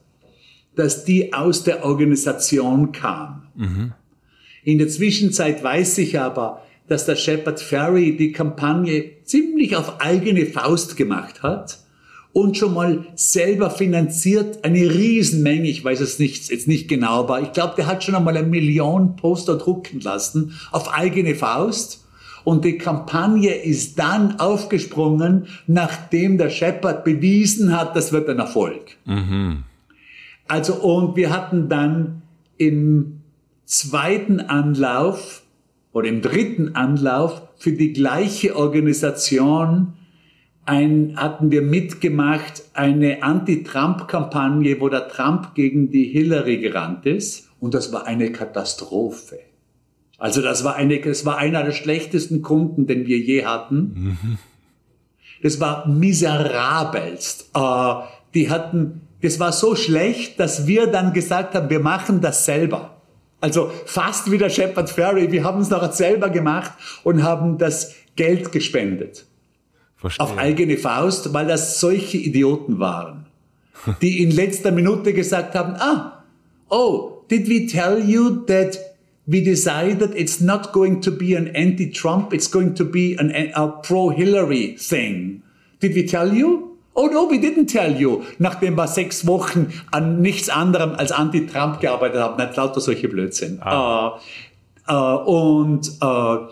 [0.75, 3.43] dass die aus der Organisation kam.
[3.53, 3.93] Mhm.
[4.63, 10.47] In der Zwischenzeit weiß ich aber, dass der Shepard Ferry die Kampagne ziemlich auf eigene
[10.47, 11.80] Faust gemacht hat
[12.33, 17.41] und schon mal selber finanziert eine Riesenmenge, ich weiß es nicht, jetzt nicht genau, aber
[17.41, 22.05] ich glaube, der hat schon einmal eine Million Poster drucken lassen auf eigene Faust.
[22.43, 28.97] Und die Kampagne ist dann aufgesprungen, nachdem der Shepard bewiesen hat, das wird ein Erfolg.
[29.05, 29.63] Mhm.
[30.47, 32.23] Also, und wir hatten dann
[32.57, 33.21] im
[33.65, 35.43] zweiten Anlauf
[35.93, 39.93] oder im dritten Anlauf für die gleiche Organisation
[40.65, 47.49] ein, hatten wir mitgemacht eine Anti-Trump-Kampagne, wo der Trump gegen die Hillary gerannt ist.
[47.59, 49.39] Und das war eine Katastrophe.
[50.17, 54.17] Also das war, eine, das war einer der schlechtesten Kunden, den wir je hatten.
[54.21, 54.37] Mhm.
[55.41, 57.49] Das war miserabelst.
[57.55, 57.93] Äh,
[58.35, 63.01] die hatten, das war so schlecht, dass wir dann gesagt haben, wir machen das selber.
[63.39, 65.31] Also fast wie der Shepard Ferry.
[65.31, 66.71] Wir haben es noch selber gemacht
[67.03, 69.25] und haben das Geld gespendet.
[70.01, 70.25] Verstehe.
[70.25, 73.27] auf eigene Faust, weil das solche Idioten waren,
[74.01, 76.23] die in letzter Minute gesagt haben, ah,
[76.69, 78.79] oh, did we tell you that
[79.27, 83.67] we decided it's not going to be an anti-Trump, it's going to be an, a
[83.67, 85.43] pro-Hillary thing.
[85.79, 86.77] Did we tell you?
[86.93, 88.23] Oh no, we didn't tell you.
[88.39, 92.43] Nachdem wir sechs Wochen an nichts anderem als Anti-Trump gearbeitet haben.
[92.43, 93.59] Nicht lauter solche Blödsinn.
[93.61, 94.19] Ah.
[94.89, 96.49] Uh, uh, und uh,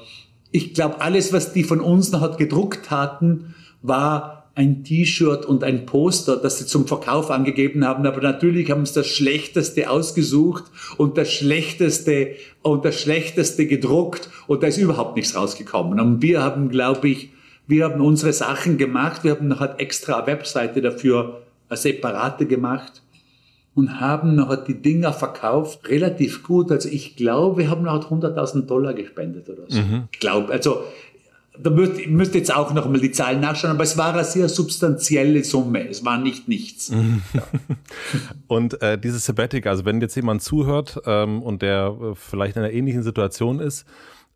[0.52, 5.86] ich glaube, alles, was die von uns noch gedruckt hatten, war ein T-Shirt und ein
[5.86, 8.06] Poster, das sie zum Verkauf angegeben haben.
[8.06, 10.66] Aber natürlich haben sie das Schlechteste ausgesucht
[10.98, 16.00] und das Schlechteste und das Schlechteste gedruckt und da ist überhaupt nichts rausgekommen.
[16.00, 17.30] Und wir haben, glaube ich,
[17.68, 19.24] wir haben unsere Sachen gemacht.
[19.24, 23.02] Wir haben noch halt extra eine Webseite dafür, eine separate gemacht
[23.80, 26.72] und haben noch die Dinger verkauft, relativ gut.
[26.72, 29.80] Also ich glaube, wir haben noch 100.000 Dollar gespendet oder so.
[29.80, 30.04] Mhm.
[30.12, 30.84] Ich glaube, also
[31.62, 34.50] da müsst, müsst jetzt auch noch mal die Zahlen nachschauen, aber es war eine sehr
[34.50, 35.88] substanzielle Summe.
[35.90, 36.90] Es war nicht nichts.
[37.34, 37.44] ja.
[38.48, 42.64] Und äh, dieses Sabbatic, also wenn jetzt jemand zuhört ähm, und der äh, vielleicht in
[42.64, 43.86] einer ähnlichen Situation ist,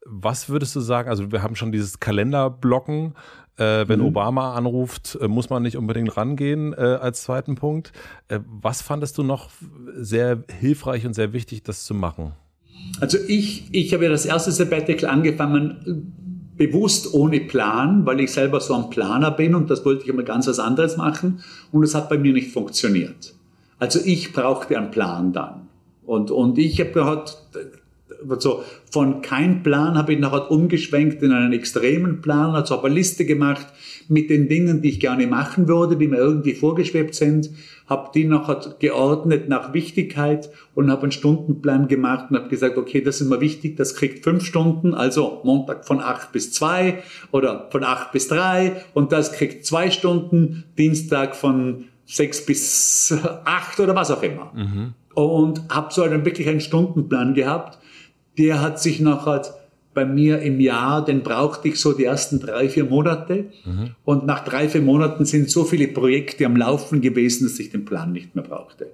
[0.06, 1.10] was würdest du sagen?
[1.10, 3.16] Also wir haben schon dieses Kalenderblocken.
[3.58, 4.08] Äh, wenn mhm.
[4.08, 7.92] Obama anruft, äh, muss man nicht unbedingt rangehen äh, als zweiten Punkt.
[8.28, 9.50] Äh, was fandest du noch
[9.96, 12.34] sehr hilfreich und sehr wichtig, das zu machen?
[13.00, 16.14] Also ich, ich habe ja das erste Sabbatical angefangen,
[16.58, 20.24] bewusst ohne Plan, weil ich selber so ein Planer bin und das wollte ich immer
[20.24, 23.34] ganz was anderes machen und es hat bei mir nicht funktioniert.
[23.80, 25.68] Also ich brauchte einen Plan dann.
[26.06, 27.38] Und, und ich habe halt
[28.40, 32.96] so von kein Plan habe ich nachher umgeschwenkt in einen extremen Plan, also habe eine
[32.96, 33.68] Liste gemacht
[34.08, 37.50] mit den Dingen, die ich gerne machen würde, die mir irgendwie vorgeschwebt sind,
[37.88, 43.02] habe die nachher geordnet nach Wichtigkeit und habe einen Stundenplan gemacht und habe gesagt, okay,
[43.02, 47.68] das ist mir wichtig, das kriegt fünf Stunden, also Montag von acht bis zwei oder
[47.72, 53.14] von acht bis drei und das kriegt zwei Stunden, Dienstag von sechs bis
[53.46, 54.52] acht oder was auch immer.
[54.54, 54.94] Mhm.
[55.14, 57.78] Und habe so einen wirklich einen Stundenplan gehabt
[58.38, 59.44] der hat sich nachher
[59.94, 63.46] bei mir im Jahr, den brauchte ich so die ersten drei, vier Monate.
[63.64, 63.92] Mhm.
[64.04, 67.86] Und nach drei, vier Monaten sind so viele Projekte am Laufen gewesen, dass ich den
[67.86, 68.88] Plan nicht mehr brauchte.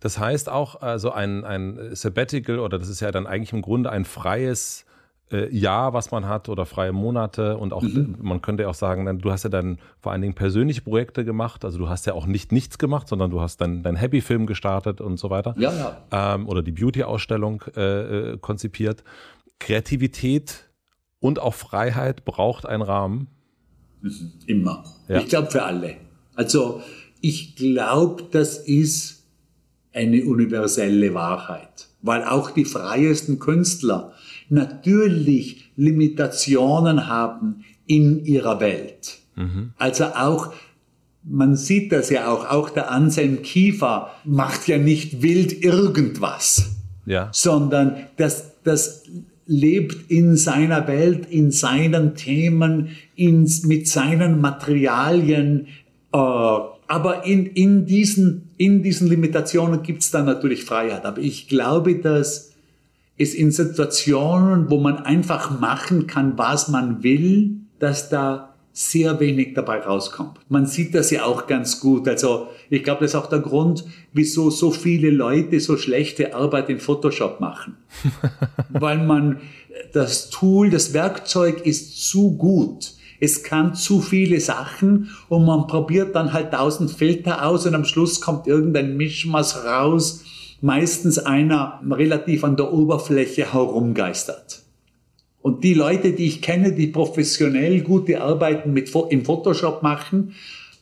[0.00, 3.90] Das heißt auch, also ein, ein Sabbatical, oder das ist ja dann eigentlich im Grunde
[3.90, 4.84] ein freies
[5.30, 8.16] äh, Jahr, was man hat oder freie Monate und auch, mhm.
[8.20, 11.64] man könnte ja auch sagen, du hast ja dann vor allen Dingen persönliche Projekte gemacht,
[11.64, 15.00] also du hast ja auch nicht nichts gemacht, sondern du hast dann dein Happy-Film gestartet
[15.00, 15.54] und so weiter.
[15.58, 16.34] Ja, ja.
[16.34, 19.04] Ähm, oder die Beauty-Ausstellung äh, äh, konzipiert.
[19.58, 20.70] Kreativität
[21.20, 23.28] und auch Freiheit braucht einen Rahmen.
[24.00, 24.32] Mhm.
[24.46, 24.84] Immer.
[25.08, 25.18] Ja.
[25.18, 25.96] Ich glaube für alle.
[26.34, 26.82] Also
[27.20, 29.26] ich glaube, das ist
[29.92, 34.12] eine universelle Wahrheit, weil auch die freiesten Künstler
[34.50, 39.18] natürlich Limitationen haben in ihrer Welt.
[39.36, 39.72] Mhm.
[39.78, 40.52] Also auch
[41.30, 46.70] man sieht das ja auch, auch der Anselm Kiefer macht ja nicht wild irgendwas,
[47.06, 47.28] ja.
[47.32, 49.04] sondern das, das
[49.46, 55.68] lebt in seiner Welt, in seinen Themen, in, mit seinen Materialien.
[56.12, 61.04] Äh, aber in, in, diesen, in diesen Limitationen gibt es dann natürlich Freiheit.
[61.04, 62.52] Aber ich glaube, dass
[63.18, 69.54] ist in Situationen, wo man einfach machen kann, was man will, dass da sehr wenig
[69.54, 70.38] dabei rauskommt.
[70.48, 72.06] Man sieht das ja auch ganz gut.
[72.06, 76.70] Also ich glaube, das ist auch der Grund, wieso so viele Leute so schlechte Arbeit
[76.70, 77.76] in Photoshop machen.
[78.68, 79.40] Weil man
[79.92, 82.92] das Tool, das Werkzeug ist zu gut.
[83.18, 87.84] Es kann zu viele Sachen und man probiert dann halt tausend Filter aus und am
[87.84, 90.22] Schluss kommt irgendein Mischmaß raus,
[90.60, 94.62] meistens einer relativ an der Oberfläche herumgeistert.
[95.40, 100.34] Und die Leute, die ich kenne, die professionell gute Arbeiten mit, im Photoshop machen,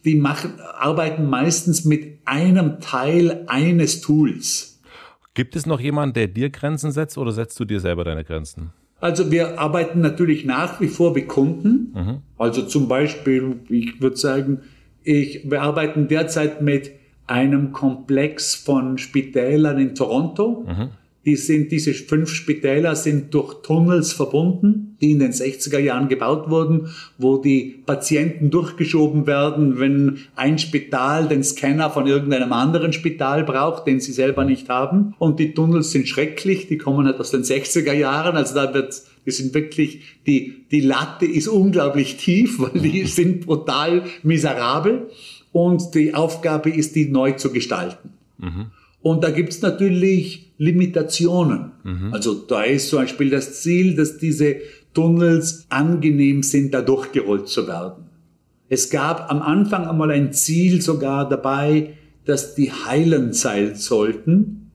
[0.05, 4.81] die machen, arbeiten meistens mit einem Teil eines Tools.
[5.35, 8.73] Gibt es noch jemanden, der dir Grenzen setzt oder setzt du dir selber deine Grenzen?
[9.01, 11.93] Also wir arbeiten natürlich nach wie vor mit Kunden.
[11.95, 12.23] Mhm.
[12.39, 14.61] Also zum Beispiel, ich würde sagen,
[15.03, 16.93] ich, wir arbeiten derzeit mit
[17.27, 20.65] einem Komplex von Spitälern in Toronto.
[20.67, 20.89] Mhm.
[21.25, 26.49] Die sind, diese fünf Spitäler sind durch Tunnels verbunden, die in den 60er Jahren gebaut
[26.49, 33.43] wurden, wo die Patienten durchgeschoben werden, wenn ein Spital den Scanner von irgendeinem anderen Spital
[33.43, 35.15] braucht, den sie selber nicht haben.
[35.19, 39.03] Und die Tunnels sind schrecklich, die kommen halt aus den 60er Jahren, also da wird
[39.27, 45.11] die sind wirklich, die, die Latte ist unglaublich tief, weil die sind brutal miserabel
[45.57, 48.11] und die Aufgabe ist, die neu zu gestalten.
[48.37, 48.67] Mhm.
[49.01, 51.71] Und da gibt es natürlich Limitationen.
[51.83, 52.13] Mhm.
[52.13, 54.57] Also da ist zum Beispiel das Ziel, dass diese
[54.93, 58.05] Tunnels angenehm sind, da durchgerollt zu werden.
[58.69, 61.95] Es gab am Anfang einmal ein Ziel sogar dabei,
[62.27, 64.73] dass die heilen sein sollten.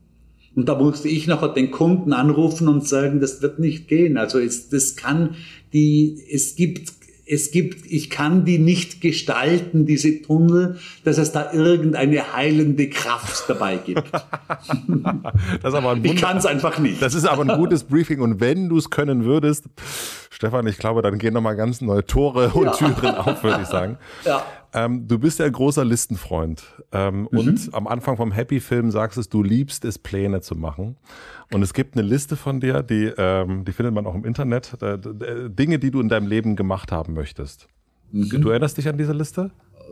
[0.56, 4.16] Und da musste ich nachher den Kunden anrufen und sagen, das wird nicht gehen.
[4.16, 5.36] Also es, das kann
[5.72, 7.01] die, es gibt
[7.32, 13.44] es gibt, ich kann die nicht gestalten, diese Tunnel, dass es da irgendeine heilende Kraft
[13.48, 14.12] dabei gibt.
[14.12, 17.00] das ist aber ein ich kann es einfach nicht.
[17.00, 19.64] Das ist aber ein gutes Briefing und wenn du es können würdest,
[20.30, 22.72] Stefan, ich glaube, dann gehen nochmal ganz neue Tore und ja.
[22.72, 23.96] Türen auf, würde ich sagen.
[24.26, 24.44] Ja.
[24.74, 27.38] Ähm, du bist ja ein großer Listenfreund ähm, mhm.
[27.38, 30.96] und am Anfang vom Happy-Film sagst es, du liebst es, Pläne zu machen.
[31.52, 34.76] Und es gibt eine Liste von dir, die, ähm, die findet man auch im Internet,
[34.80, 34.98] äh,
[35.50, 37.68] Dinge, die du in deinem Leben gemacht haben möchtest.
[38.12, 38.40] Mhm.
[38.40, 39.50] Du erinnerst dich an diese Liste?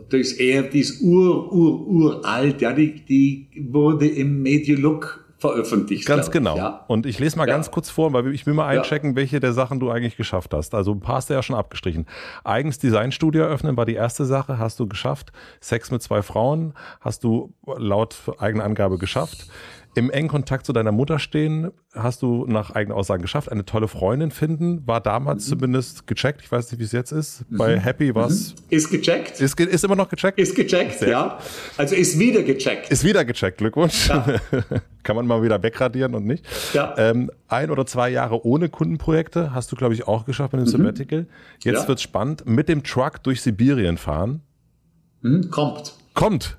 [0.09, 6.05] Das ist eher, die ist ur, ur, uralt, ja, die, die wurde im Mediolook veröffentlicht.
[6.05, 6.55] Ganz genau.
[6.55, 6.85] Ja.
[6.87, 7.55] Und ich lese mal ja.
[7.55, 9.15] ganz kurz vor, weil ich will mal einchecken, ja.
[9.15, 10.75] welche der Sachen du eigentlich geschafft hast.
[10.75, 12.05] Also ein paar hast du ja schon abgestrichen.
[12.43, 15.31] Eigens Designstudio eröffnen war die erste Sache, hast du geschafft.
[15.59, 19.47] Sex mit zwei Frauen hast du laut eigener Angabe geschafft
[19.93, 23.51] im engen Kontakt zu deiner Mutter stehen, hast du nach eigenen Aussagen geschafft.
[23.51, 25.49] Eine tolle Freundin finden, war damals mhm.
[25.49, 26.41] zumindest gecheckt.
[26.41, 27.49] Ich weiß nicht, wie es jetzt ist.
[27.49, 27.57] Mhm.
[27.57, 28.53] Bei Happy war es.
[28.53, 28.61] Mhm.
[28.69, 29.41] Ist gecheckt.
[29.41, 30.39] Ist, ist immer noch gecheckt?
[30.39, 31.09] Ist gecheckt, Sehr.
[31.09, 31.39] ja.
[31.77, 32.89] Also ist wieder gecheckt.
[32.89, 34.07] Ist wieder gecheckt, Glückwunsch.
[34.07, 34.25] Ja.
[35.03, 36.45] Kann man mal wieder wegradieren und nicht.
[36.73, 36.95] Ja.
[36.97, 40.67] Ähm, ein oder zwei Jahre ohne Kundenprojekte hast du, glaube ich, auch geschafft mit dem
[40.67, 40.71] mhm.
[40.71, 41.27] Sabbatical.
[41.63, 41.87] Jetzt ja.
[41.87, 42.45] wird's spannend.
[42.45, 44.41] Mit dem Truck durch Sibirien fahren.
[45.21, 45.95] Mhm, kommt.
[46.13, 46.57] Kommt.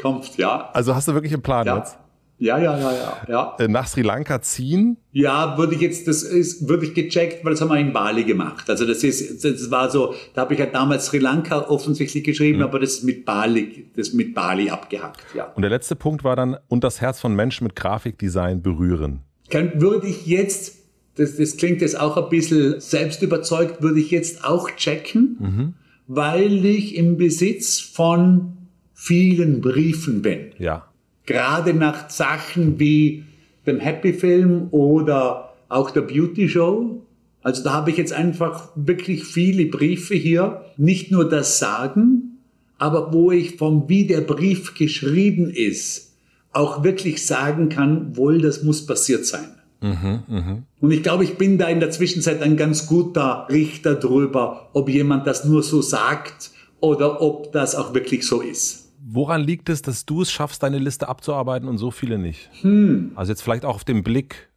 [0.00, 0.70] Kommt, ja.
[0.72, 1.78] Also hast du wirklich einen Plan ja.
[1.78, 1.96] jetzt?
[2.42, 3.56] Ja, ja, ja, ja, ja.
[3.60, 4.96] Äh, nach Sri Lanka ziehen?
[5.12, 8.24] Ja, würde ich jetzt, das ist, würde ich gecheckt, weil das haben wir in Bali
[8.24, 8.68] gemacht.
[8.68, 12.58] Also das ist, das war so, da habe ich ja damals Sri Lanka offensichtlich geschrieben,
[12.58, 12.64] mhm.
[12.64, 15.52] aber das ist mit Bali, das mit Bali abgehackt, ja.
[15.54, 19.20] Und der letzte Punkt war dann, und das Herz von Menschen mit Grafikdesign berühren.
[19.48, 20.78] Kann, würde ich jetzt,
[21.14, 25.74] das, das klingt jetzt auch ein bisschen selbst überzeugt, würde ich jetzt auch checken, mhm.
[26.08, 28.56] weil ich im Besitz von
[28.94, 30.50] vielen Briefen bin.
[30.58, 30.88] Ja
[31.26, 33.24] gerade nach Sachen wie
[33.66, 37.02] dem Happy Film oder auch der Beauty Show.
[37.42, 42.38] Also da habe ich jetzt einfach wirklich viele Briefe hier, nicht nur das Sagen,
[42.78, 46.14] aber wo ich vom wie der Brief geschrieben ist,
[46.52, 49.48] auch wirklich sagen kann, wohl, das muss passiert sein.
[49.80, 50.62] Mhm, mh.
[50.80, 54.88] Und ich glaube, ich bin da in der Zwischenzeit ein ganz guter Richter drüber, ob
[54.88, 56.50] jemand das nur so sagt
[56.80, 58.81] oder ob das auch wirklich so ist.
[59.14, 62.48] Woran liegt es, dass du es schaffst, deine Liste abzuarbeiten und so viele nicht?
[62.62, 63.12] Hm.
[63.14, 64.48] Also jetzt vielleicht auch auf den Blick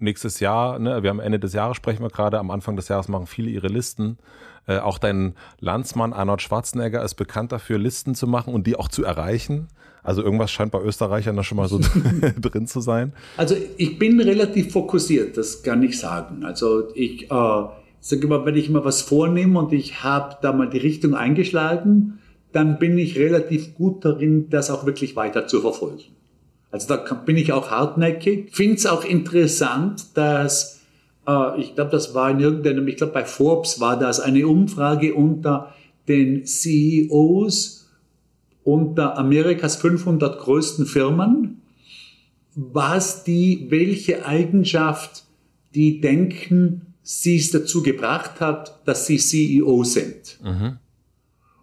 [0.00, 3.06] nächstes Jahr, ne, wir haben Ende des Jahres sprechen wir gerade, am Anfang des Jahres
[3.06, 4.18] machen viele ihre Listen.
[4.66, 8.88] Äh, auch dein Landsmann Arnold Schwarzenegger ist bekannt dafür, Listen zu machen und die auch
[8.88, 9.68] zu erreichen.
[10.02, 11.78] Also irgendwas scheint bei Österreichern da schon mal so
[12.40, 13.12] drin zu sein.
[13.36, 16.44] Also ich bin relativ fokussiert, das kann ich sagen.
[16.44, 17.64] Also ich äh,
[18.00, 22.19] sage immer, wenn ich mal was vornehme und ich habe da mal die Richtung eingeschlagen,
[22.52, 26.02] dann bin ich relativ gut darin, das auch wirklich weiter zu verfolgen.
[26.70, 28.50] Also da bin ich auch hartnäckig.
[28.52, 30.80] Finde es auch interessant, dass,
[31.26, 35.14] äh, ich glaube, das war in irgendeinem, ich glaube bei Forbes war das eine Umfrage
[35.14, 35.74] unter
[36.08, 37.80] den CEOs
[38.62, 41.62] unter Amerikas 500 größten Firmen,
[42.54, 45.24] was die, welche Eigenschaft
[45.74, 50.38] die denken, sie es dazu gebracht hat, dass sie CEO sind.
[50.42, 50.78] Mhm.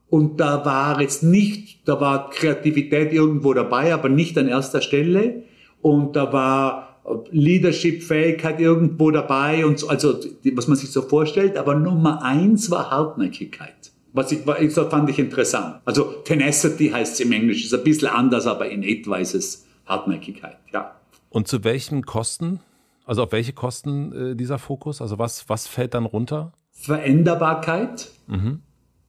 [0.10, 5.44] Und da war jetzt nicht, da war Kreativität irgendwo dabei, aber nicht an erster Stelle.
[5.82, 7.02] Und da war
[7.32, 10.20] Leadership-Fähigkeit irgendwo dabei und so, also
[10.54, 11.58] was man sich so vorstellt.
[11.58, 13.92] Aber Nummer eins war Hartnäckigkeit.
[14.14, 15.82] Was ich, was fand ich interessant.
[15.86, 20.58] Also Tenacity heißt es im Englischen, ist ein bisschen anders, aber in etwas ist Hartnäckigkeit,
[20.74, 20.96] ja.
[21.30, 22.62] Und zu welchen Kosten?
[23.06, 25.02] Also auf welche Kosten äh, dieser Fokus?
[25.02, 26.52] Also was, was fällt dann runter?
[26.72, 28.10] Veränderbarkeit.
[28.28, 28.62] Mhm.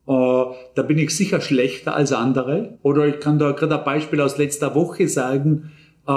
[0.09, 0.44] Äh,
[0.74, 2.78] da bin ich sicher schlechter als andere.
[2.82, 5.70] Oder ich kann da gerade ein Beispiel aus letzter Woche sagen.
[6.06, 6.12] Äh,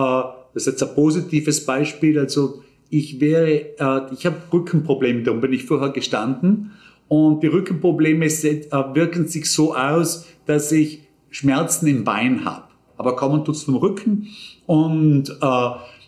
[0.53, 2.17] das ist jetzt ein positives Beispiel.
[2.17, 6.71] Also ich wäre, äh, ich habe Rückenprobleme, darum bin ich vorher gestanden.
[7.09, 12.63] Und die Rückenprobleme wirken sich so aus, dass ich Schmerzen im Bein habe.
[12.95, 14.27] Aber kommen tut's vom Rücken.
[14.65, 15.37] Und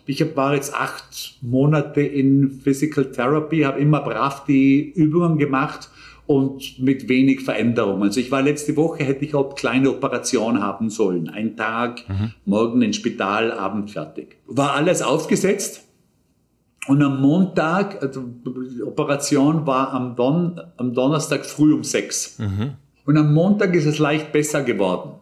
[0.06, 5.90] ich war jetzt acht Monate in Physical Therapy, habe immer brav die Übungen gemacht
[6.26, 8.02] und mit wenig Veränderung.
[8.02, 11.28] Also ich war letzte Woche, hätte ich auch kleine Operation haben sollen.
[11.28, 12.32] Ein Tag, mhm.
[12.44, 14.38] morgen ins Spital, Abend fertig.
[14.46, 15.82] War alles aufgesetzt.
[16.86, 22.38] Und am Montag, also die Operation war am, Don, am Donnerstag früh um sechs.
[22.38, 22.72] Mhm.
[23.06, 25.12] Und am Montag ist es leicht besser geworden.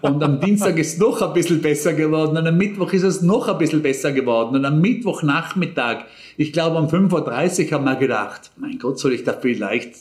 [0.00, 3.22] Und am Dienstag ist es noch ein bisschen besser geworden und am Mittwoch ist es
[3.22, 6.04] noch ein bisschen besser geworden und am Mittwochnachmittag,
[6.36, 9.94] ich glaube um 5.30 Uhr haben wir gedacht, mein Gott, soll ich da vielleicht,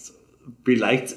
[0.64, 1.16] vielleicht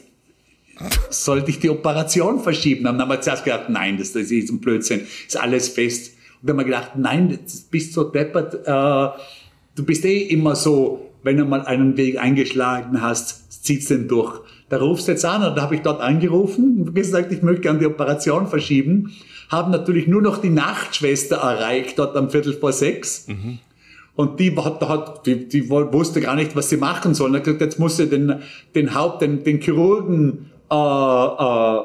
[1.11, 2.85] sollte ich die Operation verschieben?
[2.85, 6.15] Dann haben wir zuerst gedacht, nein, das, das ist ein Blödsinn, ist alles fest.
[6.40, 7.39] Und dann haben wir gedacht, nein, du
[7.70, 9.20] bist so deppert, äh,
[9.74, 14.40] du bist eh immer so, wenn du mal einen Weg eingeschlagen hast, zieht's den durch.
[14.69, 17.62] Da rufst du jetzt an und da habe ich dort angerufen und gesagt, ich möchte
[17.62, 19.12] gerne die Operation verschieben.
[19.49, 23.28] Haben natürlich nur noch die Nachtschwester erreicht, dort am Viertel vor sechs.
[23.28, 23.59] Mhm.
[24.15, 27.35] Und die, hat, die, die wusste gar nicht, was sie machen soll.
[27.35, 28.43] Und gesagt, jetzt muss sie den,
[28.74, 31.81] den Haupt, den, den Chirurgen, äh, äh,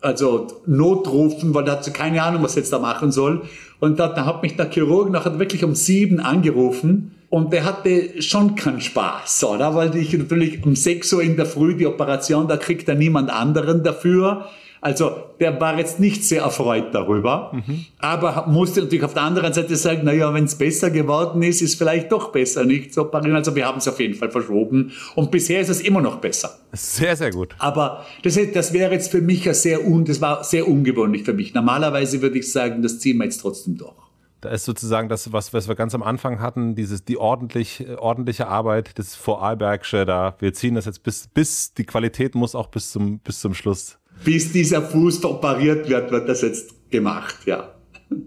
[0.00, 3.42] also notrufen, weil da hat sie keine Ahnung, was sie jetzt da machen soll.
[3.78, 8.20] Und da, da hat mich der Chirurg nachher wirklich um sieben angerufen und der hatte
[8.20, 9.74] schon keinen Spaß, oder?
[9.74, 13.30] Weil ich natürlich um 6 Uhr in der Früh die Operation, da kriegt er niemand
[13.30, 14.48] anderen dafür.
[14.82, 17.86] Also der war jetzt nicht sehr erfreut darüber, mhm.
[18.00, 21.62] aber musste natürlich auf der anderen Seite sagen, na ja, wenn es besser geworden ist,
[21.62, 23.36] ist vielleicht doch besser, nicht zu operieren.
[23.36, 26.58] Also wir haben es auf jeden Fall verschoben und bisher ist es immer noch besser.
[26.72, 27.54] Sehr, sehr gut.
[27.58, 31.32] Aber das, das wäre jetzt für mich ja sehr un, das war sehr ungewöhnlich für
[31.32, 31.54] mich.
[31.54, 34.01] Normalerweise würde ich sagen, das ziehen wir jetzt trotzdem durch.
[34.42, 38.48] Da ist sozusagen das, was, was wir ganz am Anfang hatten, dieses, die ordentlich, ordentliche
[38.48, 40.34] Arbeit, das Vorarlbergsche da.
[40.40, 44.00] Wir ziehen das jetzt bis, bis, die Qualität muss auch bis zum, bis zum Schluss.
[44.24, 47.72] Bis dieser Fuß operiert wird, wird das jetzt gemacht, ja.
[48.10, 48.24] Und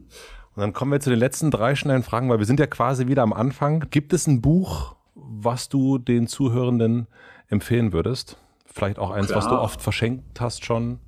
[0.56, 3.24] dann kommen wir zu den letzten drei schnellen Fragen, weil wir sind ja quasi wieder
[3.24, 3.88] am Anfang.
[3.92, 7.08] Gibt es ein Buch, was du den Zuhörenden
[7.50, 8.38] empfehlen würdest?
[8.66, 9.40] Vielleicht auch eins, Klar.
[9.40, 11.00] was du oft verschenkt hast schon?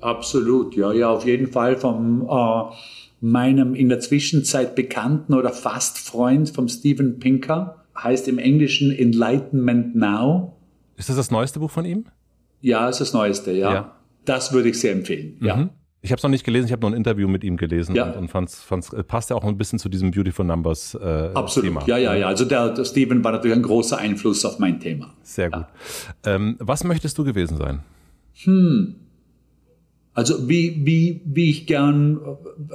[0.00, 2.74] Absolut, ja, ja, auf jeden Fall vom äh,
[3.24, 9.96] meinem in der Zwischenzeit bekannten oder fast Freund vom Steven Pinker, heißt im Englischen Enlightenment
[9.96, 10.58] Now.
[10.96, 12.04] Ist das das neueste Buch von ihm?
[12.60, 13.72] Ja, ist das neueste, ja.
[13.72, 13.96] ja.
[14.26, 15.46] Das würde ich sehr empfehlen, mhm.
[15.46, 15.70] ja.
[16.02, 18.10] Ich habe es noch nicht gelesen, ich habe nur ein Interview mit ihm gelesen ja.
[18.10, 21.30] und, und fand's, fand's, äh, passt ja auch ein bisschen zu diesem Beautiful Numbers äh,
[21.32, 21.70] Absolut.
[21.70, 21.82] Thema.
[21.86, 22.26] Ja, ja, ja.
[22.26, 25.14] Also der, der Steven war natürlich ein großer Einfluss auf mein Thema.
[25.22, 25.64] Sehr gut.
[26.26, 26.34] Ja.
[26.34, 27.80] Ähm, was möchtest du gewesen sein?
[28.42, 28.96] Hm.
[30.14, 32.20] Also wie, wie, wie ich gern,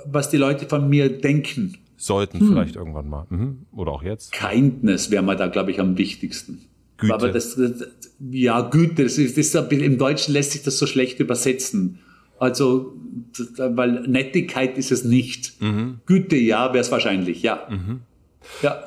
[0.05, 1.77] was die Leute von mir denken.
[1.95, 2.49] Sollten hm.
[2.49, 3.25] vielleicht irgendwann mal.
[3.29, 3.65] Mhm.
[3.75, 4.31] Oder auch jetzt.
[4.31, 6.61] Kindness wäre mir da, glaube ich, am wichtigsten.
[6.97, 7.13] Güte.
[7.13, 7.87] Aber das, das
[8.19, 11.99] ja, Güte, das ist, das ist, im Deutschen lässt sich das so schlecht übersetzen.
[12.37, 12.93] Also,
[13.57, 15.61] weil Nettigkeit ist es nicht.
[15.61, 15.99] Mhm.
[16.05, 17.67] Güte, ja, wäre es wahrscheinlich, ja.
[17.69, 18.01] Mhm.
[18.61, 18.83] Ja.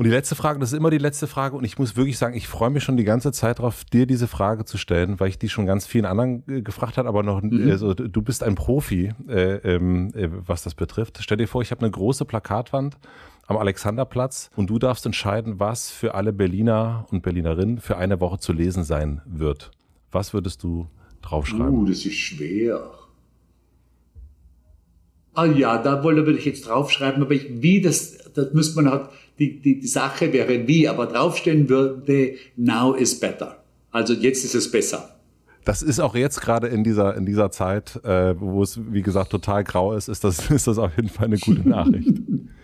[0.00, 2.34] Und die letzte Frage, das ist immer die letzte Frage und ich muss wirklich sagen,
[2.34, 5.38] ich freue mich schon die ganze Zeit darauf, dir diese Frage zu stellen, weil ich
[5.38, 7.70] die schon ganz vielen anderen äh, gefragt habe, aber noch, mhm.
[7.70, 11.18] also, du bist ein Profi, äh, ähm, äh, was das betrifft.
[11.20, 12.96] Stell dir vor, ich habe eine große Plakatwand
[13.46, 18.38] am Alexanderplatz und du darfst entscheiden, was für alle Berliner und Berlinerinnen für eine Woche
[18.38, 19.70] zu lesen sein wird.
[20.12, 20.88] Was würdest du
[21.20, 21.76] draufschreiben?
[21.76, 22.90] Uh, das ist schwer.
[25.34, 29.10] Ah ja, da würde ich jetzt draufschreiben, aber ich, wie das, das müsste man halt
[29.40, 33.56] die, die, die Sache wäre wie, aber draufstehen würde, now is better.
[33.90, 35.16] Also jetzt ist es besser.
[35.64, 39.30] Das ist auch jetzt gerade in dieser, in dieser Zeit, äh, wo es, wie gesagt,
[39.30, 42.12] total grau ist, ist das, ist das auf jeden Fall eine gute Nachricht.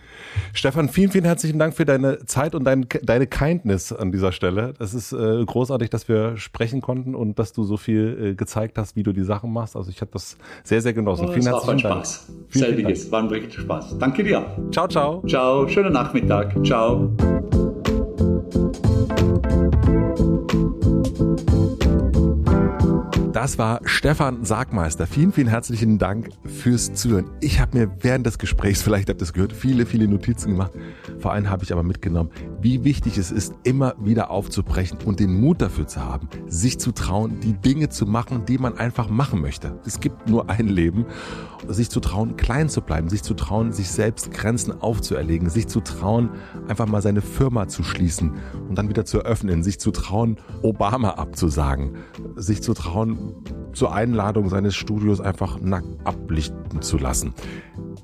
[0.53, 4.73] Stefan, vielen, vielen herzlichen Dank für deine Zeit und dein, deine Kindness an dieser Stelle.
[4.79, 8.77] Es ist äh, großartig, dass wir sprechen konnten und dass du so viel äh, gezeigt
[8.77, 9.75] hast, wie du die Sachen machst.
[9.75, 11.27] Also ich habe das sehr, sehr genossen.
[11.27, 12.05] Oh, vielen herzlichen Dank.
[12.05, 12.27] Spaß.
[12.49, 13.11] Vielen, Selbiges, vielen Dank.
[13.11, 13.97] war ein wirklich Spaß.
[13.99, 14.45] Danke dir.
[14.71, 15.23] Ciao, ciao.
[15.27, 16.53] Ciao, schönen Nachmittag.
[16.65, 17.11] Ciao.
[23.47, 25.07] Das war Stefan Sargmeister.
[25.07, 27.29] Vielen, vielen herzlichen Dank fürs Zuhören.
[27.39, 30.73] Ich habe mir während des Gesprächs, vielleicht habt ihr es gehört, viele, viele Notizen gemacht.
[31.19, 32.29] Vor allem habe ich aber mitgenommen,
[32.61, 36.91] wie wichtig es ist, immer wieder aufzubrechen und den Mut dafür zu haben, sich zu
[36.91, 39.79] trauen, die Dinge zu machen, die man einfach machen möchte.
[39.85, 41.05] Es gibt nur ein Leben.
[41.67, 45.81] Sich zu trauen, klein zu bleiben, sich zu trauen, sich selbst Grenzen aufzuerlegen, sich zu
[45.81, 46.29] trauen,
[46.67, 48.33] einfach mal seine Firma zu schließen
[48.69, 51.95] und dann wieder zu eröffnen, sich zu trauen, Obama abzusagen,
[52.35, 57.33] sich zu trauen, zur Einladung seines Studios einfach nackt ablichten zu lassen.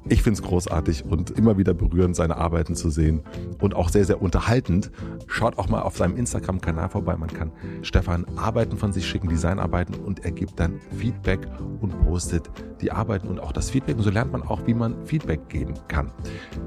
[0.09, 3.21] Ich finde es großartig und immer wieder berührend, seine Arbeiten zu sehen
[3.61, 4.91] und auch sehr, sehr unterhaltend.
[5.27, 7.15] Schaut auch mal auf seinem Instagram-Kanal vorbei.
[7.15, 7.51] Man kann
[7.83, 11.47] Stefan Arbeiten von sich schicken, Designarbeiten und er gibt dann Feedback
[11.79, 12.49] und postet
[12.81, 13.95] die Arbeiten und auch das Feedback.
[13.95, 16.11] Und so lernt man auch, wie man Feedback geben kann.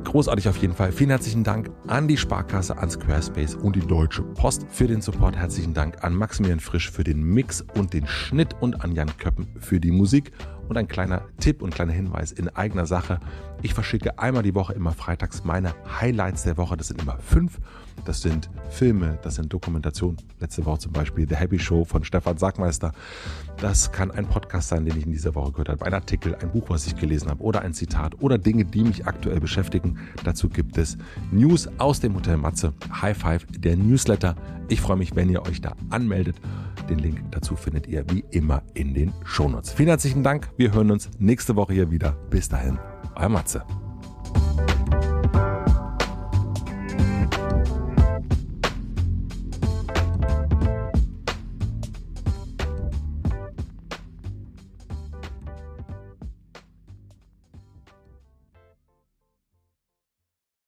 [0.04, 0.90] Großartig auf jeden Fall.
[0.90, 5.36] Vielen herzlichen Dank an die Sparkasse, an Squarespace und die Deutsche Post für den Support.
[5.36, 9.46] Herzlichen Dank an Maximilian Frisch für den Mix und den Schnitt und an Jan Köppen
[9.60, 10.32] für die Musik.
[10.68, 13.20] Und ein kleiner Tipp und kleiner Hinweis in eigener Sache.
[13.62, 16.76] Ich verschicke einmal die Woche immer freitags meine Highlights der Woche.
[16.76, 17.60] Das sind immer fünf.
[18.06, 20.16] Das sind Filme, das sind Dokumentationen.
[20.38, 22.92] Letzte Woche zum Beispiel The Happy Show von Stefan Sackmeister.
[23.60, 26.52] Das kann ein Podcast sein, den ich in dieser Woche gehört habe, ein Artikel, ein
[26.52, 29.98] Buch, was ich gelesen habe oder ein Zitat oder Dinge, die mich aktuell beschäftigen.
[30.24, 30.96] Dazu gibt es
[31.32, 32.72] News aus dem Hotel Matze,
[33.02, 34.36] High Five, der Newsletter.
[34.68, 36.36] Ich freue mich, wenn ihr euch da anmeldet.
[36.88, 39.72] Den Link dazu findet ihr wie immer in den Shownotes.
[39.72, 40.48] Vielen herzlichen Dank.
[40.56, 42.12] Wir hören uns nächste Woche hier wieder.
[42.30, 42.78] Bis dahin,
[43.16, 43.64] euer Matze.